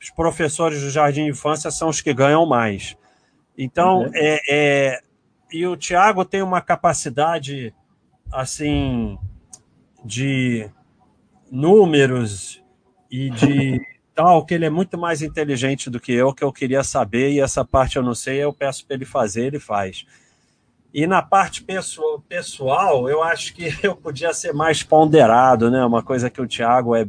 os 0.00 0.10
professores 0.10 0.82
do 0.82 0.90
jardim 0.90 1.24
de 1.24 1.30
infância 1.30 1.70
são 1.70 1.88
os 1.88 2.00
que 2.00 2.14
ganham 2.14 2.46
mais. 2.46 2.96
Então, 3.56 4.02
uhum. 4.02 4.10
é, 4.14 4.40
é, 4.48 5.00
e 5.52 5.66
o 5.66 5.76
Tiago 5.76 6.24
tem 6.24 6.42
uma 6.42 6.60
capacidade, 6.60 7.74
assim, 8.30 9.18
de 10.04 10.70
números 11.50 12.62
e 13.10 13.30
de 13.30 13.80
tal, 14.14 14.44
que 14.44 14.54
ele 14.54 14.66
é 14.66 14.70
muito 14.70 14.98
mais 14.98 15.22
inteligente 15.22 15.90
do 15.90 15.98
que 15.98 16.12
eu, 16.12 16.32
que 16.32 16.44
eu 16.44 16.52
queria 16.52 16.84
saber, 16.84 17.32
e 17.32 17.40
essa 17.40 17.64
parte 17.64 17.96
eu 17.96 18.02
não 18.02 18.14
sei, 18.14 18.38
eu 18.38 18.52
peço 18.52 18.86
para 18.86 18.96
ele 18.96 19.04
fazer, 19.04 19.46
ele 19.46 19.58
faz. 19.58 20.04
E 20.98 21.06
na 21.06 21.22
parte 21.22 21.64
pessoal, 22.28 23.08
eu 23.08 23.22
acho 23.22 23.54
que 23.54 23.68
eu 23.86 23.94
podia 23.94 24.32
ser 24.34 24.52
mais 24.52 24.82
ponderado, 24.82 25.70
né? 25.70 25.84
Uma 25.84 26.02
coisa 26.02 26.28
que 26.28 26.42
o 26.42 26.46
Thiago 26.48 26.92
é 26.92 27.06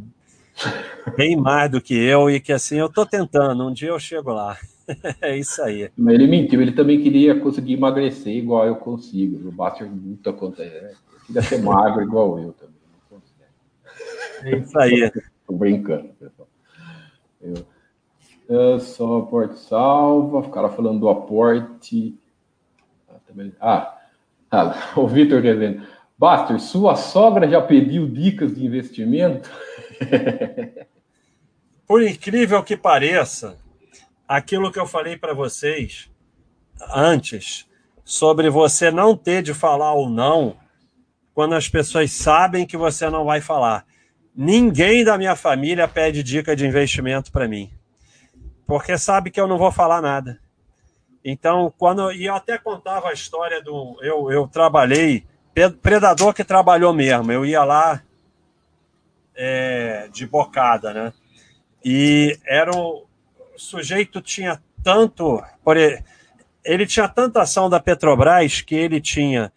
bem 1.17 1.35
mais 1.35 1.71
do 1.71 1.81
que 1.81 1.95
eu 1.95 2.29
e 2.29 2.39
que 2.39 2.53
assim 2.53 2.77
eu 2.77 2.85
estou 2.85 3.03
tentando. 3.03 3.67
Um 3.67 3.73
dia 3.73 3.89
eu 3.89 3.99
chego 3.99 4.31
lá. 4.31 4.55
é 5.19 5.35
isso 5.35 5.59
aí. 5.63 5.89
Mas 5.97 6.13
ele 6.13 6.27
mentiu. 6.27 6.61
Ele 6.61 6.71
também 6.71 7.01
queria 7.01 7.39
conseguir 7.39 7.73
emagrecer 7.73 8.35
igual 8.35 8.67
eu 8.67 8.75
consigo. 8.75 9.49
O 9.49 9.51
Baster 9.51 9.89
luta 9.89 10.31
contra 10.33 10.63
ele. 10.63 10.75
Ele 10.75 10.95
queria 11.25 11.41
ser 11.41 11.57
magro 11.57 12.03
igual 12.03 12.37
eu 12.37 12.53
também. 12.53 12.75
É 14.43 14.55
isso 14.55 14.77
aí. 14.77 15.01
Estou 15.41 15.57
brincando, 15.57 16.09
pessoal. 16.09 16.47
Eu, 17.41 17.55
eu 18.47 18.79
só 18.79 19.17
aporte 19.21 19.57
salva. 19.57 20.37
O 20.41 20.51
cara 20.51 20.69
falando 20.69 20.99
do 20.99 21.09
aporte 21.09 22.18
ah, 23.59 23.97
ah 24.51 24.93
o 24.95 25.07
Vitor 25.07 25.41
dizendo, 25.41 25.85
Baster, 26.17 26.59
sua 26.59 26.95
sogra 26.95 27.49
já 27.49 27.61
pediu 27.61 28.07
dicas 28.07 28.55
de 28.55 28.65
investimento? 28.65 29.49
Por 31.87 32.03
incrível 32.03 32.61
que 32.61 32.77
pareça, 32.77 33.57
aquilo 34.27 34.71
que 34.71 34.79
eu 34.79 34.85
falei 34.85 35.17
para 35.17 35.33
vocês 35.33 36.09
antes, 36.93 37.67
sobre 38.03 38.49
você 38.49 38.91
não 38.91 39.15
ter 39.15 39.41
de 39.41 39.53
falar 39.53 39.93
ou 39.93 40.09
não, 40.09 40.57
quando 41.33 41.55
as 41.55 41.69
pessoas 41.69 42.11
sabem 42.11 42.65
que 42.65 42.75
você 42.75 43.09
não 43.09 43.23
vai 43.23 43.39
falar. 43.39 43.85
Ninguém 44.35 45.03
da 45.03 45.17
minha 45.17 45.35
família 45.35 45.87
pede 45.87 46.21
dica 46.21 46.55
de 46.55 46.65
investimento 46.65 47.31
para 47.31 47.47
mim, 47.47 47.71
porque 48.67 48.97
sabe 48.97 49.31
que 49.31 49.39
eu 49.39 49.47
não 49.47 49.57
vou 49.57 49.71
falar 49.71 50.01
nada. 50.01 50.39
Então, 51.23 51.73
quando. 51.77 52.11
E 52.11 52.25
eu 52.25 52.35
até 52.35 52.57
contava 52.57 53.09
a 53.09 53.13
história 53.13 53.61
do. 53.61 53.97
Eu, 54.01 54.31
eu 54.31 54.47
trabalhei. 54.47 55.25
Predador 55.81 56.33
que 56.33 56.43
trabalhou 56.43 56.93
mesmo. 56.93 57.31
Eu 57.31 57.45
ia 57.45 57.63
lá 57.63 58.01
é, 59.35 60.07
de 60.11 60.25
bocada, 60.25 60.93
né? 60.93 61.13
E 61.83 62.37
era 62.45 62.71
o, 62.71 63.05
o 63.55 63.59
sujeito 63.59 64.21
tinha 64.21 64.61
tanto. 64.83 65.41
Por, 65.63 65.75
ele 66.63 66.85
tinha 66.85 67.07
tanta 67.07 67.41
ação 67.41 67.69
da 67.69 67.79
Petrobras 67.79 68.61
que 68.61 68.75
ele 68.75 69.01
tinha 69.01 69.51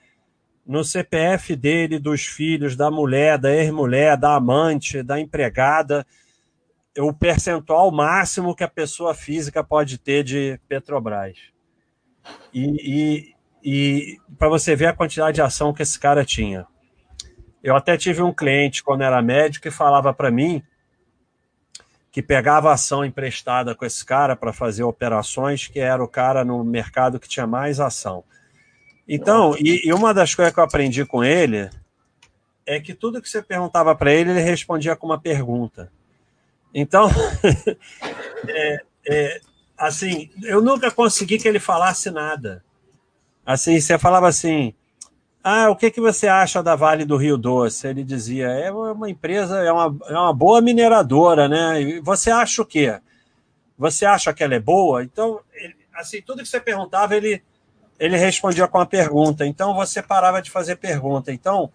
no 0.67 0.85
CPF 0.85 1.57
dele, 1.57 1.99
dos 1.99 2.25
filhos, 2.25 2.77
da 2.77 2.91
mulher, 2.91 3.39
da 3.39 3.53
ex-mulher, 3.53 4.17
da 4.17 4.37
amante, 4.37 5.03
da 5.03 5.21
empregada, 5.21 6.07
o 6.99 7.13
percentual 7.13 7.91
máximo 7.91 8.55
que 8.55 8.63
a 8.63 8.69
pessoa 8.69 9.15
física 9.15 9.65
pode 9.65 9.99
ter 9.99 10.23
de 10.23 10.61
Petrobras. 10.69 11.52
E, 12.53 13.35
e, 13.35 13.35
e 13.63 14.19
para 14.39 14.49
você 14.49 14.77
ver 14.77 14.87
a 14.87 14.93
quantidade 14.93 15.37
de 15.37 15.43
ação 15.43 15.73
que 15.73 15.83
esse 15.83 15.99
cara 15.99 16.25
tinha. 16.25 16.67
Eu 17.63 17.77
até 17.77 17.97
tive 17.97 18.23
um 18.23 18.33
cliente, 18.33 18.83
quando 18.83 19.03
era 19.03 19.23
médico, 19.23 19.63
que 19.63 19.71
falava 19.71 20.13
para 20.13 20.31
mim 20.31 20.63
que 22.13 22.21
pegava 22.21 22.71
ação 22.71 23.03
emprestada 23.03 23.75
com 23.75 23.87
esse 23.87 24.05
cara 24.05 24.37
para 24.37 24.53
fazer 24.53 24.83
operações, 24.83 25.67
que 25.67 25.81
era 25.81 26.05
o 26.05 26.07
cara 26.07 26.45
no 26.45 26.63
mercado 26.63 27.19
que 27.19 27.27
tinha 27.27 27.47
mais 27.47 27.81
ação. 27.81 28.23
Então, 29.09 29.57
e, 29.59 29.89
e 29.89 29.93
uma 29.95 30.13
das 30.13 30.35
coisas 30.35 30.53
que 30.53 30.61
eu 30.61 30.65
aprendi 30.65 31.07
com 31.07 31.25
ele 31.25 31.71
é 32.67 32.79
que 32.79 32.93
tudo 32.93 33.21
que 33.21 33.29
você 33.29 33.43
perguntava 33.43 33.95
para 33.95 34.13
ele, 34.13 34.31
ele 34.31 34.41
respondia 34.41 34.95
com 34.95 35.07
uma 35.07 35.19
pergunta. 35.19 35.91
Então, 36.75 37.09
é, 38.47 38.83
é, 39.09 39.41
assim, 39.83 40.31
eu 40.45 40.63
nunca 40.63 40.91
consegui 40.93 41.39
que 41.39 41.49
ele 41.49 41.59
falasse 41.59 42.09
nada. 42.09 42.65
Assim, 43.45 43.81
você 43.81 43.99
falava 43.99 44.29
assim, 44.29 44.73
ah, 45.43 45.71
o 45.71 45.77
que, 45.77 45.91
que 45.91 46.01
você 46.01 46.29
acha 46.29 46.63
da 46.63 46.77
Vale 46.77 47.05
do 47.05 47.17
Rio 47.17 47.37
Doce? 47.37 47.89
Ele 47.89 48.05
dizia, 48.05 48.47
é 48.47 48.71
uma 48.71 49.11
empresa, 49.11 49.59
é 49.59 49.73
uma, 49.73 49.97
é 50.07 50.13
uma 50.13 50.33
boa 50.33 50.61
mineradora, 50.61 51.49
né? 51.49 51.83
E 51.83 52.01
você 52.01 52.31
acha 52.31 52.63
o 52.63 52.67
quê? 52.67 53.01
Você 53.77 54.07
acha 54.07 54.33
que 54.33 54.45
ela 54.45 54.55
é 54.55 54.61
boa? 54.61 55.03
Então, 55.03 55.41
ele, 55.53 55.75
assim, 55.95 56.23
tudo 56.23 56.43
que 56.43 56.49
você 56.49 56.61
perguntava, 56.61 57.17
ele, 57.17 57.43
ele 57.99 58.17
respondia 58.17 58.69
com 58.69 58.79
a 58.79 58.87
pergunta. 58.87 59.45
Então, 59.45 59.75
você 59.75 60.01
parava 60.01 60.41
de 60.41 60.49
fazer 60.49 60.77
pergunta. 60.77 61.33
Então, 61.33 61.73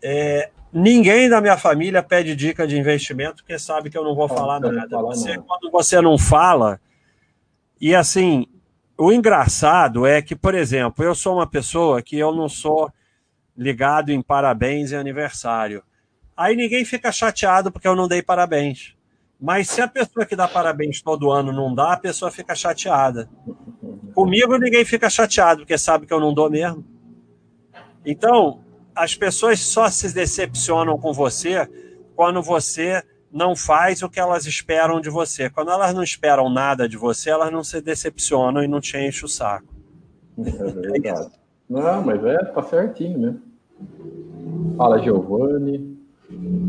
é, 0.00 0.50
ninguém 0.72 1.28
da 1.28 1.40
minha 1.40 1.56
família 1.56 2.04
pede 2.04 2.36
dica 2.36 2.68
de 2.68 2.78
investimento 2.78 3.42
porque 3.42 3.58
sabe 3.58 3.90
que 3.90 3.98
eu 3.98 4.04
não 4.04 4.14
vou 4.14 4.28
falar 4.28 4.60
nada. 4.60 4.86
Você, 5.02 5.36
quando 5.38 5.72
você 5.72 6.00
não 6.00 6.16
fala, 6.16 6.78
e 7.80 7.94
assim, 7.94 8.46
o 8.96 9.12
engraçado 9.12 10.06
é 10.06 10.22
que, 10.22 10.34
por 10.34 10.54
exemplo, 10.54 11.04
eu 11.04 11.14
sou 11.14 11.34
uma 11.36 11.46
pessoa 11.46 12.00
que 12.00 12.18
eu 12.18 12.34
não 12.34 12.48
sou 12.48 12.90
ligado 13.56 14.10
em 14.10 14.22
parabéns 14.22 14.90
e 14.90 14.96
aniversário. 14.96 15.82
Aí 16.36 16.56
ninguém 16.56 16.84
fica 16.84 17.12
chateado 17.12 17.70
porque 17.70 17.88
eu 17.88 17.96
não 17.96 18.08
dei 18.08 18.22
parabéns. 18.22 18.94
Mas 19.40 19.68
se 19.68 19.82
a 19.82 19.88
pessoa 19.88 20.24
que 20.24 20.34
dá 20.34 20.48
parabéns 20.48 21.02
todo 21.02 21.30
ano 21.30 21.52
não 21.52 21.74
dá, 21.74 21.92
a 21.92 21.98
pessoa 21.98 22.30
fica 22.30 22.54
chateada. 22.54 23.28
Comigo 24.14 24.56
ninguém 24.56 24.84
fica 24.84 25.10
chateado, 25.10 25.60
porque 25.60 25.76
sabe 25.76 26.06
que 26.06 26.12
eu 26.12 26.20
não 26.20 26.32
dou 26.32 26.50
mesmo. 26.50 26.84
Então, 28.04 28.60
as 28.94 29.14
pessoas 29.14 29.60
só 29.60 29.90
se 29.90 30.14
decepcionam 30.14 30.98
com 30.98 31.12
você 31.12 31.68
quando 32.14 32.42
você 32.42 33.02
não 33.32 33.54
faz 33.54 34.02
o 34.02 34.08
que 34.08 34.20
elas 34.20 34.46
esperam 34.46 35.00
de 35.00 35.10
você. 35.10 35.50
Quando 35.50 35.70
elas 35.70 35.94
não 35.94 36.02
esperam 36.02 36.48
nada 36.48 36.88
de 36.88 36.96
você, 36.96 37.30
elas 37.30 37.52
não 37.52 37.62
se 37.62 37.80
decepcionam 37.80 38.62
e 38.62 38.68
não 38.68 38.80
te 38.80 38.96
enchem 38.96 39.24
o 39.24 39.28
saco. 39.28 39.74
É 40.38 40.50
verdade. 40.50 41.30
não, 41.68 42.02
mas 42.02 42.24
é, 42.24 42.36
tá 42.44 42.62
certinho 42.62 43.18
mesmo. 43.18 43.42
Fala, 44.76 44.98
Giovanni. 44.98 45.96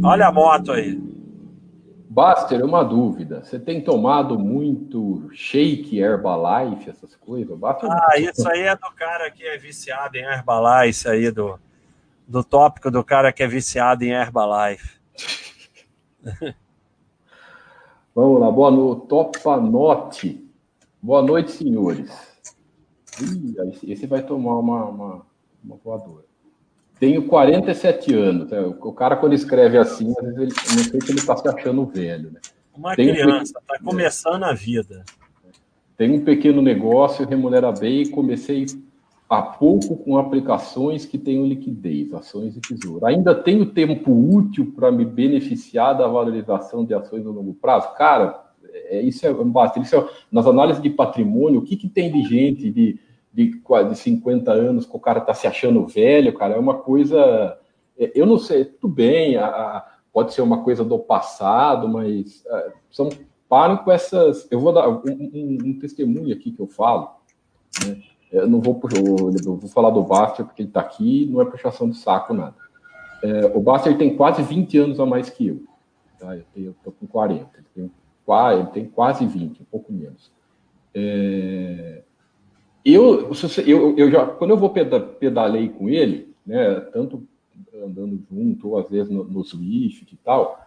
Olha 0.04 0.28
a 0.28 0.32
moto 0.32 0.72
aí. 0.72 1.00
Baster, 2.10 2.64
uma 2.66 2.84
dúvida. 2.84 3.44
Você 3.44 3.60
tem 3.60 3.82
tomado 3.82 4.40
muito 4.40 5.30
shake 5.34 6.00
Herbalife, 6.00 6.90
essas 6.90 7.16
coisas? 7.16 7.58
Baster, 7.58 7.90
ah, 7.92 8.18
isso 8.18 8.48
aí 8.50 8.62
é 8.62 8.76
do 8.76 8.92
cara 8.96 9.30
que 9.30 9.44
é 9.44 9.58
viciado 9.58 10.18
em 10.18 10.24
Herbalife, 10.24 11.08
aí 11.08 11.30
do, 11.30 11.60
do 12.28 12.44
tópico 12.44 12.90
do 12.90 13.04
cara 13.04 13.32
que 13.32 13.44
é 13.44 13.48
viciado 13.48 14.04
em 14.04 14.12
Herbalife. 14.12 14.98
Vamos 18.16 18.40
lá, 18.40 18.52
boa 18.52 18.72
noite. 18.72 19.08
Topanote. 19.08 20.48
Boa 21.02 21.22
noite, 21.22 21.52
senhores. 21.52 22.12
Ih, 23.22 23.56
esse 23.92 24.08
vai 24.08 24.24
tomar 24.24 24.56
uma, 24.56 24.86
uma, 24.86 25.26
uma 25.64 25.76
voadora. 25.84 26.26
Tenho 27.00 27.28
47 27.28 28.14
anos. 28.14 28.50
Né? 28.50 28.60
O 28.60 28.92
cara, 28.92 29.16
quando 29.16 29.34
escreve 29.34 29.78
assim, 29.78 30.14
às 30.18 30.36
vezes 30.36 30.38
ele, 30.38 30.76
não 30.76 30.84
sei 30.84 31.02
se 31.02 31.12
ele 31.12 31.20
está 31.20 31.38
se 31.38 31.48
achando 31.48 31.86
velho. 31.86 32.32
Né? 32.32 32.40
Uma 32.76 32.96
Tenho 32.96 33.14
criança, 33.14 33.60
está 33.60 33.80
começando 33.84 34.44
a 34.44 34.54
vida. 34.54 35.06
Tem 35.96 36.12
um 36.12 36.24
pequeno 36.24 36.62
negócio, 36.62 37.28
remunera 37.28 37.72
bem 37.72 38.02
e 38.02 38.10
comecei 38.10 38.66
há 39.30 39.42
pouco 39.42 39.98
com 39.98 40.18
aplicações 40.18 41.06
que 41.06 41.18
tenham 41.18 41.46
liquidez, 41.46 42.14
ações 42.14 42.56
e 42.56 42.62
tesouro. 42.62 43.06
Ainda 43.06 43.36
tenho 43.36 43.66
tempo 43.66 44.12
útil 44.12 44.74
para 44.76 44.92
me 44.92 45.04
beneficiar 45.04 45.98
da 45.98 46.08
valorização 46.08 46.86
de 46.86 46.94
ações 46.94 47.24
no 47.24 47.32
longo 47.32 47.54
prazo? 47.54 47.94
Cara, 47.96 48.48
é, 48.74 49.02
isso 49.02 49.26
é 49.26 49.34
basta. 49.34 49.80
Isso 49.80 49.96
é, 49.96 50.10
nas 50.32 50.48
análises 50.48 50.82
de 50.82 50.90
patrimônio, 50.90 51.60
o 51.60 51.64
que, 51.64 51.76
que 51.76 51.90
tem 51.90 52.12
de 52.12 52.24
gente 52.24 52.72
de, 52.72 53.00
de 53.34 53.58
quase 53.60 53.96
50 53.96 54.52
anos 54.52 54.86
que 54.86 54.96
o 54.96 55.00
cara 55.00 55.20
está 55.20 55.34
se 55.34 55.46
achando 55.46 55.86
velho, 55.86 56.34
cara? 56.34 56.56
É 56.56 56.60
uma 56.60 56.76
coisa. 56.76 57.58
É, 58.00 58.12
eu 58.16 58.26
não 58.26 58.38
sei, 58.38 58.64
tudo 58.64 58.94
bem, 58.94 59.36
a, 59.36 59.46
a, 59.46 59.86
pode 60.14 60.34
ser 60.34 60.42
uma 60.42 60.64
coisa 60.64 60.86
do 60.86 60.98
passado, 61.00 61.90
mas 61.90 62.46
a, 62.48 62.72
são, 62.90 63.10
parem 63.50 63.78
com 63.78 63.92
essas. 63.92 64.48
Eu 64.50 64.62
vou 64.62 64.72
dar 64.72 64.88
um, 64.88 65.02
um, 65.06 65.58
um 65.66 65.80
testemunho 65.80 66.34
aqui 66.34 66.52
que 66.52 66.62
eu 66.62 66.68
falo. 66.68 67.10
Né? 67.86 68.02
Eu 68.32 68.48
não 68.48 68.60
vou, 68.60 68.80
eu 68.94 69.56
vou 69.56 69.70
falar 69.70 69.90
do 69.90 70.04
Baster 70.04 70.46
porque 70.46 70.62
ele 70.62 70.70
está 70.70 70.82
aqui, 70.82 71.26
não 71.28 71.42
é 71.42 71.46
puxação 71.46 71.90
de 71.90 71.98
saco, 71.98 72.34
nada. 72.34 72.56
É, 73.24 73.46
o 73.46 73.62
Baster 73.62 73.98
tem 73.98 74.16
quase 74.16 74.44
20 74.44 74.78
anos 74.78 75.00
a 75.00 75.06
mais 75.06 75.30
que 75.30 75.48
eu. 75.48 75.64
Tá? 76.20 76.36
Eu 76.56 76.72
estou 76.72 76.94
com 76.94 77.08
40. 77.08 77.50
Ele 77.58 77.66
tem, 77.74 77.92
ele 78.54 78.68
tem, 78.68 78.86
quase 78.86 79.26
20, 79.26 79.62
um 79.62 79.66
pouco 79.66 79.94
menos. 79.94 80.32
É, 80.94 82.04
eu, 82.84 83.32
eu, 83.66 83.98
eu 83.98 84.12
já, 84.12 84.26
quando 84.26 84.52
eu 84.52 84.58
vou 84.58 84.70
pedalei 84.70 85.70
com 85.70 85.90
ele, 85.90 86.34
né, 86.46 86.80
tanto 86.92 87.28
andando 87.84 88.22
junto, 88.30 88.70
ou 88.70 88.80
às 88.80 88.90
vezes 88.90 89.12
no, 89.12 89.24
no 89.24 89.44
Swift 89.44 90.14
e 90.14 90.18
tal, 90.18 90.67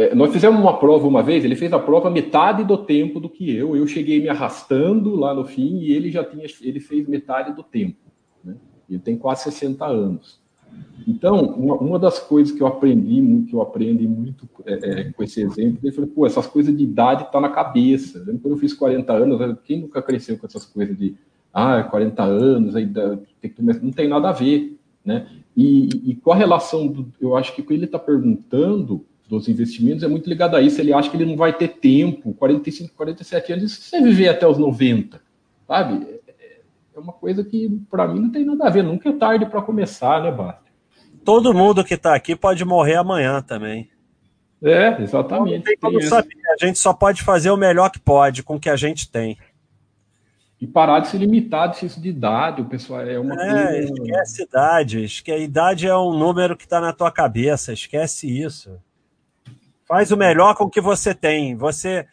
é, 0.00 0.14
nós 0.14 0.32
fizemos 0.32 0.58
uma 0.58 0.78
prova 0.78 1.06
uma 1.06 1.22
vez, 1.22 1.44
ele 1.44 1.54
fez 1.54 1.70
a 1.74 1.78
prova 1.78 2.08
metade 2.08 2.64
do 2.64 2.78
tempo 2.78 3.20
do 3.20 3.28
que 3.28 3.54
eu. 3.54 3.76
Eu 3.76 3.86
cheguei 3.86 4.18
me 4.18 4.30
arrastando 4.30 5.14
lá 5.14 5.34
no 5.34 5.44
fim 5.44 5.78
e 5.80 5.92
ele 5.92 6.10
já 6.10 6.24
tinha, 6.24 6.46
ele 6.62 6.80
fez 6.80 7.06
metade 7.06 7.54
do 7.54 7.62
tempo. 7.62 7.98
Né? 8.42 8.54
Ele 8.88 8.98
tem 8.98 9.18
quase 9.18 9.44
60 9.44 9.84
anos. 9.84 10.40
Então, 11.06 11.38
uma, 11.38 11.74
uma 11.76 11.98
das 11.98 12.18
coisas 12.18 12.50
que 12.50 12.62
eu 12.62 12.66
aprendi, 12.66 13.44
que 13.46 13.54
eu 13.54 13.60
aprendi 13.60 14.08
muito 14.08 14.48
é, 14.64 14.72
é, 14.72 15.12
com 15.12 15.22
esse 15.22 15.42
exemplo, 15.42 15.80
ele 15.82 15.92
falou, 15.92 16.08
pô, 16.08 16.26
essas 16.26 16.46
coisas 16.46 16.74
de 16.74 16.82
idade 16.82 17.30
tá 17.30 17.38
na 17.38 17.50
cabeça. 17.50 18.20
Quando 18.24 18.54
eu 18.54 18.56
fiz 18.56 18.72
40 18.72 19.12
anos, 19.12 19.58
quem 19.64 19.82
nunca 19.82 20.00
cresceu 20.00 20.38
com 20.38 20.46
essas 20.46 20.64
coisas 20.64 20.96
de, 20.96 21.14
ah, 21.52 21.82
40 21.82 22.22
anos, 22.22 22.74
aí 22.74 22.88
tem 23.38 23.50
que, 23.50 23.62
não 23.62 23.90
tem 23.90 24.08
nada 24.08 24.30
a 24.30 24.32
ver, 24.32 24.78
né? 25.04 25.26
E, 25.54 25.88
e 26.10 26.18
a 26.30 26.34
relação, 26.34 26.86
do, 26.86 27.12
eu 27.20 27.36
acho 27.36 27.54
que 27.54 27.60
o 27.60 27.66
que 27.66 27.74
ele 27.74 27.84
está 27.84 27.98
perguntando 27.98 29.04
dos 29.30 29.48
investimentos 29.48 30.02
é 30.02 30.08
muito 30.08 30.28
ligado 30.28 30.56
a 30.56 30.60
isso. 30.60 30.80
Ele 30.80 30.92
acha 30.92 31.08
que 31.08 31.16
ele 31.16 31.24
não 31.24 31.36
vai 31.36 31.52
ter 31.56 31.68
tempo, 31.68 32.34
45, 32.34 32.92
47 32.94 33.52
anos, 33.52 33.72
se 33.72 33.90
você 33.90 34.02
viver 34.02 34.28
até 34.28 34.46
os 34.46 34.58
90, 34.58 35.20
sabe? 35.66 36.20
É 36.94 36.98
uma 36.98 37.12
coisa 37.12 37.44
que, 37.44 37.80
para 37.88 38.08
mim, 38.08 38.20
não 38.20 38.30
tem 38.30 38.44
nada 38.44 38.66
a 38.66 38.70
ver. 38.70 38.82
Nunca 38.82 39.08
é 39.08 39.12
tarde 39.12 39.46
para 39.46 39.62
começar, 39.62 40.20
né, 40.22 40.32
Basta? 40.32 40.68
Todo 41.24 41.54
mundo 41.54 41.84
que 41.84 41.94
está 41.94 42.14
aqui 42.14 42.34
pode 42.34 42.64
morrer 42.64 42.96
amanhã 42.96 43.40
também. 43.40 43.88
É, 44.62 45.00
exatamente. 45.00 45.74
Não 45.80 45.90
tem 45.90 46.00
saber. 46.02 46.36
A 46.60 46.66
gente 46.66 46.78
só 46.78 46.92
pode 46.92 47.22
fazer 47.22 47.50
o 47.50 47.56
melhor 47.56 47.90
que 47.90 48.00
pode 48.00 48.42
com 48.42 48.56
o 48.56 48.60
que 48.60 48.68
a 48.68 48.76
gente 48.76 49.10
tem. 49.10 49.38
E 50.60 50.66
parar 50.66 51.00
de 51.00 51.08
se 51.08 51.16
limitar 51.16 51.70
de 51.70 52.08
idade, 52.08 52.60
o 52.60 52.66
pessoal 52.66 53.00
é 53.00 53.18
uma 53.18 53.34
é, 53.34 53.86
coisa... 53.86 53.94
esquece 53.94 54.42
idade. 54.42 55.04
Esquece, 55.04 55.44
idade 55.44 55.86
é 55.86 55.96
um 55.96 56.18
número 56.18 56.56
que 56.56 56.64
está 56.64 56.80
na 56.80 56.92
tua 56.92 57.10
cabeça, 57.10 57.72
esquece 57.72 58.26
isso. 58.28 58.78
Faz 59.90 60.12
o 60.12 60.16
melhor 60.16 60.54
com 60.54 60.62
o 60.62 60.70
que 60.70 60.80
você 60.80 61.12
tem. 61.12 61.56
Você, 61.56 62.06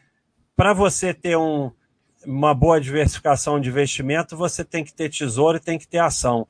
para 0.56 0.74
você 0.74 1.14
ter 1.14 1.38
um, 1.38 1.70
uma 2.26 2.52
boa 2.52 2.82
diversificação 2.82 3.62
de 3.62 3.70
investimento, 3.70 4.36
você 4.36 4.66
tem 4.66 4.84
que 4.84 4.92
ter 4.92 5.12
tesouro 5.12 5.58
e 5.58 5.60
tem 5.60 5.78
que 5.78 5.88
ter 5.88 6.00
ação. 6.00 6.48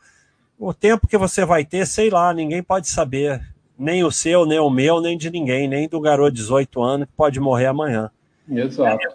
O 0.57 0.73
tempo 0.73 1.05
que 1.05 1.17
você 1.17 1.43
vai 1.43 1.65
ter, 1.65 1.86
sei 1.86 2.09
lá, 2.09 2.34
ninguém 2.34 2.63
pode 2.63 2.88
saber. 2.88 3.45
Nem 3.78 4.05
o 4.05 4.11
seu, 4.11 4.45
nem 4.45 4.57
o 4.57 4.69
meu, 4.69 5.01
nem 5.01 5.17
de 5.17 5.30
ninguém, 5.30 5.67
nem 5.67 5.89
do 5.89 5.99
garoto 5.99 6.32
de 6.32 6.38
18 6.38 6.82
anos 6.82 7.07
que 7.07 7.13
pode 7.13 7.41
morrer 7.41 7.65
amanhã. 7.65 8.09
Exato. 8.49 9.05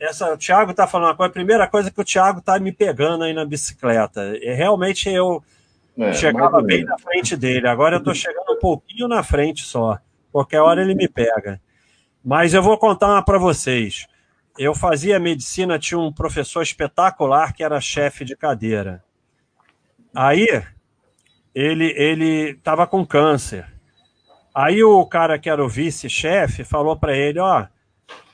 Essa, 0.00 0.32
o 0.32 0.38
Thiago 0.38 0.70
está 0.70 0.86
falando 0.86 1.08
uma 1.08 1.14
coisa, 1.14 1.28
a 1.28 1.34
primeira 1.34 1.68
coisa 1.68 1.90
é 1.90 1.92
que 1.92 2.00
o 2.00 2.04
Thiago 2.04 2.38
está 2.38 2.58
me 2.58 2.72
pegando 2.72 3.22
aí 3.22 3.34
na 3.34 3.44
bicicleta. 3.44 4.34
E 4.38 4.54
realmente 4.54 5.10
eu 5.10 5.44
é, 5.98 6.10
chegava 6.14 6.62
bem 6.62 6.84
na 6.84 6.96
frente 6.98 7.36
dele, 7.36 7.68
agora 7.68 7.96
eu 7.96 7.98
estou 7.98 8.14
chegando 8.14 8.50
um 8.50 8.58
pouquinho 8.58 9.06
na 9.06 9.22
frente 9.22 9.62
só. 9.62 9.98
Qualquer 10.34 10.60
hora 10.62 10.82
ele 10.82 10.96
me 10.96 11.06
pega. 11.06 11.60
Mas 12.24 12.54
eu 12.54 12.60
vou 12.60 12.76
contar 12.76 13.06
uma 13.06 13.24
para 13.24 13.38
vocês. 13.38 14.08
Eu 14.58 14.74
fazia 14.74 15.20
medicina, 15.20 15.78
tinha 15.78 15.96
um 15.96 16.12
professor 16.12 16.60
espetacular 16.60 17.52
que 17.52 17.62
era 17.62 17.80
chefe 17.80 18.24
de 18.24 18.34
cadeira. 18.34 19.04
Aí 20.12 20.60
ele 21.54 21.94
ele 21.96 22.50
estava 22.50 22.84
com 22.84 23.06
câncer. 23.06 23.64
Aí 24.52 24.82
o 24.82 25.06
cara 25.06 25.38
que 25.38 25.48
era 25.48 25.64
o 25.64 25.68
vice-chefe 25.68 26.64
falou 26.64 26.96
para 26.96 27.16
ele, 27.16 27.38
ó, 27.38 27.68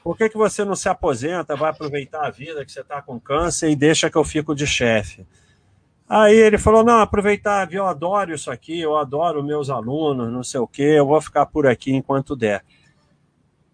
por 0.02 0.16
que, 0.16 0.30
que 0.30 0.38
você 0.38 0.64
não 0.64 0.74
se 0.74 0.88
aposenta, 0.88 1.54
vai 1.54 1.68
aproveitar 1.68 2.26
a 2.26 2.30
vida 2.30 2.64
que 2.64 2.72
você 2.72 2.80
está 2.80 3.02
com 3.02 3.20
câncer 3.20 3.68
e 3.68 3.76
deixa 3.76 4.08
que 4.08 4.16
eu 4.16 4.24
fico 4.24 4.54
de 4.54 4.66
chefe? 4.66 5.26
Aí 6.10 6.34
ele 6.34 6.58
falou: 6.58 6.82
não, 6.82 6.98
aproveitar, 6.98 7.72
eu 7.72 7.86
adoro 7.86 8.34
isso 8.34 8.50
aqui, 8.50 8.80
eu 8.80 8.96
adoro 8.96 9.44
meus 9.44 9.70
alunos, 9.70 10.32
não 10.32 10.42
sei 10.42 10.58
o 10.58 10.66
quê, 10.66 10.82
eu 10.96 11.06
vou 11.06 11.20
ficar 11.20 11.46
por 11.46 11.68
aqui 11.68 11.94
enquanto 11.94 12.34
der. 12.34 12.64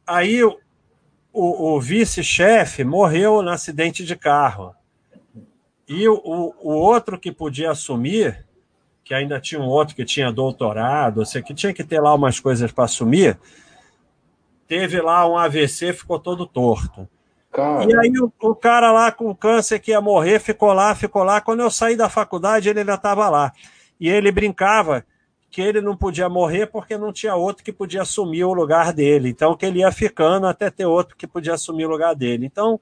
Aí 0.06 0.44
o, 0.44 0.58
o, 1.32 1.80
vice-chefe 1.80 2.84
morreu 2.84 3.40
no 3.40 3.48
acidente 3.48 4.04
de 4.04 4.14
carro. 4.14 4.74
E 5.88 6.06
o, 6.06 6.20
o, 6.60 6.72
outro 6.72 7.18
que 7.18 7.32
podia 7.32 7.70
assumir, 7.70 8.44
que 9.02 9.14
ainda 9.14 9.40
tinha 9.40 9.60
um 9.60 9.68
outro 9.68 9.96
que 9.96 10.04
tinha 10.04 10.30
doutorado, 10.30 11.24
sei 11.24 11.40
que 11.40 11.54
tinha 11.54 11.72
que 11.72 11.84
ter 11.84 12.00
lá 12.00 12.14
umas 12.14 12.38
coisas 12.38 12.70
para 12.70 12.84
assumir, 12.84 13.38
teve 14.68 15.00
lá 15.00 15.26
um 15.26 15.38
AVC, 15.38 15.94
ficou 15.94 16.18
todo 16.18 16.46
torto. 16.46 17.08
Cara. 17.56 17.90
E 17.90 17.96
aí 17.96 18.12
o, 18.20 18.30
o, 18.38 18.54
cara 18.54 18.92
lá 18.92 19.10
com 19.10 19.34
câncer 19.34 19.78
que 19.78 19.90
ia 19.90 20.00
morrer 20.02 20.38
ficou 20.38 20.74
lá, 20.74 20.94
ficou 20.94 21.22
lá. 21.22 21.40
Quando 21.40 21.60
eu 21.60 21.70
saí 21.70 21.96
da 21.96 22.06
faculdade, 22.06 22.68
ele 22.68 22.80
ainda 22.80 22.96
estava 22.96 23.30
lá. 23.30 23.50
E 23.98 24.10
ele 24.10 24.30
brincava 24.30 25.02
que 25.50 25.62
ele 25.62 25.80
não 25.80 25.96
podia 25.96 26.28
morrer 26.28 26.66
porque 26.66 26.98
não 26.98 27.14
tinha 27.14 27.34
outro 27.34 27.64
que 27.64 27.72
podia 27.72 28.02
assumir 28.02 28.44
o 28.44 28.52
lugar 28.52 28.92
dele. 28.92 29.30
Então 29.30 29.56
que 29.56 29.64
ele 29.64 29.78
ia 29.78 29.90
ficando 29.90 30.46
até 30.46 30.68
ter 30.68 30.84
outro 30.84 31.16
que 31.16 31.26
podia 31.26 31.54
assumir 31.54 31.86
o 31.86 31.88
lugar 31.88 32.14
dele. 32.14 32.44
Então, 32.44 32.78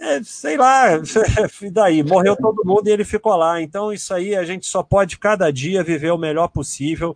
é, 0.00 0.22
sei 0.22 0.56
lá, 0.56 0.86
e 1.60 1.70
daí? 1.70 2.02
Morreu 2.02 2.34
todo 2.34 2.64
mundo 2.64 2.88
e 2.88 2.92
ele 2.92 3.04
ficou 3.04 3.36
lá. 3.36 3.60
Então 3.60 3.92
isso 3.92 4.14
aí 4.14 4.34
a 4.34 4.42
gente 4.42 4.64
só 4.64 4.82
pode 4.82 5.18
cada 5.18 5.52
dia 5.52 5.84
viver 5.84 6.12
o 6.12 6.18
melhor 6.18 6.48
possível 6.48 7.14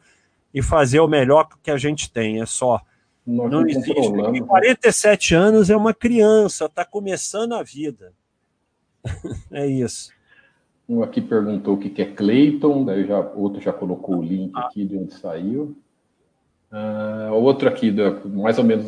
e 0.52 0.60
fazer 0.60 1.00
o 1.00 1.08
melhor 1.08 1.48
que 1.62 1.70
a 1.70 1.78
gente 1.78 2.12
tem. 2.12 2.42
É 2.42 2.44
só. 2.44 2.82
Nós 3.26 3.50
não 3.50 3.66
existe. 3.66 4.40
47 4.46 5.34
anos 5.34 5.68
é 5.68 5.76
uma 5.76 5.92
criança, 5.92 6.66
está 6.66 6.84
começando 6.84 7.54
a 7.54 7.62
vida. 7.62 8.12
é 9.50 9.66
isso. 9.66 10.12
Um 10.88 11.02
aqui 11.02 11.20
perguntou 11.20 11.74
o 11.74 11.78
que 11.78 12.00
é 12.00 12.04
Clayton, 12.04 12.84
daí 12.84 13.04
já, 13.06 13.18
outro 13.18 13.60
já 13.60 13.72
colocou 13.72 14.18
o 14.18 14.22
link 14.22 14.52
aqui 14.56 14.84
de 14.84 14.96
onde 14.96 15.14
saiu. 15.14 15.76
Uh, 16.70 17.32
outro 17.32 17.68
aqui, 17.68 17.92
mais 18.24 18.58
ou 18.58 18.64
menos 18.64 18.86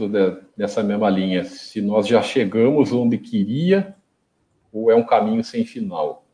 dessa 0.56 0.82
mesma 0.82 1.10
linha. 1.10 1.44
Se 1.44 1.80
nós 1.80 2.06
já 2.06 2.22
chegamos 2.22 2.92
onde 2.92 3.18
queria, 3.18 3.96
ou 4.72 4.90
é 4.90 4.94
um 4.94 5.04
caminho 5.04 5.42
sem 5.42 5.64
final? 5.64 6.24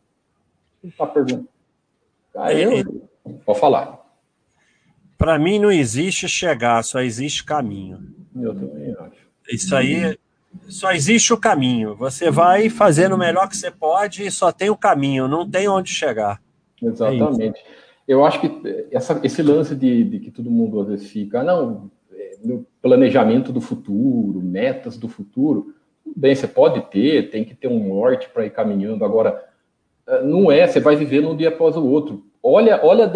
Está 0.83 1.07
perguntando. 1.07 1.49
Aí 2.37 2.63
eu... 2.63 3.09
Pode 3.45 3.59
falar. 3.59 4.04
Para 5.17 5.39
mim 5.39 5.59
não 5.59 5.71
existe 5.71 6.29
chegar, 6.29 6.83
só 6.83 7.01
existe 7.01 7.45
caminho. 7.45 7.99
Eu 8.35 8.55
também 8.55 8.95
acho. 8.99 9.25
Isso 9.51 9.77
aí 9.77 10.19
só 10.69 10.93
existe 10.93 11.33
o 11.33 11.37
caminho. 11.37 11.95
Você 11.97 12.31
vai 12.31 12.69
fazendo 12.69 13.15
o 13.15 13.19
melhor 13.19 13.49
que 13.49 13.57
você 13.57 13.71
pode 13.71 14.23
e 14.23 14.31
só 14.31 14.51
tem 14.53 14.71
o 14.71 14.77
caminho, 14.77 15.29
não 15.29 15.49
tem 15.49 15.69
onde 15.69 15.91
chegar. 15.91 16.41
Exatamente. 16.83 17.59
É 17.59 17.85
eu 18.07 18.25
acho 18.25 18.41
que 18.41 18.87
essa, 18.91 19.19
esse 19.25 19.43
lance 19.43 19.75
de, 19.75 20.05
de, 20.05 20.21
que 20.21 20.31
todo 20.31 20.51
mundo 20.51 20.81
às 20.81 20.89
vezes 20.89 21.11
fica, 21.11 21.41
ah, 21.41 21.45
não, 21.45 21.91
é, 22.13 22.37
planejamento 22.83 23.51
do 23.51 23.61
futuro, 23.61 24.41
metas 24.43 24.99
do 24.99 25.09
futuro, 25.09 25.75
bem, 26.15 26.35
você 26.35 26.47
pode 26.47 26.83
ter, 26.91 27.31
tem 27.31 27.45
que 27.45 27.55
ter 27.55 27.69
um 27.69 27.89
norte 27.89 28.29
para 28.29 28.45
ir 28.45 28.51
caminhando. 28.51 29.05
Agora, 29.05 29.43
não 30.25 30.51
é, 30.51 30.67
você 30.67 30.81
vai 30.81 30.97
vivendo 30.97 31.31
um 31.31 31.37
dia 31.37 31.49
após 31.49 31.77
o 31.77 31.87
outro. 31.87 32.25
Olha, 32.43 32.79
olha, 32.85 33.11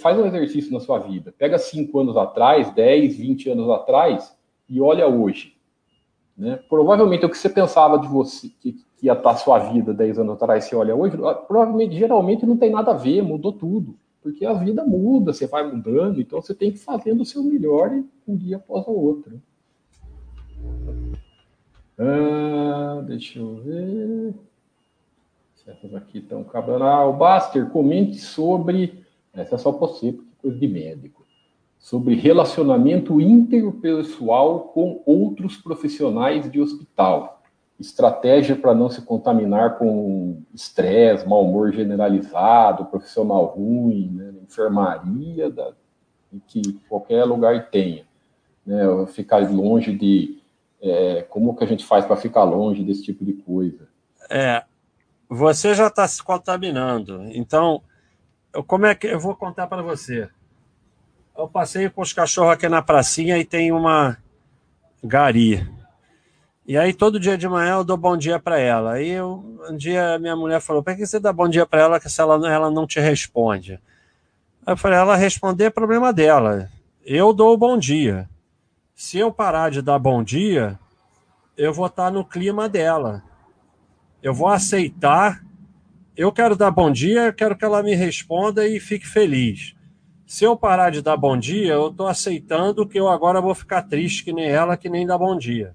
faz 0.00 0.18
um 0.18 0.26
exercício 0.26 0.72
na 0.72 0.80
sua 0.80 0.98
vida. 0.98 1.34
Pega 1.36 1.58
cinco 1.58 1.98
anos 2.00 2.16
atrás, 2.16 2.72
10, 2.72 3.16
20 3.16 3.50
anos 3.50 3.68
atrás 3.68 4.34
e 4.68 4.80
olha 4.80 5.06
hoje. 5.06 5.54
Né? 6.36 6.58
Provavelmente 6.68 7.26
o 7.26 7.28
que 7.28 7.36
você 7.36 7.50
pensava 7.50 7.98
de 7.98 8.08
você, 8.08 8.48
que, 8.60 8.72
que 8.72 9.06
ia 9.06 9.12
estar 9.12 9.32
a 9.32 9.36
sua 9.36 9.58
vida 9.58 9.92
10 9.92 10.20
anos 10.20 10.34
atrás, 10.34 10.64
você 10.64 10.74
olha 10.74 10.96
hoje, 10.96 11.18
ah, 11.22 11.34
provavelmente, 11.34 11.94
geralmente 11.94 12.46
não 12.46 12.56
tem 12.56 12.70
nada 12.70 12.92
a 12.92 12.96
ver, 12.96 13.20
mudou 13.20 13.52
tudo. 13.52 13.96
Porque 14.22 14.46
a 14.46 14.54
vida 14.54 14.84
muda, 14.84 15.34
você 15.34 15.46
vai 15.46 15.70
mudando, 15.70 16.20
então 16.20 16.40
você 16.40 16.54
tem 16.54 16.70
que 16.70 16.78
ir 16.78 16.82
fazendo 16.82 17.20
o 17.20 17.26
seu 17.26 17.42
melhor 17.42 17.90
um 18.26 18.36
dia 18.36 18.56
após 18.56 18.86
o 18.86 18.92
outro. 18.92 19.40
Ah, 21.98 23.02
deixa 23.06 23.38
eu 23.38 23.56
ver. 23.56 24.34
Essas 25.70 25.94
aqui 25.94 26.18
estão 26.18 26.40
acabando. 26.40 26.84
Ah, 26.84 27.10
Baster, 27.12 27.66
comente 27.70 28.18
sobre. 28.18 29.04
Essa 29.32 29.54
é 29.54 29.58
só 29.58 29.70
você, 29.70 30.12
porque 30.12 30.30
é 30.30 30.42
coisa 30.42 30.58
de 30.58 30.68
médico. 30.68 31.24
Sobre 31.78 32.14
relacionamento 32.14 33.20
interpessoal 33.20 34.60
com 34.74 35.02
outros 35.06 35.56
profissionais 35.56 36.50
de 36.50 36.60
hospital. 36.60 37.42
Estratégia 37.78 38.56
para 38.56 38.74
não 38.74 38.90
se 38.90 39.00
contaminar 39.02 39.78
com 39.78 40.42
estresse, 40.52 41.26
mau 41.26 41.46
humor 41.46 41.72
generalizado, 41.72 42.84
profissional 42.86 43.46
ruim, 43.46 44.10
né, 44.12 44.34
enfermaria, 44.42 45.48
da, 45.48 45.72
que 46.46 46.60
qualquer 46.88 47.24
lugar 47.24 47.70
tenha. 47.70 48.04
Né, 48.66 48.82
ficar 49.06 49.48
longe 49.50 49.96
de. 49.96 50.38
É, 50.82 51.22
como 51.28 51.54
que 51.54 51.62
a 51.62 51.66
gente 51.66 51.84
faz 51.84 52.04
para 52.04 52.16
ficar 52.16 52.44
longe 52.44 52.82
desse 52.82 53.02
tipo 53.02 53.24
de 53.24 53.34
coisa? 53.34 53.88
É, 54.30 54.62
você 55.30 55.74
já 55.76 55.86
está 55.86 56.08
se 56.08 56.20
contaminando. 56.20 57.22
Então, 57.30 57.80
eu, 58.52 58.64
como 58.64 58.84
é 58.86 58.96
que 58.96 59.06
eu 59.06 59.20
vou 59.20 59.36
contar 59.36 59.68
para 59.68 59.80
você? 59.80 60.28
Eu 61.38 61.46
passei 61.46 61.88
com 61.88 62.02
os 62.02 62.12
cachorros 62.12 62.54
aqui 62.54 62.68
na 62.68 62.82
pracinha 62.82 63.38
e 63.38 63.44
tem 63.44 63.70
uma 63.70 64.18
gari. 65.02 65.64
E 66.66 66.76
aí 66.76 66.92
todo 66.92 67.20
dia 67.20 67.38
de 67.38 67.48
manhã 67.48 67.76
eu 67.76 67.84
dou 67.84 67.96
bom 67.96 68.16
dia 68.16 68.40
para 68.40 68.58
ela. 68.58 68.94
Aí 68.94 69.08
eu, 69.08 69.56
um 69.70 69.76
dia 69.76 70.18
minha 70.18 70.34
mulher 70.34 70.60
falou: 70.60 70.82
"Por 70.82 70.96
que 70.96 71.06
você 71.06 71.20
dá 71.20 71.32
bom 71.32 71.48
dia 71.48 71.64
para 71.64 71.80
ela 71.80 72.00
se 72.00 72.20
ela, 72.20 72.52
ela 72.52 72.70
não 72.70 72.84
te 72.84 72.98
responde?" 72.98 73.74
Aí 74.66 74.72
eu 74.72 74.76
falei: 74.76 74.98
"Ela 74.98 75.14
responder 75.14 75.66
é 75.66 75.70
problema 75.70 76.12
dela. 76.12 76.68
Eu 77.04 77.32
dou 77.32 77.54
o 77.54 77.56
bom 77.56 77.78
dia. 77.78 78.28
Se 78.96 79.16
eu 79.18 79.32
parar 79.32 79.70
de 79.70 79.80
dar 79.80 79.98
bom 79.98 80.24
dia, 80.24 80.78
eu 81.56 81.72
vou 81.72 81.86
estar 81.86 82.10
no 82.10 82.24
clima 82.24 82.68
dela 82.68 83.29
eu 84.22 84.34
vou 84.34 84.48
aceitar. 84.48 85.44
Eu 86.16 86.30
quero 86.32 86.56
dar 86.56 86.70
bom 86.70 86.90
dia, 86.90 87.26
eu 87.26 87.32
quero 87.32 87.56
que 87.56 87.64
ela 87.64 87.82
me 87.82 87.94
responda 87.94 88.66
e 88.66 88.78
fique 88.78 89.06
feliz. 89.06 89.74
Se 90.26 90.44
eu 90.44 90.56
parar 90.56 90.90
de 90.90 91.02
dar 91.02 91.16
bom 91.16 91.36
dia, 91.36 91.72
eu 91.72 91.88
estou 91.88 92.06
aceitando 92.06 92.86
que 92.86 92.98
eu 92.98 93.08
agora 93.08 93.40
vou 93.40 93.54
ficar 93.54 93.82
triste 93.82 94.24
que 94.24 94.32
nem 94.32 94.48
ela, 94.48 94.76
que 94.76 94.88
nem 94.88 95.06
dá 95.06 95.18
bom 95.18 95.36
dia. 95.36 95.74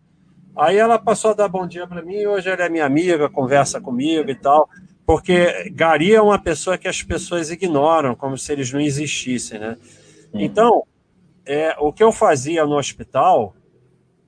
Aí 0.56 0.78
ela 0.78 0.98
passou 0.98 1.32
a 1.32 1.34
dar 1.34 1.50
bom 1.50 1.68
dia 1.68 1.86
para 1.86 2.02
mim, 2.02 2.26
hoje 2.26 2.50
ela 2.50 2.64
é 2.64 2.70
minha 2.70 2.86
amiga, 2.86 3.28
conversa 3.28 3.82
comigo 3.82 4.30
e 4.30 4.36
tal, 4.36 4.70
porque 5.06 5.70
Gari 5.74 6.14
é 6.14 6.22
uma 6.22 6.40
pessoa 6.40 6.78
que 6.78 6.88
as 6.88 7.04
pessoas 7.04 7.52
ignoram, 7.52 8.16
como 8.16 8.38
se 8.38 8.54
eles 8.54 8.72
não 8.72 8.80
existissem, 8.80 9.60
né? 9.60 9.78
Então, 10.34 10.84
é, 11.46 11.76
o 11.80 11.92
que 11.92 12.04
eu 12.04 12.12
fazia 12.12 12.66
no 12.66 12.78
hospital 12.78 13.54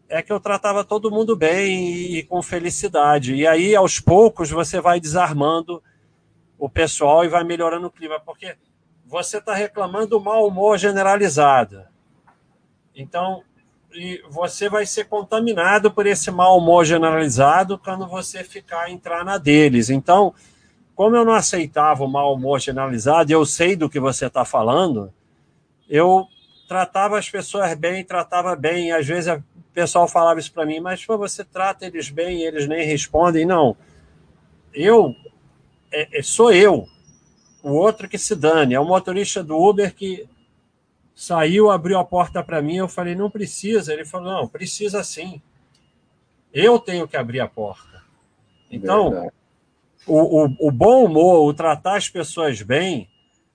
é 0.10 0.22
que 0.22 0.32
eu 0.32 0.39
tratava 0.39 0.84
todo 0.84 1.12
mundo 1.12 1.36
bem 1.36 2.18
e 2.18 2.24
com 2.24 2.41
felicidade. 2.41 3.36
E 3.36 3.45
aí, 3.45 3.76
aos 3.76 3.99
poucos, 3.99 4.49
você 4.49 4.80
vai 4.80 4.99
desarmando 4.99 5.82
o 6.58 6.70
pessoal 6.70 7.24
e 7.24 7.30
vai 7.30 7.43
melhorando 7.43 7.88
o 7.88 7.91
clima, 7.91 8.20
porque 8.20 8.55
você 9.05 9.38
está 9.38 9.53
reclamando 9.53 10.08
do 10.08 10.20
mau 10.20 10.47
humor 10.47 10.78
generalizado. 10.78 11.84
Então, 12.95 13.43
e 13.93 14.22
você 14.30 14.70
vai 14.70 14.86
ser 14.86 15.05
contaminado 15.05 15.91
por 15.91 16.05
esse 16.05 16.30
mau 16.30 16.58
humor 16.58 16.86
generalizado 16.86 17.78
quando 17.78 18.08
você 18.08 18.43
ficar 18.43 18.89
entrar 18.89 19.24
na 19.24 19.38
deles. 19.38 19.89
Então, 19.89 20.34
como 20.95 21.16
eu 21.16 21.24
não 21.24 21.34
aceitava 21.34 22.03
o 22.03 22.08
mau 22.08 22.34
humor 22.34 22.60
generalizado, 22.60 23.32
e 23.32 23.34
eu 23.34 23.45
sei 23.45 23.76
do 23.76 23.89
que 23.89 23.99
você 23.99 24.26
está 24.26 24.43
falando, 24.43 25.14
eu 25.88 26.28
tratava 26.68 27.18
as 27.18 27.30
pessoas 27.30 27.74
bem, 27.76 28.03
tratava 28.03 28.55
bem. 28.55 28.91
Às 28.91 29.05
vezes 29.05 29.41
pessoal 29.78 30.08
falava 30.08 30.40
isso 30.40 30.52
para 30.52 30.66
mim, 30.66 30.80
mas 30.80 31.06
pô, 31.06 31.16
você 31.20 31.44
trata 31.44 31.86
eles 31.86 32.10
bem 32.10 32.40
e 32.40 32.44
eles 32.44 32.68
nem 32.68 32.84
respondem. 32.84 33.46
Não. 33.46 33.78
Eu 34.74 35.16
é, 35.92 36.18
é, 36.18 36.24
sou 36.24 36.52
eu. 36.52 36.90
O 37.62 37.74
outro 37.74 38.10
que 38.10 38.18
se 38.18 38.36
dane. 38.36 38.74
É 38.74 38.80
o 38.80 38.86
motorista 38.86 39.44
do 39.44 39.56
Uber 39.56 39.94
que 39.94 40.28
saiu, 41.14 41.70
abriu 41.70 42.00
a 42.00 42.04
porta 42.04 42.42
para 42.42 42.60
mim. 42.60 42.78
Eu 42.78 42.88
falei, 42.88 43.14
não 43.14 43.30
precisa. 43.30 43.94
Ele 43.94 44.04
falou, 44.04 44.32
não, 44.32 44.48
precisa 44.48 45.04
sim. 45.04 45.40
Eu 46.52 46.80
tenho 46.80 47.08
que 47.08 47.16
abrir 47.16 47.40
a 47.40 47.48
porta. 47.48 48.02
Então, 48.72 49.30
o, 50.08 50.46
o, 50.46 50.56
o 50.60 50.72
bom 50.72 51.06
humor, 51.06 51.48
o 51.48 51.54
tratar 51.54 51.98
as 51.98 52.10
pessoas 52.10 52.64
bem, 52.64 53.08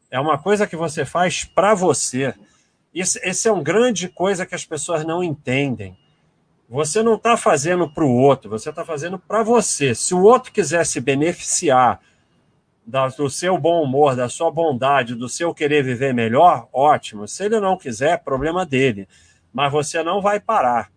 é 0.09 0.21
uma 0.21 0.39
coisa 0.39 0.69
que 0.69 0.77
você 0.77 1.05
faz 1.05 1.43
para 1.43 1.75
você. 1.75 2.33
Isso, 2.95 3.19
esse 3.25 3.49
é 3.49 3.53
uma 3.53 3.63
grande 3.63 4.09
coisa 4.09 4.47
que 4.47 4.55
as 4.55 4.65
pessoas 4.65 5.05
não 5.05 5.21
entendem. 5.21 6.01
Você 6.73 7.03
não 7.03 7.17
está 7.17 7.37
fazendo 7.37 7.87
para 7.87 8.03
o 8.03 8.11
outro, 8.11 8.49
você 8.49 8.71
está 8.71 8.83
fazendo 8.83 9.19
para 9.19 9.43
você. 9.43 9.95
Se 9.95 10.15
o 10.15 10.23
outro 10.23 10.51
quiser 10.51 10.87
se 10.87 11.03
beneficiar 11.03 12.01
do 12.87 13.29
seu 13.29 13.59
bom 13.59 13.83
humor, 13.83 14.17
da 14.17 14.27
sua 14.27 14.51
bondade, 14.51 15.15
do 15.15 15.29
seu 15.29 15.53
querer 15.53 15.85
viver 15.85 16.15
melhor, 16.15 16.67
ótimo. 16.73 17.29
Se 17.29 17.45
ele 17.45 17.61
não 17.61 17.77
quiser, 17.77 18.25
problema 18.25 18.65
dele. 18.65 19.07
Mas 19.53 19.71
você 19.71 20.03
não 20.03 20.23
vai 20.23 20.41
parar. 20.41 20.91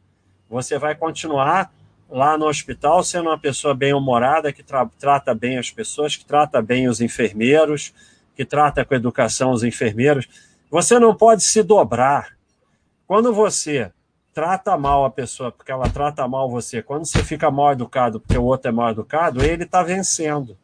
Você 0.50 0.80
vai 0.80 0.96
continuar 0.96 1.70
lá 2.10 2.38
no 2.38 2.48
hospital 2.48 3.04
sendo 3.04 3.28
uma 3.28 3.38
pessoa 3.38 3.74
bem-humorada, 3.74 4.54
que 4.54 4.64
tra 4.64 4.90
trata 4.98 5.36
bem 5.36 5.58
as 5.58 5.72
pessoas, 5.72 6.16
que 6.16 6.24
trata 6.24 6.62
bem 6.62 6.88
os 6.88 7.02
enfermeiros, 7.02 7.94
que 8.34 8.46
trata 8.46 8.86
com 8.86 8.96
educação 8.96 9.52
os 9.52 9.62
enfermeiros. 9.62 10.26
Você 10.72 10.98
não 11.00 11.14
pode 11.14 11.44
se 11.44 11.62
dobrar. 11.62 12.30
Quando 13.06 13.34
você 13.34 13.92
trata 14.36 14.78
mal 14.78 15.06
a 15.06 15.10
pessoa 15.10 15.50
porque 15.50 15.72
ela 15.72 15.90
trata 15.90 16.28
mal 16.28 16.50
você, 16.50 16.84
quando 16.84 17.06
você 17.06 17.24
fica 17.24 17.50
mal 17.50 17.72
educado 17.72 18.20
porque 18.20 18.38
o 18.38 18.44
outro 18.44 18.68
é 18.68 18.72
mal 18.72 18.90
educado, 18.90 19.42
ele 19.42 19.64
está 19.64 19.82
vencendo. 19.82 20.58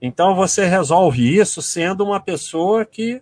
Então 0.00 0.34
você 0.34 0.64
resolve 0.64 1.38
isso 1.38 1.60
sendo 1.60 2.02
uma 2.02 2.18
pessoa 2.18 2.86
que 2.86 3.20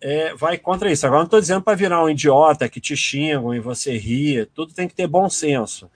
é, 0.00 0.34
vai 0.34 0.58
contra 0.58 0.90
isso. 0.90 1.06
Agora 1.06 1.20
não 1.20 1.26
estou 1.26 1.40
dizendo 1.40 1.62
para 1.62 1.76
virar 1.76 2.02
um 2.02 2.10
idiota 2.10 2.68
que 2.68 2.80
te 2.80 2.96
xingam 2.96 3.54
e 3.54 3.60
você 3.60 3.96
ri, 3.96 4.44
tudo 4.46 4.74
tem 4.74 4.88
que 4.88 4.94
ter 4.94 5.06
bom 5.06 5.30
senso. 5.30 5.88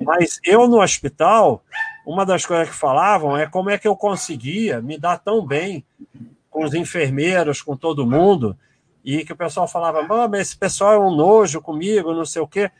Mas 0.00 0.40
eu 0.42 0.66
no 0.66 0.80
hospital, 0.80 1.62
uma 2.06 2.24
das 2.24 2.46
coisas 2.46 2.70
que 2.70 2.74
falavam 2.74 3.36
é 3.36 3.46
como 3.46 3.68
é 3.68 3.76
que 3.76 3.86
eu 3.86 3.94
conseguia 3.94 4.80
me 4.80 4.96
dar 4.96 5.18
tão 5.18 5.46
bem 5.46 5.84
com 6.48 6.64
os 6.64 6.72
enfermeiros, 6.72 7.60
com 7.60 7.76
todo 7.76 8.06
mundo, 8.06 8.56
e 9.06 9.24
que 9.24 9.32
o 9.32 9.36
pessoal 9.36 9.68
falava, 9.68 10.02
mas 10.02 10.40
esse 10.40 10.56
pessoal 10.56 10.94
é 10.94 10.98
um 10.98 11.14
nojo 11.14 11.62
comigo, 11.62 12.12
não 12.12 12.24
sei 12.24 12.42
o 12.42 12.48
quê. 12.48 12.72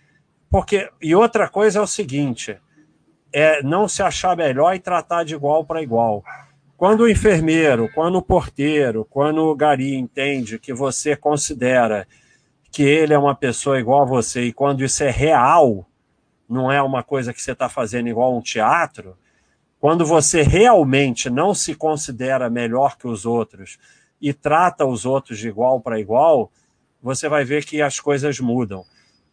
Porque, 0.50 0.90
e 1.00 1.14
outra 1.14 1.48
coisa 1.48 1.78
é 1.78 1.82
o 1.82 1.86
seguinte, 1.86 2.58
é 3.32 3.62
não 3.62 3.86
se 3.86 4.02
achar 4.02 4.36
melhor 4.36 4.74
e 4.74 4.80
tratar 4.80 5.22
de 5.22 5.34
igual 5.34 5.64
para 5.64 5.80
igual. 5.80 6.24
Quando 6.76 7.02
o 7.02 7.08
enfermeiro, 7.08 7.88
quando 7.94 8.16
o 8.16 8.22
porteiro, 8.22 9.06
quando 9.08 9.44
o 9.44 9.54
gari 9.54 9.94
entende 9.94 10.58
que 10.58 10.74
você 10.74 11.14
considera 11.14 12.08
que 12.72 12.82
ele 12.82 13.14
é 13.14 13.18
uma 13.18 13.34
pessoa 13.34 13.78
igual 13.78 14.02
a 14.02 14.06
você 14.06 14.42
e 14.42 14.52
quando 14.52 14.82
isso 14.84 15.04
é 15.04 15.10
real, 15.10 15.86
não 16.48 16.72
é 16.72 16.82
uma 16.82 17.04
coisa 17.04 17.32
que 17.32 17.40
você 17.40 17.52
está 17.52 17.68
fazendo 17.68 18.08
igual 18.08 18.36
um 18.36 18.42
teatro, 18.42 19.16
quando 19.78 20.04
você 20.04 20.42
realmente 20.42 21.30
não 21.30 21.54
se 21.54 21.74
considera 21.76 22.50
melhor 22.50 22.96
que 22.96 23.06
os 23.06 23.24
outros 23.24 23.78
e 24.20 24.32
trata 24.32 24.84
os 24.84 25.04
outros 25.04 25.38
de 25.38 25.48
igual 25.48 25.80
para 25.80 26.00
igual, 26.00 26.50
você 27.02 27.28
vai 27.28 27.44
ver 27.44 27.64
que 27.64 27.82
as 27.82 28.00
coisas 28.00 28.40
mudam. 28.40 28.84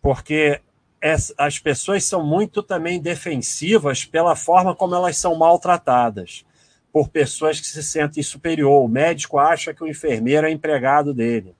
Porque 0.01 0.61
as 1.37 1.59
pessoas 1.59 2.05
são 2.05 2.25
muito 2.25 2.63
também 2.63 3.01
defensivas 3.01 4.05
pela 4.05 4.35
forma 4.35 4.73
como 4.73 4.95
elas 4.95 5.17
são 5.17 5.35
maltratadas 5.35 6.45
por 6.93 7.09
pessoas 7.09 7.59
que 7.59 7.65
se 7.65 7.83
sentem 7.83 8.21
superior. 8.21 8.83
O 8.83 8.87
médico 8.87 9.39
acha 9.39 9.73
que 9.73 9.83
o 9.83 9.87
enfermeiro 9.87 10.45
é 10.47 10.51
empregado 10.51 11.13
dele. 11.13 11.55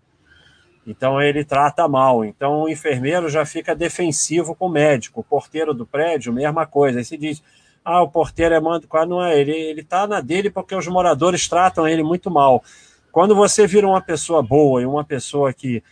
Então 0.86 1.22
ele 1.22 1.44
trata 1.44 1.88
mal. 1.88 2.24
Então 2.24 2.64
o 2.64 2.70
enfermeiro 2.70 3.28
já 3.30 3.46
fica 3.46 3.76
defensivo 3.76 4.56
com 4.56 4.68
o 4.68 4.72
médico. 4.72 5.22
O 5.22 5.24
porteiro 5.24 5.74
do 5.74 5.86
prédio, 5.86 6.32
mesma 6.32 6.66
coisa. 6.66 7.00
Aí 7.00 7.06
se 7.06 7.18
diz: 7.18 7.42
ah, 7.84 8.02
o 8.02 8.10
porteiro 8.10 8.54
é 8.54 8.60
mando. 8.60 8.88
Não 9.08 9.24
é, 9.24 9.40
ele, 9.40 9.52
ele 9.52 9.84
tá 9.84 10.06
na 10.06 10.22
dele 10.22 10.50
porque 10.50 10.76
os 10.76 10.88
moradores 10.88 11.48
tratam 11.48 11.88
ele 11.88 12.04
muito 12.04 12.30
mal. 12.30 12.64
Quando 13.14 13.36
você 13.36 13.68
vira 13.68 13.88
uma 13.88 14.02
pessoa 14.02 14.42
boa 14.42 14.82
e 14.82 14.88
uma 14.88 15.04
pessoa 15.04 15.54
que 15.54 15.84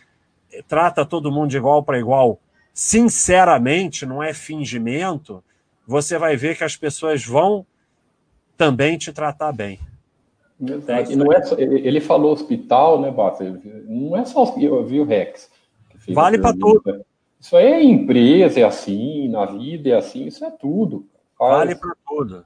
trata 0.66 1.06
todo 1.06 1.30
mundo 1.30 1.50
de 1.50 1.56
igual 1.56 1.80
para 1.80 1.96
igual, 1.96 2.40
sinceramente, 2.74 4.04
não 4.04 4.20
é 4.20 4.34
fingimento, 4.34 5.42
você 5.86 6.18
vai 6.18 6.36
ver 6.36 6.58
que 6.58 6.64
as 6.64 6.76
pessoas 6.76 7.24
vão 7.24 7.64
também 8.56 8.98
te 8.98 9.12
tratar 9.12 9.52
bem. 9.52 9.78
E 11.08 11.14
não 11.14 11.32
é 11.32 11.40
só, 11.42 11.56
ele 11.56 12.00
falou 12.00 12.32
hospital, 12.32 13.00
né, 13.00 13.08
Bata? 13.12 13.44
Não 13.86 14.16
é 14.16 14.24
só 14.24 14.56
eu 14.58 14.84
vi 14.84 14.98
o 14.98 15.04
Rex. 15.04 15.48
Vale 16.08 16.40
para 16.40 16.52
tudo. 16.52 17.04
Isso 17.38 17.56
é 17.56 17.84
empresa, 17.84 18.58
é 18.58 18.64
assim, 18.64 19.28
na 19.28 19.46
vida 19.46 19.90
é 19.90 19.94
assim, 19.94 20.26
isso 20.26 20.44
é 20.44 20.50
tudo. 20.50 21.06
Vale 21.38 21.76
para 21.76 21.94
tudo. 22.04 22.44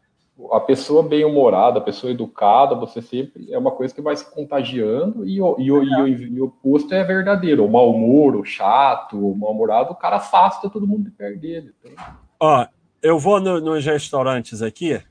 A 0.53 0.61
pessoa 0.61 1.03
bem-humorada, 1.03 1.78
a 1.78 1.82
pessoa 1.82 2.11
educada, 2.11 2.74
você 2.74 3.01
sempre 3.01 3.51
é 3.51 3.59
uma 3.59 3.70
coisa 3.70 3.95
que 3.95 4.03
vai 4.03 4.14
se 4.14 4.30
contagiando 4.30 5.26
e, 5.26 5.41
o, 5.41 5.57
e, 5.59 5.72
o, 5.72 5.82
e, 5.82 5.95
o, 6.03 6.09
e 6.09 6.41
o 6.41 6.45
oposto 6.45 6.93
é 6.93 7.03
verdadeiro. 7.03 7.64
O 7.64 7.70
mau 7.70 7.91
humor, 7.91 8.37
o 8.37 8.45
chato, 8.45 9.16
o 9.18 9.34
mal-humorado, 9.34 9.93
o 9.93 9.97
cara 9.97 10.16
afasta 10.16 10.68
todo 10.68 10.87
mundo 10.87 11.05
de 11.05 11.11
perto 11.11 11.41
dele. 11.41 11.72
Então... 11.80 12.05
Ó, 12.39 12.66
eu 13.03 13.18
vou 13.18 13.41
no, 13.41 13.61
nos 13.61 13.84
restaurantes 13.84 14.61
aqui, 14.61 15.03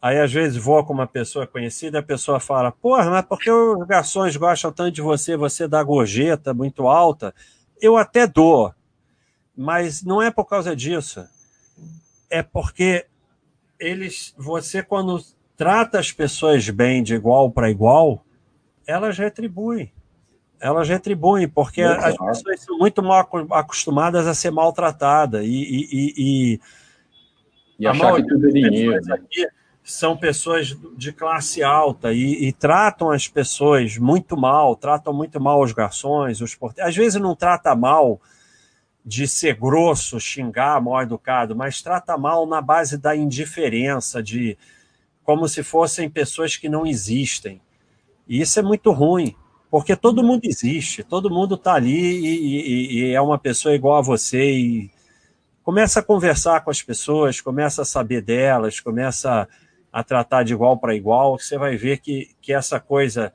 aí 0.00 0.20
às 0.20 0.32
vezes 0.32 0.56
vou 0.56 0.84
com 0.84 0.92
uma 0.92 1.06
pessoa 1.06 1.48
conhecida, 1.48 1.98
a 1.98 2.02
pessoa 2.02 2.38
fala, 2.38 2.70
porra, 2.70 3.10
mas 3.10 3.26
por 3.26 3.40
que 3.40 3.50
os 3.50 3.84
garçons 3.88 4.36
gostam 4.36 4.70
tanto 4.70 4.92
de 4.92 5.02
você, 5.02 5.36
você 5.36 5.66
dá 5.66 5.82
gorjeta 5.82 6.54
muito 6.54 6.86
alta? 6.86 7.34
Eu 7.82 7.96
até 7.96 8.24
dou, 8.24 8.72
mas 9.56 10.04
não 10.04 10.22
é 10.22 10.30
por 10.30 10.44
causa 10.44 10.76
disso 10.76 11.24
é 12.34 12.42
porque 12.42 13.06
eles, 13.84 14.34
você 14.36 14.82
quando 14.82 15.20
trata 15.56 15.98
as 15.98 16.10
pessoas 16.10 16.68
bem 16.70 17.02
de 17.02 17.14
igual 17.14 17.50
para 17.50 17.70
igual, 17.70 18.24
elas 18.86 19.18
retribuem. 19.18 19.92
Elas 20.60 20.88
retribuem, 20.88 21.48
porque 21.48 21.82
é 21.82 21.86
as 21.86 22.16
pessoas 22.16 22.60
são 22.60 22.78
muito 22.78 23.02
mal 23.02 23.28
acostumadas 23.50 24.26
a 24.26 24.34
ser 24.34 24.50
maltratadas. 24.50 25.44
E, 25.44 25.48
e, 25.48 25.88
e, 25.92 26.14
e, 26.16 26.60
e 27.80 27.86
achar 27.86 28.14
que 28.16 28.26
tudo 28.26 28.48
é 28.48 28.52
dinheiro. 28.52 29.00
Né? 29.04 29.14
Aqui 29.14 29.46
são 29.82 30.16
pessoas 30.16 30.74
de 30.96 31.12
classe 31.12 31.62
alta 31.62 32.10
e, 32.10 32.48
e, 32.48 32.52
tratam 32.52 33.10
as 33.10 33.28
pessoas 33.28 33.98
muito 33.98 34.34
mal, 34.34 34.74
tratam 34.74 35.12
muito 35.12 35.38
mal 35.38 35.60
os 35.60 35.72
garçons, 35.72 36.40
os 36.40 36.54
porteiros. 36.54 36.88
Às 36.88 36.96
vezes 36.96 37.20
não 37.20 37.36
trata 37.36 37.74
mal 37.76 38.18
de 39.04 39.28
ser 39.28 39.56
grosso, 39.56 40.18
xingar, 40.18 40.80
mal 40.80 41.02
educado, 41.02 41.54
mas 41.54 41.82
trata 41.82 42.16
mal 42.16 42.46
na 42.46 42.62
base 42.62 42.96
da 42.96 43.14
indiferença, 43.14 44.22
de 44.22 44.56
como 45.22 45.46
se 45.48 45.62
fossem 45.62 46.08
pessoas 46.08 46.56
que 46.56 46.68
não 46.68 46.86
existem. 46.86 47.60
E 48.26 48.40
isso 48.40 48.58
é 48.58 48.62
muito 48.62 48.90
ruim, 48.92 49.34
porque 49.70 49.94
todo 49.94 50.22
mundo 50.22 50.44
existe, 50.44 51.02
todo 51.02 51.28
mundo 51.28 51.56
está 51.56 51.74
ali 51.74 51.90
e, 51.90 52.36
e, 52.36 52.98
e, 53.00 53.12
é 53.12 53.20
uma 53.20 53.38
pessoa 53.38 53.74
igual 53.74 53.98
a 53.98 54.02
você 54.02 54.52
e 54.52 54.90
começa 55.62 56.00
a 56.00 56.02
conversar 56.02 56.62
com 56.62 56.70
as 56.70 56.80
pessoas, 56.80 57.40
começa 57.40 57.82
a 57.82 57.86
saber 57.86 58.22
delas, 58.22 58.80
começa 58.80 59.48
a, 59.92 60.04
tratar 60.04 60.42
de 60.42 60.52
igual 60.52 60.78
para 60.78 60.94
igual, 60.94 61.38
você 61.38 61.58
vai 61.58 61.76
ver 61.76 61.98
que, 61.98 62.30
que 62.40 62.52
essa 62.52 62.80
coisa 62.80 63.32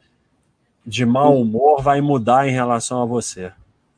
de 0.86 1.06
mau 1.06 1.40
humor 1.40 1.82
vai 1.82 2.02
mudar 2.02 2.48
em 2.48 2.52
relação 2.52 3.02
a 3.02 3.06
você. 3.06 3.52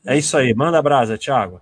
É 0.06 0.18
isso 0.18 0.36
aí. 0.38 0.54
Manda 0.54 0.82
brasa, 0.82 1.18
Thiago. 1.18 1.62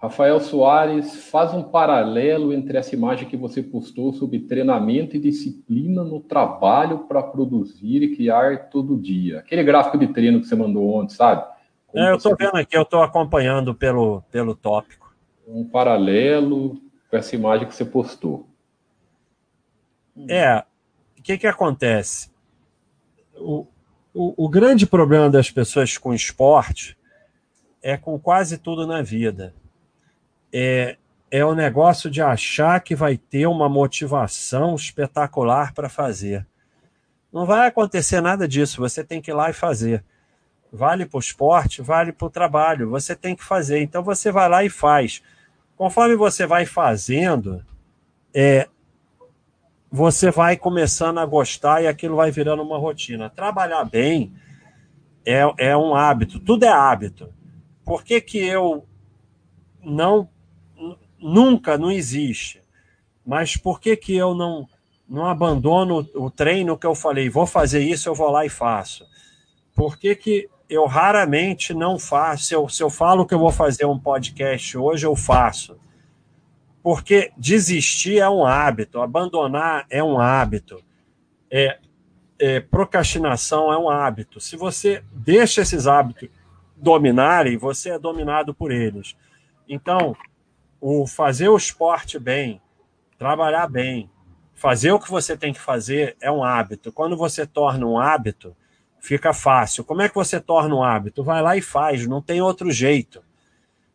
Rafael 0.00 0.40
Soares, 0.40 1.28
faz 1.30 1.52
um 1.52 1.62
paralelo 1.62 2.54
entre 2.54 2.78
essa 2.78 2.94
imagem 2.94 3.28
que 3.28 3.36
você 3.36 3.62
postou 3.62 4.14
sobre 4.14 4.38
treinamento 4.38 5.14
e 5.14 5.20
disciplina 5.20 6.02
no 6.02 6.20
trabalho 6.20 7.00
para 7.00 7.22
produzir 7.22 8.02
e 8.02 8.16
criar 8.16 8.70
todo 8.70 8.96
dia. 8.96 9.40
Aquele 9.40 9.62
gráfico 9.62 9.98
de 9.98 10.06
treino 10.06 10.40
que 10.40 10.46
você 10.46 10.56
mandou 10.56 10.94
ontem, 10.94 11.14
sabe? 11.14 11.44
é, 11.94 12.10
eu 12.12 12.16
estou 12.16 12.34
vendo 12.34 12.56
aqui, 12.56 12.76
eu 12.76 12.82
estou 12.82 13.02
acompanhando 13.02 13.74
pelo, 13.74 14.22
pelo 14.30 14.54
tópico. 14.54 15.14
Um 15.46 15.64
paralelo 15.64 16.80
com 17.10 17.16
essa 17.16 17.34
imagem 17.34 17.68
que 17.68 17.74
você 17.74 17.84
postou. 17.84 18.48
É, 20.30 20.64
o 21.18 21.22
que, 21.22 21.36
que 21.36 21.46
acontece? 21.46 22.30
O, 23.36 23.66
o, 24.14 24.46
o 24.46 24.48
grande 24.48 24.86
problema 24.86 25.28
das 25.28 25.50
pessoas 25.50 25.98
com 25.98 26.14
esporte 26.14 26.96
é 27.82 27.96
com 27.96 28.18
quase 28.18 28.58
tudo 28.58 28.86
na 28.86 29.02
vida. 29.02 29.54
É, 30.52 30.96
é 31.30 31.44
o 31.44 31.54
negócio 31.54 32.10
de 32.10 32.20
achar 32.20 32.80
que 32.80 32.94
vai 32.94 33.16
ter 33.16 33.46
uma 33.46 33.68
motivação 33.68 34.74
espetacular 34.74 35.72
para 35.72 35.88
fazer. 35.88 36.46
Não 37.32 37.46
vai 37.46 37.68
acontecer 37.68 38.20
nada 38.20 38.48
disso, 38.48 38.80
você 38.80 39.04
tem 39.04 39.20
que 39.20 39.30
ir 39.30 39.34
lá 39.34 39.50
e 39.50 39.52
fazer. 39.52 40.04
Vale 40.72 41.06
para 41.06 41.16
o 41.16 41.20
esporte, 41.20 41.82
vale 41.82 42.12
para 42.12 42.26
o 42.26 42.30
trabalho, 42.30 42.90
você 42.90 43.14
tem 43.14 43.36
que 43.36 43.44
fazer. 43.44 43.80
Então 43.80 44.02
você 44.02 44.30
vai 44.30 44.48
lá 44.48 44.64
e 44.64 44.70
faz. 44.70 45.22
Conforme 45.76 46.16
você 46.16 46.46
vai 46.46 46.66
fazendo, 46.66 47.64
é, 48.34 48.68
você 49.90 50.30
vai 50.30 50.56
começando 50.56 51.18
a 51.18 51.26
gostar 51.26 51.82
e 51.82 51.86
aquilo 51.86 52.16
vai 52.16 52.30
virando 52.30 52.62
uma 52.62 52.78
rotina. 52.78 53.30
Trabalhar 53.30 53.84
bem 53.84 54.32
é, 55.24 55.42
é 55.58 55.76
um 55.76 55.94
hábito, 55.94 56.38
tudo 56.38 56.64
é 56.64 56.68
hábito. 56.68 57.32
Por 57.90 58.04
que, 58.04 58.20
que 58.20 58.38
eu 58.38 58.86
não 59.82 60.28
nunca 61.18 61.76
não 61.76 61.90
existe? 61.90 62.62
Mas 63.26 63.56
por 63.56 63.80
que, 63.80 63.96
que 63.96 64.14
eu 64.14 64.32
não, 64.32 64.68
não 65.08 65.26
abandono 65.26 66.08
o 66.14 66.30
treino 66.30 66.78
que 66.78 66.86
eu 66.86 66.94
falei, 66.94 67.28
vou 67.28 67.46
fazer 67.46 67.80
isso, 67.80 68.08
eu 68.08 68.14
vou 68.14 68.30
lá 68.30 68.46
e 68.46 68.48
faço? 68.48 69.04
Por 69.74 69.98
que, 69.98 70.14
que 70.14 70.48
eu 70.68 70.86
raramente 70.86 71.74
não 71.74 71.98
faço? 71.98 72.44
Se 72.44 72.54
eu, 72.54 72.68
se 72.68 72.80
eu 72.80 72.90
falo 72.90 73.26
que 73.26 73.34
eu 73.34 73.40
vou 73.40 73.50
fazer 73.50 73.86
um 73.86 73.98
podcast 73.98 74.78
hoje, 74.78 75.04
eu 75.04 75.16
faço. 75.16 75.76
Porque 76.84 77.32
desistir 77.36 78.20
é 78.20 78.30
um 78.30 78.44
hábito, 78.44 79.00
abandonar 79.00 79.84
é 79.90 80.00
um 80.00 80.16
hábito, 80.16 80.80
é, 81.50 81.80
é, 82.38 82.60
procrastinação 82.60 83.72
é 83.72 83.76
um 83.76 83.90
hábito. 83.90 84.38
Se 84.38 84.56
você 84.56 85.02
deixa 85.12 85.62
esses 85.62 85.88
hábitos 85.88 86.28
dominarem, 86.80 87.56
você 87.56 87.90
é 87.90 87.98
dominado 87.98 88.54
por 88.54 88.70
eles. 88.70 89.16
Então, 89.68 90.16
o 90.80 91.06
fazer 91.06 91.48
o 91.48 91.56
esporte 91.56 92.18
bem, 92.18 92.60
trabalhar 93.18 93.68
bem, 93.68 94.10
fazer 94.54 94.92
o 94.92 94.98
que 94.98 95.10
você 95.10 95.36
tem 95.36 95.52
que 95.52 95.60
fazer 95.60 96.16
é 96.20 96.30
um 96.30 96.42
hábito. 96.42 96.92
Quando 96.92 97.16
você 97.16 97.46
torna 97.46 97.86
um 97.86 97.98
hábito, 97.98 98.56
fica 98.98 99.32
fácil. 99.32 99.84
Como 99.84 100.02
é 100.02 100.08
que 100.08 100.14
você 100.14 100.40
torna 100.40 100.74
um 100.74 100.82
hábito? 100.82 101.22
Vai 101.22 101.42
lá 101.42 101.56
e 101.56 101.62
faz, 101.62 102.06
não 102.06 102.22
tem 102.22 102.40
outro 102.40 102.70
jeito. 102.70 103.22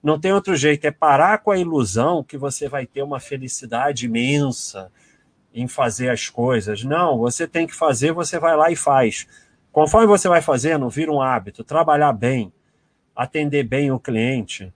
Não 0.01 0.19
tem 0.19 0.31
outro 0.31 0.55
jeito, 0.55 0.85
é 0.85 0.91
parar 0.91 1.39
com 1.39 1.49
a 1.49 1.57
ilusão 1.57 2.23
que 2.23 2.37
você 2.37 2.69
vai 2.69 2.85
ter 2.85 3.01
uma 3.01 3.19
felicidade 3.19 4.05
imensa 4.05 4.91
em 5.51 5.67
fazer 5.67 6.09
as 6.09 6.29
coisas. 6.29 6.83
Não, 6.83 7.17
você 7.17 7.47
tem 7.47 7.65
que 7.65 7.73
fazer, 7.73 8.11
você 8.11 8.37
vai 8.37 8.55
lá 8.55 8.69
e 8.69 8.75
faz. 8.75 9.25
Conforme 9.71 10.05
você 10.05 10.29
vai 10.29 10.41
fazendo, 10.41 10.87
vira 10.89 11.11
um 11.11 11.21
hábito. 11.21 11.63
Trabalhar 11.63 12.13
bem, 12.13 12.53
atender 13.15 13.63
bem 13.63 13.91
o 13.91 13.99
cliente, 13.99 14.73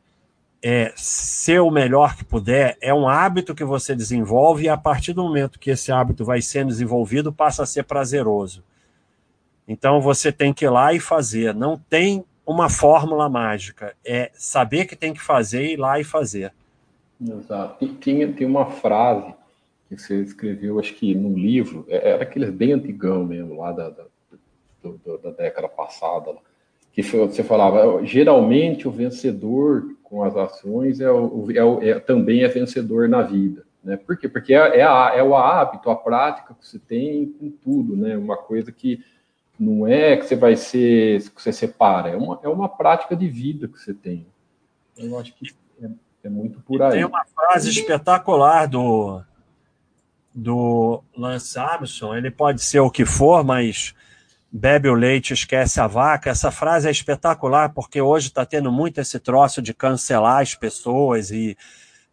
é, 0.61 0.91
ser 0.95 1.59
o 1.59 1.71
melhor 1.71 2.15
que 2.15 2.23
puder, 2.23 2.77
é 2.81 2.93
um 2.93 3.07
hábito 3.07 3.55
que 3.55 3.63
você 3.63 3.95
desenvolve 3.95 4.65
e 4.65 4.69
a 4.69 4.77
partir 4.77 5.13
do 5.13 5.23
momento 5.23 5.59
que 5.59 5.71
esse 5.71 5.91
hábito 5.91 6.25
vai 6.25 6.41
sendo 6.41 6.67
desenvolvido, 6.67 7.31
passa 7.31 7.63
a 7.63 7.65
ser 7.65 7.83
prazeroso. 7.83 8.63
Então 9.67 10.01
você 10.01 10.31
tem 10.31 10.53
que 10.53 10.65
ir 10.65 10.69
lá 10.69 10.93
e 10.93 10.99
fazer. 10.99 11.53
Não 11.53 11.77
tem 11.77 12.25
uma 12.45 12.69
fórmula 12.69 13.29
mágica. 13.29 13.95
É 14.03 14.31
saber 14.33 14.85
que 14.85 14.95
tem 14.95 15.13
que 15.13 15.21
fazer 15.21 15.65
e 15.65 15.73
ir 15.73 15.77
lá 15.77 15.99
e 15.99 16.03
fazer. 16.03 16.51
Exato. 17.21 17.85
Tem, 17.97 18.33
tem 18.33 18.47
uma 18.47 18.65
frase 18.71 19.33
que 19.87 19.97
você 19.97 20.21
escreveu, 20.21 20.79
acho 20.79 20.93
que 20.95 21.13
num 21.15 21.33
livro, 21.33 21.85
é, 21.87 22.11
era 22.11 22.23
aquele 22.23 22.49
bem 22.51 22.73
antigão 22.73 23.25
mesmo, 23.25 23.59
lá 23.59 23.71
da, 23.71 23.89
da, 23.89 24.03
do, 24.83 25.17
da 25.17 25.31
década 25.31 25.67
passada, 25.67 26.35
que 27.03 27.17
você 27.17 27.43
falava, 27.43 28.05
geralmente 28.05 28.87
o 28.87 28.91
vencedor 28.91 29.95
com 30.03 30.23
as 30.23 30.35
ações 30.35 30.99
é, 30.99 31.09
o, 31.09 31.47
é, 31.51 31.63
o, 31.63 31.81
é 31.81 31.99
também 31.99 32.43
é 32.43 32.47
vencedor 32.47 33.07
na 33.07 33.21
vida. 33.21 33.65
Né? 33.83 33.95
Por 33.97 34.17
quê? 34.17 34.27
Porque 34.27 34.53
é, 34.53 34.79
é, 34.79 34.83
a, 34.83 35.11
é 35.15 35.23
o 35.23 35.35
hábito, 35.35 35.89
a 35.89 35.95
prática 35.95 36.53
que 36.53 36.67
você 36.67 36.79
tem 36.79 37.27
com 37.39 37.49
tudo, 37.49 37.95
né? 37.95 38.17
Uma 38.17 38.35
coisa 38.35 38.71
que 38.71 39.03
não 39.59 39.87
é 39.87 40.17
que 40.17 40.25
você 40.25 40.35
vai 40.35 40.55
ser, 40.55 41.21
que 41.29 41.41
você 41.41 41.53
separa, 41.53 42.09
é 42.09 42.15
uma, 42.17 42.39
é 42.43 42.49
uma 42.49 42.67
prática 42.67 43.15
de 43.15 43.27
vida 43.27 43.67
que 43.67 43.79
você 43.79 43.93
tem. 43.93 44.25
Eu 44.97 45.17
acho 45.17 45.33
que 45.35 45.53
é... 45.81 45.89
É 46.23 46.29
muito 46.29 46.59
por 46.61 46.81
aí. 46.81 46.91
Tem 46.91 47.05
uma 47.05 47.23
frase 47.25 47.69
espetacular 47.69 48.67
do, 48.67 49.21
do 50.33 51.01
Lance 51.15 51.57
Armstrong. 51.57 52.17
Ele 52.17 52.31
pode 52.31 52.61
ser 52.61 52.79
o 52.79 52.91
que 52.91 53.05
for, 53.05 53.43
mas 53.43 53.95
bebe 54.51 54.89
o 54.89 54.93
leite, 54.93 55.33
esquece 55.33 55.79
a 55.79 55.87
vaca. 55.87 56.29
Essa 56.29 56.51
frase 56.51 56.87
é 56.87 56.91
espetacular 56.91 57.73
porque 57.73 58.01
hoje 58.01 58.27
está 58.27 58.45
tendo 58.45 58.71
muito 58.71 58.99
esse 58.99 59.19
troço 59.19 59.61
de 59.61 59.73
cancelar 59.73 60.41
as 60.41 60.55
pessoas 60.55 61.31
e, 61.31 61.57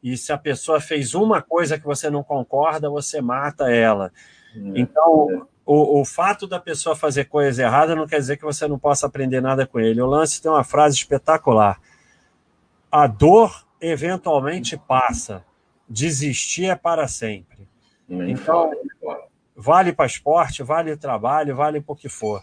e 0.02 0.16
se 0.16 0.32
a 0.32 0.38
pessoa 0.38 0.80
fez 0.80 1.14
uma 1.14 1.40
coisa 1.40 1.78
que 1.78 1.84
você 1.84 2.10
não 2.10 2.22
concorda, 2.22 2.90
você 2.90 3.20
mata 3.20 3.70
ela. 3.70 4.12
É. 4.54 4.58
Então, 4.80 5.46
o, 5.64 6.00
o 6.00 6.04
fato 6.04 6.46
da 6.46 6.60
pessoa 6.60 6.94
fazer 6.94 7.24
coisa 7.24 7.62
errada 7.62 7.94
não 7.94 8.06
quer 8.06 8.18
dizer 8.18 8.36
que 8.36 8.44
você 8.44 8.68
não 8.68 8.78
possa 8.78 9.06
aprender 9.06 9.40
nada 9.40 9.66
com 9.66 9.80
ele. 9.80 10.00
O 10.00 10.06
Lance 10.06 10.40
tem 10.40 10.50
uma 10.50 10.64
frase 10.64 10.96
espetacular. 10.96 11.80
A 12.90 13.06
dor 13.06 13.66
eventualmente 13.80 14.76
passa. 14.76 15.44
Desistir 15.88 16.66
é 16.66 16.74
para 16.74 17.08
sempre. 17.08 17.68
Então, 18.08 18.70
vale 19.56 19.92
para 19.92 20.06
esporte, 20.06 20.62
vale 20.62 20.96
trabalho, 20.96 21.56
vale 21.56 21.80
para 21.80 21.92
o 21.92 21.96
que 21.96 22.08
for. 22.08 22.40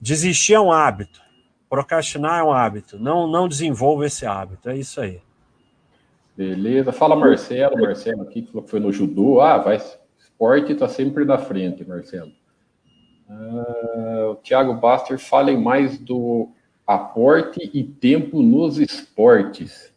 Desistir 0.00 0.54
é 0.54 0.60
um 0.60 0.70
hábito. 0.70 1.20
Procrastinar 1.68 2.40
é 2.40 2.42
um 2.44 2.52
hábito. 2.52 2.98
Não, 2.98 3.26
não 3.26 3.48
desenvolva 3.48 4.06
esse 4.06 4.24
hábito. 4.24 4.70
É 4.70 4.76
isso 4.76 5.00
aí. 5.00 5.20
Beleza. 6.36 6.92
Fala 6.92 7.16
Marcelo, 7.16 7.80
Marcelo 7.80 8.22
aqui 8.22 8.42
que 8.42 8.62
foi 8.68 8.78
no 8.78 8.92
judô. 8.92 9.40
Ah, 9.40 9.58
vai. 9.58 9.76
Esporte 10.18 10.72
está 10.72 10.88
sempre 10.88 11.24
na 11.24 11.36
frente, 11.36 11.84
Marcelo. 11.84 12.30
Uh, 13.28 14.30
o 14.30 14.36
Thiago 14.36 14.72
Baster 14.74 15.18
falem 15.18 15.60
mais 15.60 15.98
do 15.98 16.50
aporte 16.86 17.70
e 17.74 17.84
tempo 17.84 18.40
nos 18.40 18.78
esportes. 18.78 19.92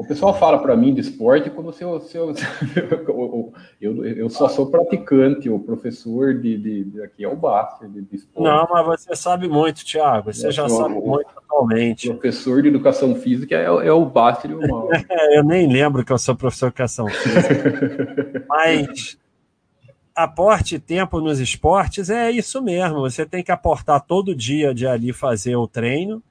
O 0.00 0.04
pessoal 0.06 0.32
fala 0.32 0.58
para 0.58 0.74
mim 0.74 0.94
de 0.94 1.02
esporte 1.02 1.50
como 1.50 1.74
se 1.74 1.84
eu, 1.84 2.00
se 2.00 2.16
eu, 2.16 2.32
eu, 3.78 4.04
eu, 4.06 4.30
só 4.30 4.48
sou 4.48 4.70
praticante, 4.70 5.50
o 5.50 5.58
professor 5.58 6.32
de, 6.40 6.56
de, 6.56 6.84
de 6.84 7.02
aqui 7.02 7.22
é 7.22 7.28
o 7.28 7.36
Baster 7.36 7.86
de, 7.86 8.00
de, 8.00 8.16
esporte. 8.16 8.42
Não, 8.42 8.66
mas 8.70 8.86
você 8.86 9.14
sabe 9.14 9.46
muito, 9.46 9.84
Thiago. 9.84 10.32
Você 10.32 10.46
eu 10.46 10.52
já 10.52 10.66
sabe 10.70 10.94
o, 10.94 11.06
muito 11.06 11.28
atualmente. 11.36 12.08
Professor 12.08 12.62
de 12.62 12.68
educação 12.68 13.14
física 13.14 13.54
é, 13.54 13.64
é 13.64 13.92
o 13.92 14.06
Baster 14.06 14.52
e 14.52 14.54
o 14.54 14.60
Mauro. 14.66 14.88
eu 15.32 15.44
nem 15.44 15.70
lembro 15.70 16.02
que 16.02 16.14
eu 16.14 16.18
sou 16.18 16.34
professor 16.34 16.70
de 16.70 16.76
educação 16.76 17.06
física. 17.06 18.42
mas 18.48 19.18
aporte 20.16 20.78
tempo 20.78 21.20
nos 21.20 21.40
esportes 21.40 22.08
é 22.08 22.30
isso 22.30 22.62
mesmo. 22.62 23.00
Você 23.00 23.26
tem 23.26 23.44
que 23.44 23.52
aportar 23.52 24.00
todo 24.00 24.34
dia 24.34 24.72
de 24.72 24.86
ali 24.86 25.12
fazer 25.12 25.56
o 25.56 25.68
treino 25.68 26.22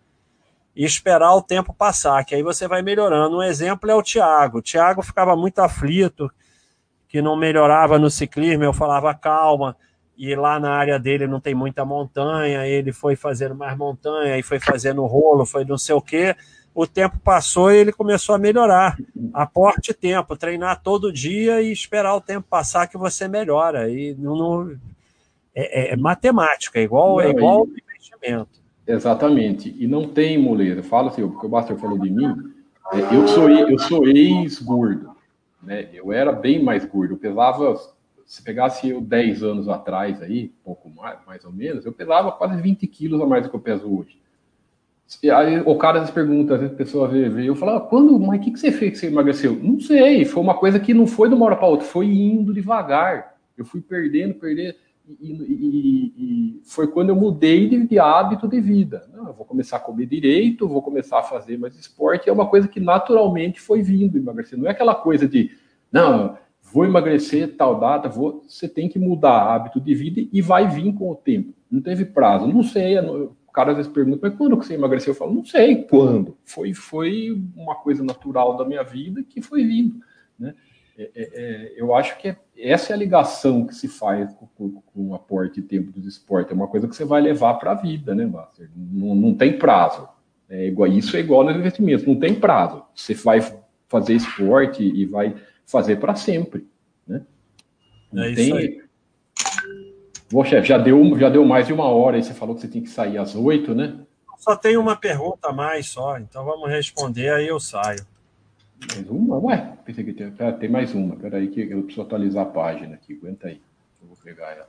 e 0.80 0.86
esperar 0.86 1.36
o 1.36 1.42
tempo 1.42 1.74
passar, 1.74 2.24
que 2.24 2.34
aí 2.34 2.42
você 2.42 2.66
vai 2.66 2.82
melhorando. 2.82 3.36
Um 3.36 3.44
exemplo 3.44 3.92
é 3.92 3.94
o 3.94 4.02
Thiago. 4.02 4.60
O 4.60 4.62
Thiago 4.62 5.02
ficava 5.02 5.36
muito 5.36 5.60
aflito, 5.60 6.32
que 7.10 7.22
não 7.22 7.36
melhorava 7.36 8.00
no 8.00 8.10
ciclismo, 8.10 8.64
eu 8.64 8.72
falava 8.72 9.14
calma, 9.14 9.76
e 10.18 10.34
lá 10.36 10.58
na 10.58 10.72
área 10.72 10.98
dele 10.98 11.28
não 11.28 11.42
tem 11.42 11.54
muita 11.54 11.84
montanha, 11.84 12.66
ele 12.66 12.94
foi 12.94 13.18
fazendo 13.18 13.56
mais 13.56 13.78
montanha, 13.78 14.38
e 14.38 14.42
foi 14.42 14.58
fazendo 14.58 15.06
rolo, 15.06 15.46
foi 15.46 15.66
não 15.66 15.78
sei 15.78 15.94
o 15.96 16.02
quê. 16.02 16.34
O 16.74 16.88
tempo 16.88 17.20
passou 17.20 17.74
e 17.74 17.78
ele 17.78 17.92
começou 17.92 18.34
a 18.34 18.38
melhorar. 18.38 18.96
Aporte 19.34 19.94
tempo, 19.94 20.38
treinar 20.38 20.82
todo 20.82 21.12
dia 21.12 21.62
e 21.62 21.74
esperar 21.74 22.16
o 22.16 22.22
tempo 22.22 22.48
passar 22.50 22.88
que 22.88 22.98
você 22.98 23.28
melhora. 23.28 23.90
E 23.90 24.16
não, 24.18 24.34
não 24.38 24.80
é, 25.54 25.90
é, 25.90 25.94
é 25.94 25.98
matemática, 25.98 26.80
é 26.80 26.84
igual, 26.84 27.16
não, 27.16 27.22
é 27.22 27.30
igual 27.32 27.68
e... 27.68 27.84
investimento. 27.84 28.69
Exatamente. 28.90 29.76
E 29.78 29.88
não 29.88 30.08
tem 30.08 30.36
moleza. 30.36 30.82
Fala 30.82 31.10
assim, 31.10 31.28
porque 31.28 31.46
o 31.46 31.50
Baster 31.50 31.78
falou 31.78 32.00
de 32.00 32.10
mim, 32.10 32.26
é, 32.92 33.16
eu 33.16 33.28
sou 33.28 33.48
eu 33.48 33.78
sou 33.78 34.08
ex-gordo, 34.08 35.12
né? 35.62 35.88
Eu 35.94 36.12
era 36.12 36.32
bem 36.32 36.62
mais 36.62 36.84
gordo. 36.86 37.14
Eu 37.14 37.18
pesava, 37.18 37.80
se 38.26 38.42
pegasse 38.42 38.90
eu 38.90 39.00
10 39.00 39.44
anos 39.44 39.70
atrás 39.70 40.20
aí, 40.24 40.52
pouco 40.64 40.90
mais, 40.90 41.20
mais 41.28 41.46
ou 41.46 41.52
menos, 41.52 41.86
eu 41.86 41.94
pesava 41.94 42.32
quase 42.32 42.60
20 42.60 42.88
quilos 42.88 43.22
a 43.22 43.28
mais 43.28 43.44
do 43.44 43.50
que 43.50 43.56
eu 43.56 43.60
peso 43.60 43.88
hoje. 43.96 44.18
Aí 45.36 45.62
o 45.66 45.76
cara 45.76 46.04
se 46.04 46.12
pergunta, 46.12 46.56
às 46.56 46.60
vezes 46.60 46.74
a 46.74 46.78
pessoa 46.78 47.08
vê, 47.08 47.30
vê 47.30 47.48
eu 47.48 47.56
falo, 47.56 47.78
ah, 47.78 47.82
quando, 47.82 48.20
mas 48.20 48.40
o 48.40 48.44
que, 48.44 48.52
que 48.52 48.60
você 48.60 48.72
fez 48.72 48.92
que 48.94 48.98
você 48.98 49.08
emagreceu? 49.08 49.56
Não 49.56 49.80
sei, 49.80 50.26
foi 50.26 50.42
uma 50.42 50.56
coisa 50.56 50.80
que 50.80 50.96
não 50.96 51.06
foi 51.06 51.30
de 51.30 51.36
uma 51.36 51.46
hora 51.46 51.56
para 51.56 51.68
outra, 51.68 51.86
foi 51.86 52.08
indo 52.08 52.54
devagar. 52.54 53.36
Eu 53.56 53.66
fui 53.66 53.82
perdendo, 53.82 54.34
perdendo 54.36 54.76
e, 55.20 56.14
e, 56.18 56.62
foi 56.64 56.88
quando 56.88 57.10
eu 57.10 57.16
mudei 57.16 57.68
de, 57.68 57.88
de, 57.88 57.98
hábito 57.98 58.48
de 58.48 58.62
vida. 58.62 59.10
Não, 59.12 59.28
eu 59.28 59.34
vou 59.34 59.46
começar 59.46 59.78
a 59.78 59.80
comer 59.80 60.06
direito, 60.06 60.68
vou 60.68 60.82
começar 60.82 61.20
a 61.20 61.24
fazer 61.24 61.58
mais 61.58 61.76
esporte, 61.76 62.30
é 62.30 62.34
uma 62.34 62.48
coisa 62.48 62.68
que 62.68 62.80
naturalmente 62.80 63.60
foi 63.60 63.82
vindo 63.82 64.18
emagrecer. 64.18 64.58
Não 64.58 64.68
é 64.68 64.72
aquela 64.72 64.94
coisa 64.94 65.28
de, 65.28 65.52
não, 65.92 66.38
vou 66.62 66.86
emagrecer 66.86 67.56
tal 67.56 67.80
data, 67.80 68.08
vou. 68.08 68.44
Você 68.48 68.68
tem 68.68 68.88
que 68.88 69.00
mudar 69.00 69.54
hábito 69.54 69.80
de 69.80 69.96
vida 69.96 70.22
e 70.32 70.42
vai 70.42 70.68
vir 70.68 70.94
com 70.94 71.10
o 71.10 71.16
tempo. 71.16 71.54
Não 71.72 71.82
teve 71.82 72.06
prazo. 72.06 72.48
Não 72.48 72.62
sei, 72.62 73.00
o 73.00 73.36
cara 73.52 73.72
às 73.72 73.78
vezes 73.78 73.92
pergunta, 73.92 74.20
mas 74.22 74.38
quando 74.38 74.58
que 74.58 74.66
você 74.66 74.76
emagreceu? 74.76 75.12
Eu 75.12 75.18
falo, 75.18 75.34
não 75.34 75.44
sei 75.44 75.84
quando. 75.84 76.38
Foi, 76.46 76.74
foi 76.74 77.42
uma 77.56 77.76
coisa 77.76 78.04
natural 78.04 78.56
da 78.58 78.66
minha 78.66 78.84
vida 78.84 79.24
que 79.24 79.42
foi 79.42 79.64
vindo. 79.64 80.00
Né? 80.38 80.54
É, 81.00 81.12
é, 81.16 81.30
é, 81.34 81.74
eu 81.78 81.96
acho 81.96 82.18
que 82.18 82.28
é, 82.28 82.36
essa 82.58 82.92
é 82.92 82.94
a 82.94 82.98
ligação 82.98 83.66
que 83.66 83.74
se 83.74 83.88
faz 83.88 84.34
com, 84.34 84.46
com, 84.48 84.82
com 84.82 85.08
o 85.08 85.16
aporte 85.16 85.62
e 85.62 85.64
tempo 85.64 85.94
dos 85.94 86.06
esportes. 86.06 86.52
É 86.52 86.56
uma 86.56 86.68
coisa 86.68 86.90
que 86.90 86.96
você 86.96 87.06
vai 87.06 87.22
levar 87.22 87.54
para 87.54 87.72
a 87.72 87.76
vida, 87.76 88.14
né, 88.14 88.26
Master? 88.26 88.70
Não, 88.76 89.16
não 89.16 89.34
tem 89.34 89.58
prazo. 89.58 90.10
É 90.50 90.68
igual, 90.68 90.90
isso 90.90 91.16
é 91.16 91.22
igual 91.22 91.46
nos 91.46 91.56
investimentos, 91.56 92.06
não 92.06 92.20
tem 92.20 92.36
prazo. 92.36 92.84
Você 92.94 93.14
vai 93.14 93.40
fazer 93.88 94.14
esporte 94.14 94.84
e 94.84 95.06
vai 95.06 95.36
fazer 95.66 95.98
para 95.98 96.16
sempre. 96.16 96.68
Né? 97.08 97.22
Não 98.12 98.24
é 98.24 98.34
tem... 98.34 98.58
aí. 98.58 98.82
Bom, 100.30 100.44
chefe, 100.44 100.68
já 100.68 100.78
deu, 100.78 101.18
já 101.18 101.30
deu 101.30 101.46
mais 101.46 101.66
de 101.66 101.74
uma 101.74 101.86
hora 101.86 102.18
e 102.18 102.24
você 102.24 102.34
falou 102.34 102.56
que 102.56 102.62
você 102.62 102.68
tem 102.68 102.84
que 102.84 102.90
sair 102.90 103.18
às 103.18 103.36
oito, 103.36 103.74
né? 103.74 104.00
Só 104.38 104.56
tem 104.56 104.78
uma 104.78 104.96
pergunta 104.96 105.50
a 105.50 105.54
mais 105.54 105.88
só, 105.88 106.18
então 106.18 106.46
vamos 106.46 106.70
responder, 106.70 107.32
aí 107.34 107.48
eu 107.48 107.60
saio. 107.60 108.06
Mais 108.88 109.10
uma? 109.10 109.38
Ué, 109.40 109.78
pensei 109.86 110.04
que 110.04 110.14
tem, 110.14 110.34
ah, 110.40 110.52
tem 110.54 110.70
mais 110.70 110.94
uma. 110.94 111.16
Espera 111.16 111.38
aí 111.38 111.48
que 111.50 111.62
eu 111.62 111.84
preciso 111.84 112.02
atualizar 112.02 112.44
a 112.44 112.50
página 112.50 112.96
aqui. 112.96 113.14
Aguenta 113.14 113.48
aí. 113.48 113.62
Eu 114.02 114.08
vou 114.08 114.18
pegar 114.24 114.52
ela. 114.52 114.68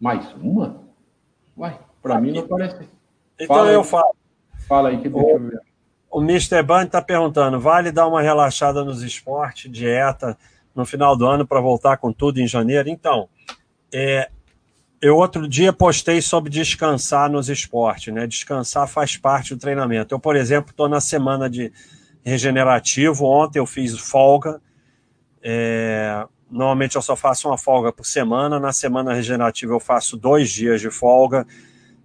Mais 0.00 0.32
uma? 0.34 0.80
Uai, 1.56 1.78
para 2.00 2.20
mim 2.20 2.32
não 2.32 2.46
parece. 2.46 2.88
Então 3.38 3.56
Fala 3.56 3.70
eu 3.72 3.80
aí. 3.80 3.86
falo. 3.86 4.16
Fala 4.68 4.88
aí 4.90 5.00
que 5.00 5.08
deixa 5.08 5.28
eu 5.28 5.40
ver. 5.40 5.60
O 6.10 6.20
Mr. 6.22 6.62
Band 6.62 6.84
está 6.84 7.02
perguntando: 7.02 7.60
vale 7.60 7.90
dar 7.90 8.06
uma 8.06 8.22
relaxada 8.22 8.84
nos 8.84 9.02
esportes, 9.02 9.70
dieta, 9.70 10.38
no 10.74 10.84
final 10.84 11.16
do 11.16 11.26
ano 11.26 11.46
para 11.46 11.60
voltar 11.60 11.96
com 11.96 12.12
tudo 12.12 12.40
em 12.40 12.46
janeiro? 12.46 12.88
Então, 12.88 13.28
é, 13.92 14.30
eu 15.00 15.16
outro 15.16 15.48
dia 15.48 15.72
postei 15.72 16.20
sobre 16.20 16.50
descansar 16.50 17.30
nos 17.30 17.48
esportes, 17.48 18.12
né? 18.12 18.26
Descansar 18.26 18.86
faz 18.86 19.16
parte 19.16 19.54
do 19.54 19.60
treinamento. 19.60 20.14
Eu, 20.14 20.20
por 20.20 20.36
exemplo, 20.36 20.70
estou 20.70 20.88
na 20.88 21.00
semana 21.00 21.48
de 21.48 21.72
regenerativo. 22.22 23.24
Ontem 23.24 23.58
eu 23.58 23.66
fiz 23.66 23.98
folga. 23.98 24.60
É... 25.42 26.26
Normalmente 26.50 26.96
eu 26.96 27.02
só 27.02 27.16
faço 27.16 27.48
uma 27.48 27.56
folga 27.56 27.90
por 27.90 28.04
semana. 28.04 28.60
Na 28.60 28.72
semana 28.72 29.14
regenerativa 29.14 29.72
eu 29.72 29.80
faço 29.80 30.18
dois 30.18 30.50
dias 30.50 30.82
de 30.82 30.90
folga 30.90 31.46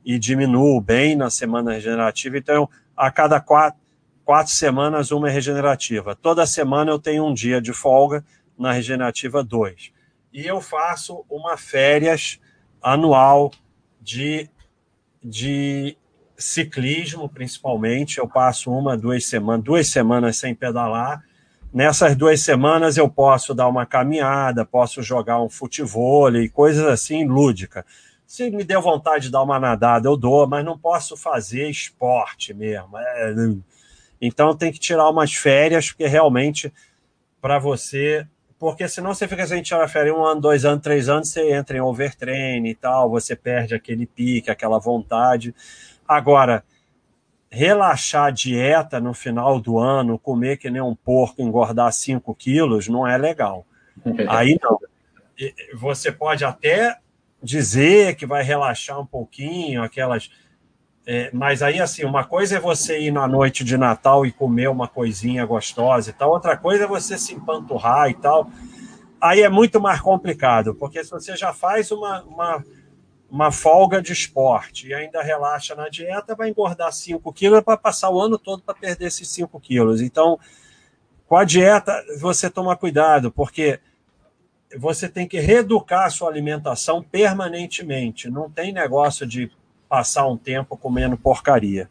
e 0.05 0.17
diminuo 0.17 0.79
bem 0.79 1.17
na 1.17 1.29
semana 1.29 1.73
regenerativa. 1.73 2.37
Então, 2.37 2.69
a 2.95 3.11
cada 3.11 3.41
quatro, 3.41 3.79
quatro 4.23 4.53
semanas, 4.53 5.11
uma 5.11 5.27
é 5.27 5.31
regenerativa. 5.31 6.15
Toda 6.15 6.45
semana 6.45 6.91
eu 6.91 6.99
tenho 6.99 7.25
um 7.25 7.33
dia 7.33 7.59
de 7.59 7.73
folga, 7.73 8.23
na 8.57 8.71
regenerativa, 8.71 9.43
dois. 9.43 9.91
E 10.31 10.45
eu 10.45 10.61
faço 10.61 11.25
uma 11.29 11.57
férias 11.57 12.39
anual 12.85 13.51
de, 13.99 14.47
de 15.23 15.97
ciclismo, 16.37 17.27
principalmente. 17.27 18.19
Eu 18.19 18.27
passo 18.27 18.71
uma, 18.71 18.95
duas 18.95 19.25
semanas, 19.25 19.63
duas 19.63 19.87
semanas 19.87 20.37
sem 20.37 20.53
pedalar. 20.53 21.23
Nessas 21.73 22.15
duas 22.15 22.41
semanas 22.41 22.95
eu 22.95 23.09
posso 23.09 23.55
dar 23.55 23.67
uma 23.67 23.87
caminhada, 23.87 24.63
posso 24.63 25.01
jogar 25.01 25.41
um 25.41 25.49
futebol 25.49 26.33
e 26.35 26.47
coisas 26.47 26.85
assim 26.85 27.25
lúdica. 27.25 27.83
Se 28.25 28.51
me 28.51 28.63
der 28.63 28.79
vontade 28.79 29.25
de 29.25 29.31
dar 29.31 29.41
uma 29.41 29.59
nadada, 29.59 30.07
eu 30.07 30.15
dou, 30.15 30.47
mas 30.47 30.63
não 30.63 30.77
posso 30.77 31.17
fazer 31.17 31.67
esporte 31.67 32.53
mesmo. 32.53 32.97
É... 32.97 33.35
Então 34.21 34.55
tem 34.55 34.71
que 34.71 34.79
tirar 34.79 35.09
umas 35.09 35.33
férias, 35.33 35.87
porque 35.87 36.05
realmente 36.05 36.71
para 37.41 37.59
você 37.59 38.27
porque 38.65 38.89
senão 38.89 39.13
você 39.13 39.27
fica 39.27 39.45
sem 39.45 39.61
tirar 39.61 39.87
férias 39.87 40.17
um 40.17 40.25
ano, 40.25 40.41
dois 40.41 40.65
anos, 40.65 40.81
três 40.81 41.07
anos, 41.07 41.29
você 41.29 41.53
entra 41.53 41.77
em 41.77 41.81
overtraining 41.81 42.69
e 42.69 42.73
tal, 42.73 43.11
você 43.11 43.35
perde 43.35 43.75
aquele 43.75 44.07
pique, 44.07 44.49
aquela 44.49 44.79
vontade. 44.79 45.53
Agora, 46.07 46.63
relaxar 47.47 48.25
a 48.25 48.31
dieta 48.31 48.99
no 48.99 49.13
final 49.13 49.59
do 49.59 49.77
ano, 49.77 50.17
comer 50.17 50.57
que 50.57 50.71
nem 50.71 50.81
um 50.81 50.95
porco, 50.95 51.43
engordar 51.43 51.93
5 51.93 52.33
quilos, 52.33 52.87
não 52.87 53.07
é 53.07 53.15
legal. 53.19 53.67
Aí 54.27 54.57
não. 54.59 54.79
Você 55.75 56.11
pode 56.11 56.43
até 56.43 56.97
dizer 57.43 58.15
que 58.15 58.25
vai 58.25 58.41
relaxar 58.41 58.99
um 58.99 59.05
pouquinho, 59.05 59.83
aquelas 59.83 60.31
É, 61.07 61.29
mas 61.31 61.61
aí, 61.61 61.79
assim, 61.79 62.03
uma 62.03 62.23
coisa 62.23 62.57
é 62.57 62.59
você 62.59 62.99
ir 62.99 63.11
na 63.11 63.27
noite 63.27 63.63
de 63.63 63.77
Natal 63.77 64.25
e 64.25 64.31
comer 64.31 64.69
uma 64.69 64.87
coisinha 64.87 65.45
gostosa 65.45 66.09
e 66.09 66.13
tal, 66.13 66.31
outra 66.31 66.57
coisa 66.57 66.85
é 66.85 66.87
você 66.87 67.17
se 67.17 67.33
empanturrar 67.33 68.09
e 68.09 68.15
tal. 68.15 68.49
Aí 69.21 69.41
é 69.41 69.49
muito 69.49 69.79
mais 69.79 70.01
complicado, 70.01 70.73
porque 70.73 71.03
se 71.03 71.11
você 71.11 71.35
já 71.35 71.53
faz 71.53 71.91
uma, 71.91 72.23
uma, 72.23 72.65
uma 73.29 73.51
folga 73.51 74.01
de 74.01 74.13
esporte 74.13 74.87
e 74.87 74.93
ainda 74.95 75.21
relaxa 75.21 75.75
na 75.75 75.89
dieta, 75.89 76.35
vai 76.35 76.49
engordar 76.49 76.91
5 76.91 77.31
quilos 77.33 77.61
para 77.61 77.77
passar 77.77 78.09
o 78.09 78.19
ano 78.19 78.39
todo 78.39 78.63
para 78.63 78.73
perder 78.73 79.05
esses 79.05 79.27
5 79.29 79.59
quilos. 79.59 80.01
Então, 80.01 80.39
com 81.27 81.37
a 81.37 81.43
dieta, 81.43 82.03
você 82.19 82.49
toma 82.49 82.75
cuidado, 82.75 83.31
porque 83.31 83.79
você 84.75 85.07
tem 85.07 85.27
que 85.27 85.39
reeducar 85.39 86.05
a 86.05 86.09
sua 86.09 86.29
alimentação 86.29 87.03
permanentemente. 87.03 88.29
Não 88.29 88.49
tem 88.49 88.73
negócio 88.73 89.25
de 89.25 89.51
passar 89.95 90.27
um 90.27 90.35
tempo 90.35 90.75
comendo 90.75 91.17
porcaria. 91.17 91.89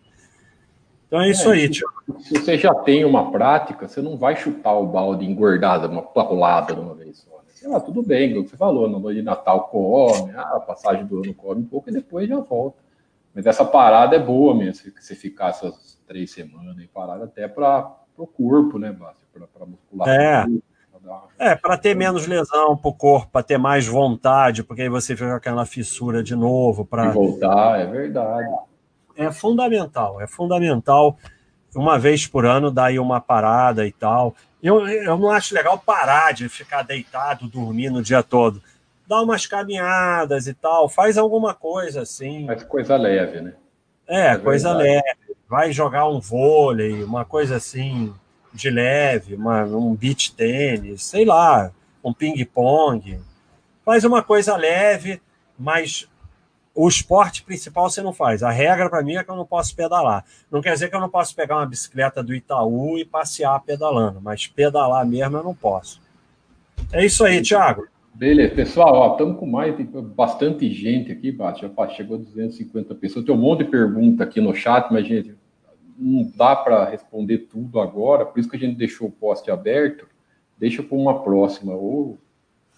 Então 1.06 1.22
é 1.22 1.30
isso 1.30 1.48
é, 1.50 1.54
aí, 1.54 1.70
tio. 1.70 1.88
Se 2.18 2.38
você 2.38 2.58
já 2.58 2.74
tem 2.74 3.02
uma 3.02 3.30
prática, 3.30 3.88
você 3.88 4.02
não 4.02 4.18
vai 4.18 4.36
chutar 4.36 4.74
o 4.74 4.86
balde 4.86 5.24
engordada, 5.24 5.88
uma 5.88 6.02
paulada 6.02 6.74
de 6.74 6.80
uma 6.80 6.94
vez 6.94 7.16
só. 7.20 7.36
Né? 7.38 7.44
Sei 7.48 7.66
lá, 7.66 7.80
tudo 7.80 8.02
bem, 8.02 8.36
o 8.36 8.44
que 8.44 8.50
você 8.50 8.58
falou, 8.58 8.90
no 8.90 8.98
noite 8.98 9.20
de 9.20 9.22
Natal 9.22 9.68
come, 9.68 10.32
ah, 10.32 10.56
a 10.56 10.60
passagem 10.60 11.06
do 11.06 11.22
ano 11.22 11.32
come 11.32 11.62
um 11.62 11.66
pouco 11.66 11.88
e 11.88 11.94
depois 11.94 12.28
já 12.28 12.38
volta. 12.40 12.76
Mas 13.34 13.46
essa 13.46 13.64
parada 13.64 14.16
é 14.16 14.18
boa 14.18 14.54
mesmo, 14.54 14.74
se 14.74 14.90
você 14.90 15.14
ficar 15.14 15.48
essas 15.48 15.98
três 16.06 16.30
semanas 16.30 16.76
e 16.78 16.86
parada 16.86 17.24
até 17.24 17.48
para 17.48 17.90
o 18.18 18.26
corpo, 18.26 18.78
né, 18.78 18.94
Para 19.32 19.64
muscular. 19.64 20.08
É. 20.08 20.44
É, 21.38 21.54
para 21.54 21.76
ter 21.76 21.94
menos 21.94 22.26
lesão 22.26 22.76
para 22.76 22.88
o 22.88 22.94
corpo, 22.94 23.30
para 23.32 23.42
ter 23.42 23.58
mais 23.58 23.86
vontade, 23.86 24.62
porque 24.62 24.82
aí 24.82 24.88
você 24.88 25.14
fica 25.14 25.30
com 25.30 25.36
aquela 25.36 25.66
fissura 25.66 26.22
de 26.22 26.34
novo. 26.34 26.84
Para 26.84 27.10
voltar, 27.10 27.80
é 27.80 27.86
verdade. 27.86 28.48
É 29.16 29.30
fundamental, 29.30 30.20
é 30.20 30.26
fundamental. 30.26 31.18
Uma 31.74 31.98
vez 31.98 32.26
por 32.26 32.46
ano 32.46 32.70
dar 32.70 32.86
aí 32.86 32.98
uma 32.98 33.20
parada 33.20 33.86
e 33.86 33.92
tal. 33.92 34.34
Eu, 34.62 34.86
eu 34.88 35.18
não 35.18 35.30
acho 35.30 35.54
legal 35.54 35.76
parar 35.78 36.32
de 36.32 36.48
ficar 36.48 36.82
deitado, 36.82 37.48
dormindo 37.48 37.98
o 37.98 38.02
dia 38.02 38.22
todo. 38.22 38.62
Dá 39.06 39.20
umas 39.20 39.44
caminhadas 39.46 40.46
e 40.46 40.54
tal, 40.54 40.88
faz 40.88 41.18
alguma 41.18 41.52
coisa 41.52 42.02
assim. 42.02 42.46
Faz 42.46 42.62
coisa 42.64 42.96
leve, 42.96 43.40
né? 43.40 43.54
É, 44.06 44.28
é 44.28 44.38
coisa 44.38 44.72
leve. 44.72 45.02
Vai 45.48 45.72
jogar 45.72 46.08
um 46.08 46.20
vôlei, 46.20 47.04
uma 47.04 47.24
coisa 47.24 47.56
assim 47.56 48.14
de 48.54 48.70
leve, 48.70 49.34
uma, 49.34 49.64
um 49.64 49.94
beach 49.94 50.32
tênis, 50.34 51.02
sei 51.02 51.24
lá, 51.24 51.72
um 52.02 52.12
ping-pong. 52.12 53.18
Faz 53.84 54.04
uma 54.04 54.22
coisa 54.22 54.56
leve, 54.56 55.20
mas 55.58 56.08
o 56.74 56.88
esporte 56.88 57.42
principal 57.42 57.90
você 57.90 58.00
não 58.00 58.12
faz. 58.12 58.42
A 58.42 58.50
regra 58.50 58.88
para 58.88 59.02
mim 59.02 59.16
é 59.16 59.24
que 59.24 59.30
eu 59.30 59.36
não 59.36 59.44
posso 59.44 59.74
pedalar. 59.74 60.24
Não 60.50 60.62
quer 60.62 60.72
dizer 60.72 60.88
que 60.88 60.96
eu 60.96 61.00
não 61.00 61.10
posso 61.10 61.34
pegar 61.34 61.56
uma 61.56 61.66
bicicleta 61.66 62.22
do 62.22 62.34
Itaú 62.34 62.96
e 62.96 63.04
passear 63.04 63.60
pedalando, 63.60 64.20
mas 64.20 64.46
pedalar 64.46 65.04
mesmo 65.04 65.36
eu 65.36 65.44
não 65.44 65.54
posso. 65.54 66.00
É 66.92 67.04
isso 67.04 67.24
aí, 67.24 67.42
Thiago. 67.42 67.86
Beleza, 68.14 68.54
pessoal, 68.54 69.12
estamos 69.12 69.40
com 69.40 69.46
mais, 69.46 69.74
bastante 70.14 70.72
gente 70.72 71.10
aqui, 71.10 71.32
Bate, 71.32 71.62
já 71.62 71.88
chegou 71.88 72.16
250 72.16 72.94
pessoas. 72.94 73.24
Tem 73.24 73.34
um 73.34 73.38
monte 73.38 73.64
de 73.64 73.70
pergunta 73.70 74.22
aqui 74.22 74.40
no 74.40 74.54
chat, 74.54 74.92
mas, 74.92 75.04
gente, 75.04 75.34
não 75.96 76.30
dá 76.34 76.54
para 76.56 76.84
responder 76.84 77.38
tudo 77.38 77.80
agora, 77.80 78.26
por 78.26 78.38
isso 78.38 78.48
que 78.48 78.56
a 78.56 78.58
gente 78.58 78.76
deixou 78.76 79.08
o 79.08 79.12
post 79.12 79.50
aberto. 79.50 80.06
Deixa 80.56 80.82
para 80.82 80.96
uma 80.96 81.22
próxima, 81.22 81.74
ou 81.74 82.18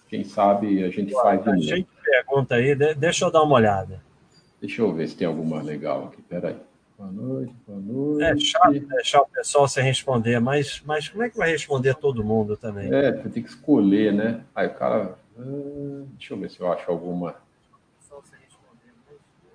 quem 0.07 0.23
sabe 0.23 0.83
a 0.83 0.89
gente 0.89 1.13
faz 1.13 1.39
de 1.41 1.47
novo. 1.47 1.61
Gente 1.61 1.87
pergunta 2.03 2.55
aí, 2.55 2.75
deixa 2.95 3.25
eu 3.25 3.31
dar 3.31 3.43
uma 3.43 3.55
olhada. 3.55 4.01
Deixa 4.59 4.81
eu 4.81 4.91
ver 4.91 5.07
se 5.07 5.15
tem 5.15 5.27
alguma 5.27 5.61
legal 5.61 6.05
aqui, 6.05 6.21
peraí. 6.21 6.55
Boa 6.97 7.11
noite, 7.11 7.53
boa 7.67 7.79
noite. 7.79 8.23
É 8.23 8.35
chato 8.39 8.79
deixar 8.87 9.21
o 9.21 9.27
pessoal 9.27 9.67
sem 9.67 9.83
responder, 9.83 10.39
mas, 10.39 10.81
mas 10.83 11.07
como 11.09 11.21
é 11.21 11.29
que 11.29 11.37
vai 11.37 11.51
responder 11.51 11.93
todo 11.93 12.23
mundo 12.23 12.57
também? 12.57 12.91
É, 12.91 13.11
você 13.11 13.29
tem 13.29 13.43
que 13.43 13.49
escolher, 13.49 14.11
né? 14.11 14.43
Aí 14.55 14.65
o 14.65 14.73
cara. 14.73 15.15
Ah, 15.37 16.03
deixa 16.17 16.33
eu 16.33 16.39
ver 16.39 16.49
se 16.49 16.59
eu 16.59 16.71
acho 16.71 16.89
alguma. 16.89 17.35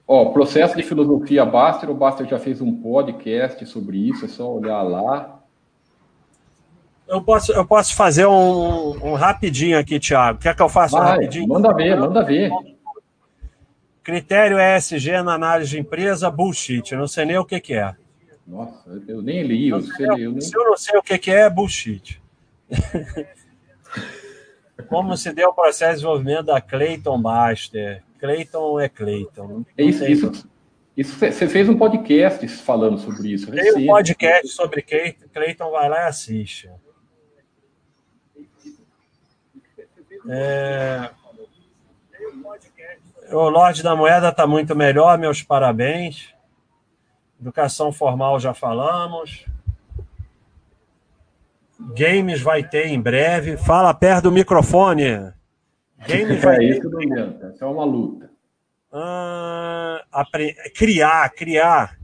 Ó, 0.06 0.26
processo 0.30 0.76
de 0.76 0.82
filosofia 0.82 1.44
Baster, 1.44 1.90
o 1.90 1.94
Baster 1.94 2.26
já 2.26 2.38
fez 2.38 2.60
um 2.60 2.72
podcast 2.72 3.64
sobre 3.66 3.96
isso, 3.96 4.24
é 4.24 4.28
só 4.28 4.52
olhar 4.52 4.82
lá. 4.82 5.42
Eu 7.06 7.22
posso, 7.22 7.52
eu 7.52 7.66
posso 7.66 7.94
fazer 7.94 8.26
um, 8.26 8.90
um 9.04 9.14
rapidinho 9.14 9.78
aqui, 9.78 10.00
Thiago. 10.00 10.38
Quer 10.38 10.56
que 10.56 10.62
eu 10.62 10.68
faça 10.68 10.98
Vai, 10.98 11.06
um 11.06 11.10
rapidinho? 11.10 11.48
Manda 11.48 11.74
ver, 11.74 11.98
manda 11.98 12.24
ver. 12.24 12.50
Critério 14.02 14.58
ESG 14.58 15.22
na 15.22 15.34
análise 15.34 15.70
de 15.70 15.78
empresa, 15.78 16.30
bullshit. 16.30 16.92
Eu 16.92 16.98
não 16.98 17.06
sei 17.06 17.24
nem 17.24 17.38
o 17.38 17.44
que, 17.44 17.60
que 17.60 17.74
é. 17.74 17.94
Nossa, 18.46 19.02
eu 19.06 19.22
nem 19.22 19.42
li. 19.42 19.68
Eu 19.68 19.80
se, 19.80 20.02
eu, 20.02 20.16
nem... 20.16 20.40
se 20.40 20.56
eu 20.56 20.64
não 20.64 20.76
sei 20.76 20.98
o 20.98 21.02
que, 21.02 21.18
que 21.18 21.30
é, 21.30 21.42
é 21.42 21.50
bullshit. 21.50 22.20
Como 24.88 25.16
se 25.16 25.32
deu 25.32 25.50
o 25.50 25.54
processo 25.54 25.90
de 25.90 25.96
desenvolvimento 25.96 26.46
da 26.46 26.60
Clayton 26.60 27.20
Baster? 27.20 28.02
Cleiton 28.22 28.78
é 28.78 28.88
Cleiton. 28.88 29.64
É 29.76 29.82
isso, 29.82 30.04
isso, 30.04 30.48
isso, 30.96 31.18
você 31.18 31.48
fez 31.48 31.68
um 31.68 31.76
podcast 31.76 32.46
falando 32.46 32.96
sobre 32.96 33.32
isso. 33.32 33.50
Tem 33.50 33.82
um 33.82 33.86
podcast 33.88 34.46
sobre 34.46 34.80
Cleiton, 34.80 35.72
vai 35.72 35.88
lá 35.88 36.04
e 36.04 36.06
assiste. 36.06 36.70
É... 40.28 41.10
O 43.32 43.48
Lorde 43.48 43.82
da 43.82 43.96
Moeda 43.96 44.28
está 44.28 44.46
muito 44.46 44.76
melhor, 44.76 45.18
meus 45.18 45.42
parabéns. 45.42 46.32
Educação 47.40 47.90
formal 47.90 48.38
já 48.38 48.54
falamos. 48.54 49.46
Games 51.96 52.40
vai 52.40 52.62
ter 52.62 52.86
em 52.86 53.00
breve. 53.00 53.56
Fala 53.56 53.92
perto 53.92 54.24
do 54.24 54.32
microfone. 54.32 55.32
Game 56.06 56.36
vai 56.36 56.56
é 56.56 56.64
isso, 56.64 56.88
não 56.90 57.00
Isso 57.50 57.64
é 57.64 57.66
uma 57.66 57.84
luta. 57.84 58.30
Ah, 58.92 60.04
apre... 60.10 60.54
Criar, 60.76 61.30
criar. 61.30 61.98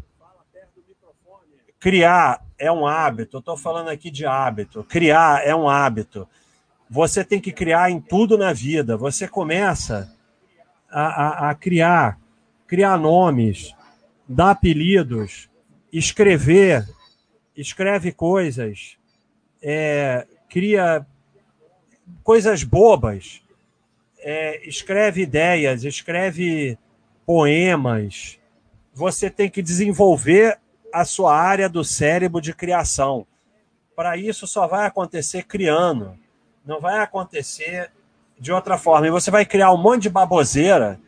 Criar 1.78 2.44
é 2.58 2.70
um 2.70 2.86
hábito. 2.86 3.36
Eu 3.36 3.40
estou 3.40 3.56
falando 3.56 3.88
aqui 3.88 4.10
de 4.10 4.24
hábito. 4.24 4.84
Criar 4.84 5.46
é 5.46 5.54
um 5.54 5.68
hábito. 5.68 6.28
Você 6.88 7.24
tem 7.24 7.40
que 7.40 7.52
criar 7.52 7.90
em 7.90 8.00
tudo 8.00 8.38
na 8.38 8.52
vida. 8.52 8.96
Você 8.96 9.28
começa 9.28 10.10
a, 10.90 11.46
a, 11.46 11.50
a 11.50 11.54
criar, 11.54 12.18
criar 12.66 12.96
nomes, 12.96 13.74
dar 14.26 14.50
apelidos, 14.50 15.50
escrever, 15.92 16.88
escreve 17.56 18.12
coisas, 18.12 18.96
é, 19.62 20.26
cria 20.48 21.06
coisas 22.22 22.62
bobas 22.62 23.42
é, 24.20 24.66
escreve 24.68 25.22
ideias, 25.22 25.84
escreve 25.84 26.78
poemas. 27.26 28.38
Você 28.92 29.30
tem 29.30 29.48
que 29.48 29.62
desenvolver 29.62 30.58
a 30.92 31.04
sua 31.04 31.36
área 31.36 31.68
do 31.68 31.84
cérebro 31.84 32.40
de 32.40 32.54
criação. 32.54 33.26
Para 33.94 34.16
isso, 34.16 34.46
só 34.46 34.66
vai 34.66 34.86
acontecer 34.86 35.44
criando. 35.44 36.18
Não 36.64 36.80
vai 36.80 37.00
acontecer 37.00 37.90
de 38.38 38.52
outra 38.52 38.78
forma. 38.78 39.06
E 39.06 39.10
você 39.10 39.30
vai 39.30 39.44
criar 39.44 39.72
um 39.72 39.76
monte 39.76 40.02
de 40.02 40.10
baboseira, 40.10 41.00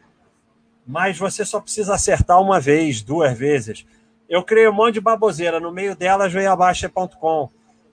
mas 0.86 1.18
você 1.18 1.44
só 1.44 1.60
precisa 1.60 1.94
acertar 1.94 2.40
uma 2.40 2.60
vez, 2.60 3.02
duas 3.02 3.36
vezes. 3.36 3.86
Eu 4.28 4.42
criei 4.42 4.68
um 4.68 4.72
monte 4.72 4.94
de 4.94 5.00
baboseira, 5.00 5.60
no 5.60 5.72
meio 5.72 5.96
delas 5.96 6.32
veio 6.32 6.50
a 6.50 6.56
Baixa.com. 6.56 7.50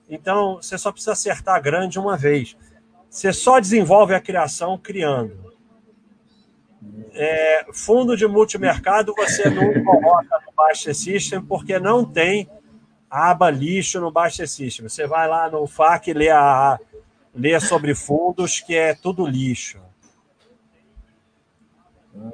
Então, 0.08 0.56
você 0.56 0.78
só 0.78 0.90
precisa 0.90 1.12
acertar 1.12 1.60
grande 1.62 1.98
uma 1.98 2.16
vez. 2.16 2.56
Você 3.08 3.32
só 3.32 3.58
desenvolve 3.58 4.14
a 4.14 4.20
criação 4.20 4.78
criando. 4.78 5.48
É, 7.12 7.66
fundo 7.72 8.16
de 8.16 8.26
multimercado 8.26 9.12
você 9.16 9.50
não 9.50 9.82
coloca 9.84 10.40
no 10.46 10.52
Baixa 10.54 10.94
System 10.94 11.42
porque 11.42 11.78
não 11.78 12.04
tem 12.04 12.48
aba 13.10 13.50
lixo 13.50 14.00
no 14.00 14.10
Baixa 14.10 14.46
System. 14.46 14.88
Você 14.88 15.06
vai 15.06 15.26
lá 15.26 15.50
no 15.50 15.66
FAQ 15.66 16.10
e 16.10 16.14
lê, 16.14 16.30
a, 16.30 16.78
lê 17.34 17.58
sobre 17.58 17.94
fundos, 17.94 18.60
que 18.60 18.74
é 18.74 18.94
tudo 18.94 19.26
lixo. 19.26 19.80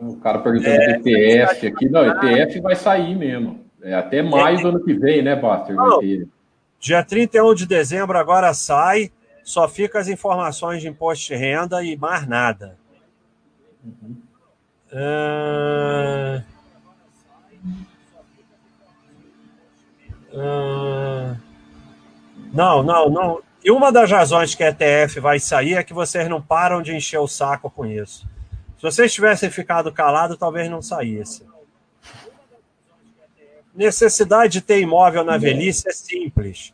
O 0.01 0.16
cara 0.16 0.39
perguntando 0.39 0.75
é, 0.75 0.99
do 0.99 1.09
ETF 1.09 1.66
aqui. 1.66 1.89
Não, 1.89 2.07
ETF 2.07 2.61
vai 2.61 2.75
sair 2.75 3.14
mesmo. 3.14 3.64
É 3.83 3.95
até 3.95 4.22
mais 4.22 4.62
do 4.62 4.68
ano 4.68 4.83
que 4.83 4.95
vem, 4.95 5.22
né, 5.22 5.37
Baster? 5.37 5.75
Não, 5.75 6.01
dia 6.81 7.05
31 7.05 7.55
de 7.55 7.66
dezembro 7.66 8.18
agora 8.18 8.53
sai 8.55 9.12
só 9.45 9.69
fica 9.69 9.99
as 10.01 10.09
informações 10.09 10.81
de 10.81 10.89
imposto 10.89 11.27
de 11.27 11.37
renda 11.37 11.85
e 11.85 11.97
mais 11.97 12.27
nada. 12.27 12.79
Uhum. 13.85 14.17
Uh... 14.91 16.43
Uh... 20.33 21.37
Não, 22.53 22.83
não, 22.83 23.11
não. 23.11 23.43
E 23.63 23.71
uma 23.71 23.93
das 23.93 24.11
razões 24.11 24.55
que 24.55 24.63
a 24.63 24.69
ETF 24.69 25.21
vai 25.21 25.39
sair 25.39 25.75
é 25.75 25.83
que 25.83 25.95
vocês 25.95 26.29
não 26.29 26.41
param 26.41 26.83
de 26.83 26.95
encher 26.95 27.19
o 27.19 27.29
saco 27.29 27.71
com 27.71 27.87
isso. 27.87 28.27
Se 28.77 28.83
vocês 28.83 29.13
tivessem 29.13 29.51
ficado 29.51 29.93
calados, 29.93 30.37
talvez 30.37 30.71
não 30.71 30.83
saísse. 30.83 31.47
Necessidade 33.75 34.53
de 34.53 34.61
ter 34.61 34.81
imóvel 34.81 35.25
na 35.25 35.39
velhice 35.39 35.89
é 35.89 35.93
simples. 35.93 36.74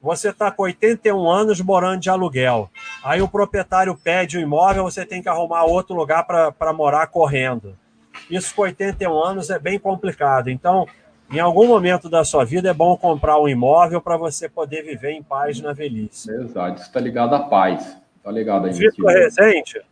Você 0.00 0.30
está 0.30 0.50
com 0.50 0.62
81 0.62 1.28
anos 1.28 1.60
morando 1.60 2.00
de 2.00 2.08
aluguel. 2.08 2.70
Aí 3.04 3.20
o 3.20 3.28
proprietário 3.28 3.96
pede 3.96 4.38
o 4.38 4.40
imóvel, 4.40 4.84
você 4.84 5.04
tem 5.04 5.22
que 5.22 5.28
arrumar 5.28 5.64
outro 5.64 5.94
lugar 5.94 6.24
para 6.24 6.72
morar 6.72 7.06
correndo. 7.08 7.76
Isso 8.30 8.54
com 8.54 8.62
81 8.62 9.22
anos 9.22 9.50
é 9.50 9.58
bem 9.58 9.78
complicado. 9.78 10.48
Então, 10.48 10.86
em 11.30 11.38
algum 11.38 11.66
momento 11.66 12.08
da 12.08 12.24
sua 12.24 12.44
vida 12.44 12.70
é 12.70 12.74
bom 12.74 12.96
comprar 12.96 13.38
um 13.38 13.48
imóvel 13.48 14.00
para 14.00 14.16
você 14.16 14.48
poder 14.48 14.82
viver 14.82 15.10
em 15.10 15.22
paz 15.22 15.60
na 15.60 15.72
velhice. 15.72 16.30
Exato, 16.30 16.76
isso 16.76 16.86
está 16.86 17.00
ligado 17.00 17.34
à 17.34 17.40
paz. 17.40 17.96
Está 18.16 18.30
ligado 18.30 18.66
a 18.66 18.70
Vitor 18.70 19.06
Rezende, 19.06 19.82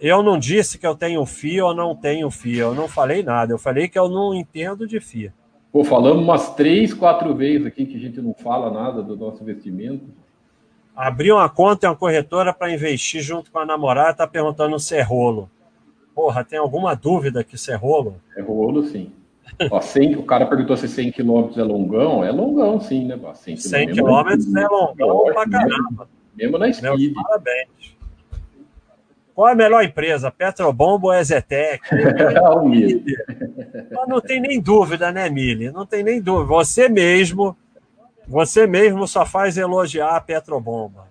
eu 0.00 0.22
não 0.22 0.38
disse 0.38 0.78
que 0.78 0.86
eu 0.86 0.94
tenho 0.94 1.24
FIA 1.24 1.64
ou 1.64 1.74
não 1.74 1.94
tenho 1.94 2.30
FIA. 2.30 2.64
Eu 2.64 2.74
não 2.74 2.86
falei 2.86 3.22
nada. 3.22 3.52
Eu 3.52 3.58
falei 3.58 3.88
que 3.88 3.98
eu 3.98 4.08
não 4.08 4.34
entendo 4.34 4.86
de 4.86 5.00
FIA. 5.00 5.32
Pô, 5.74 5.82
falamos 5.82 6.22
umas 6.22 6.54
três, 6.54 6.94
quatro 6.94 7.34
vezes 7.34 7.66
aqui 7.66 7.84
que 7.84 7.96
a 7.96 7.98
gente 7.98 8.22
não 8.22 8.32
fala 8.32 8.70
nada 8.70 9.02
do 9.02 9.16
nosso 9.16 9.42
investimento. 9.42 10.04
Abri 10.94 11.32
uma 11.32 11.48
conta 11.48 11.84
em 11.84 11.90
uma 11.90 11.96
corretora 11.96 12.54
para 12.54 12.72
investir 12.72 13.20
junto 13.20 13.50
com 13.50 13.58
a 13.58 13.66
namorada, 13.66 14.12
está 14.12 14.24
perguntando 14.24 14.78
se 14.78 14.94
é 14.94 15.02
rolo. 15.02 15.50
Porra, 16.14 16.44
tem 16.44 16.60
alguma 16.60 16.94
dúvida 16.94 17.42
que 17.42 17.56
isso 17.56 17.72
é 17.72 17.74
rolo? 17.74 18.14
É 18.36 18.40
rolo, 18.40 18.84
sim. 18.84 19.10
Ó, 19.68 19.80
100, 19.80 20.14
o 20.14 20.22
cara 20.22 20.46
perguntou 20.46 20.76
se 20.76 20.86
100 20.86 21.10
km 21.10 21.50
é 21.56 21.64
longão. 21.64 22.22
É 22.22 22.30
longão, 22.30 22.80
sim, 22.80 23.06
né? 23.06 23.18
100 23.34 23.56
km, 23.56 23.60
100 23.60 23.86
km 23.88 24.56
é 24.56 24.68
longão 24.68 25.24
pra 25.24 25.50
caramba. 25.50 26.08
Mesmo 26.36 26.56
na 26.56 26.72
speed. 26.72 27.14
parabéns. 27.14 27.93
Qual 29.34 29.48
é 29.48 29.52
a 29.52 29.56
melhor 29.56 29.82
empresa? 29.82 30.30
Petrobombo 30.30 31.08
ou 31.08 31.14
Ezetec? 31.14 31.82
Mas 33.90 34.08
não 34.08 34.20
tem 34.20 34.40
nem 34.40 34.60
dúvida, 34.60 35.10
né, 35.10 35.28
Mili? 35.28 35.72
Não 35.72 35.84
tem 35.84 36.04
nem 36.04 36.20
dúvida. 36.20 36.46
Você 36.48 36.88
mesmo, 36.88 37.56
você 38.28 38.66
mesmo 38.66 39.08
só 39.08 39.26
faz 39.26 39.58
elogiar 39.58 40.14
a 40.14 40.20
Petrobomba. 40.20 41.08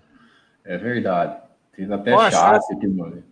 É 0.64 0.78
verdade. 0.78 1.36
Fiz 1.74 1.90
até 1.90 2.12
Qual 2.12 2.30
chance 2.30 2.72
aqui, 2.72 2.86
mano. 2.86 3.22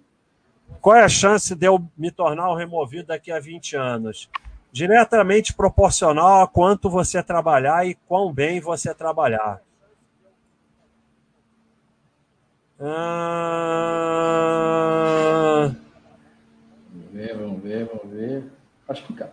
Qual 0.81 0.97
é 0.97 1.05
a 1.05 1.09
chance 1.09 1.55
de 1.55 1.67
eu 1.67 1.83
me 1.97 2.11
tornar 2.11 2.51
um 2.51 2.57
removido 2.57 3.07
daqui 3.07 3.31
a 3.31 3.41
20 3.41 3.77
anos? 3.77 4.29
Diretamente 4.71 5.55
proporcional 5.55 6.43
a 6.43 6.49
quanto 6.49 6.91
você 6.91 7.23
trabalhar 7.23 7.87
e 7.87 7.95
quão 8.07 8.33
bem 8.33 8.61
você 8.61 8.93
trabalhar. 8.93 9.61
Ah... 12.85 14.73
Vamos 16.91 17.13
ver, 17.13 17.37
vamos 17.37 17.63
ver, 17.63 17.85
vamos 17.85 18.11
ver. 18.13 18.43
Acho 18.89 19.07
que 19.07 19.15
cai. 19.15 19.31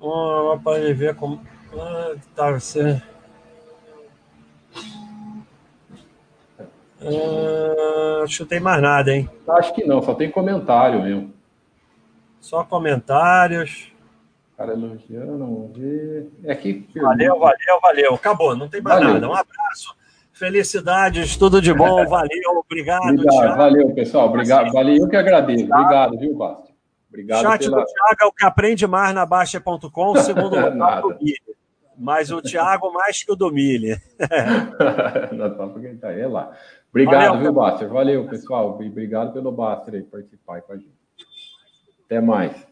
Oh, 0.00 0.58
para 0.64 0.92
ver 0.92 1.14
como. 1.14 1.40
Ah, 1.78 2.16
tá, 2.34 2.50
você. 2.50 3.00
Ah, 7.00 8.22
acho 8.24 8.38
que 8.38 8.42
não 8.42 8.48
tem 8.48 8.58
mais 8.58 8.82
nada, 8.82 9.14
hein? 9.14 9.30
Acho 9.48 9.72
que 9.72 9.84
não, 9.84 10.02
só 10.02 10.12
tem 10.14 10.28
comentário 10.28 11.02
mesmo. 11.02 11.32
Só 12.40 12.64
comentários. 12.64 13.92
Cara 14.56 14.72
elogiando, 14.72 15.38
vamos 15.38 15.76
ver. 15.76 16.32
É 16.42 16.50
aqui. 16.50 16.88
Valeu, 16.96 17.38
valeu, 17.38 17.80
valeu. 17.80 18.14
Acabou, 18.14 18.56
não 18.56 18.68
tem 18.68 18.80
mais 18.80 18.98
valeu. 18.98 19.14
nada. 19.14 19.28
Um 19.28 19.34
abraço. 19.34 19.94
Felicidades, 20.36 21.34
tudo 21.36 21.62
de 21.62 21.72
bom, 21.72 22.04
valeu, 22.06 22.62
obrigado. 22.62 23.08
obrigado 23.08 23.56
valeu, 23.56 23.94
pessoal, 23.94 24.28
obrigado, 24.28 24.70
valeu, 24.70 24.96
eu 24.96 25.08
que 25.08 25.16
agradeço, 25.16 25.64
obrigado, 25.64 26.18
viu, 26.18 26.36
Basta? 26.36 26.76
Obrigado 27.08 27.40
Chat 27.40 27.64
pela... 27.64 27.80
do 27.80 27.86
Thiago 27.86 28.16
é 28.20 28.26
o 28.26 28.32
que 28.32 28.44
aprende 28.44 28.86
mais 28.86 29.14
na 29.14 29.24
Baixa.com, 29.24 30.16
segundo 30.20 30.56
lugar 30.56 31.00
do 31.00 31.08
Mili. 31.08 31.56
Mas 31.98 32.30
o 32.30 32.42
Thiago 32.42 32.92
mais 32.92 33.24
que 33.24 33.32
o 33.32 33.36
do 33.36 33.50
Mili. 33.50 33.96
tá 35.98 36.08
aí 36.08 36.26
lá. 36.26 36.52
Obrigado, 36.90 37.28
valeu, 37.28 37.40
viu, 37.40 37.52
Baster? 37.54 37.88
Valeu, 37.88 38.28
pessoal. 38.28 38.78
Obrigado 38.78 39.32
pelo 39.32 39.50
Baster 39.50 39.94
aí 39.94 40.02
participar 40.02 40.60
com 40.60 40.74
a 40.74 40.76
gente. 40.76 40.92
Até 42.04 42.20
mais. 42.20 42.65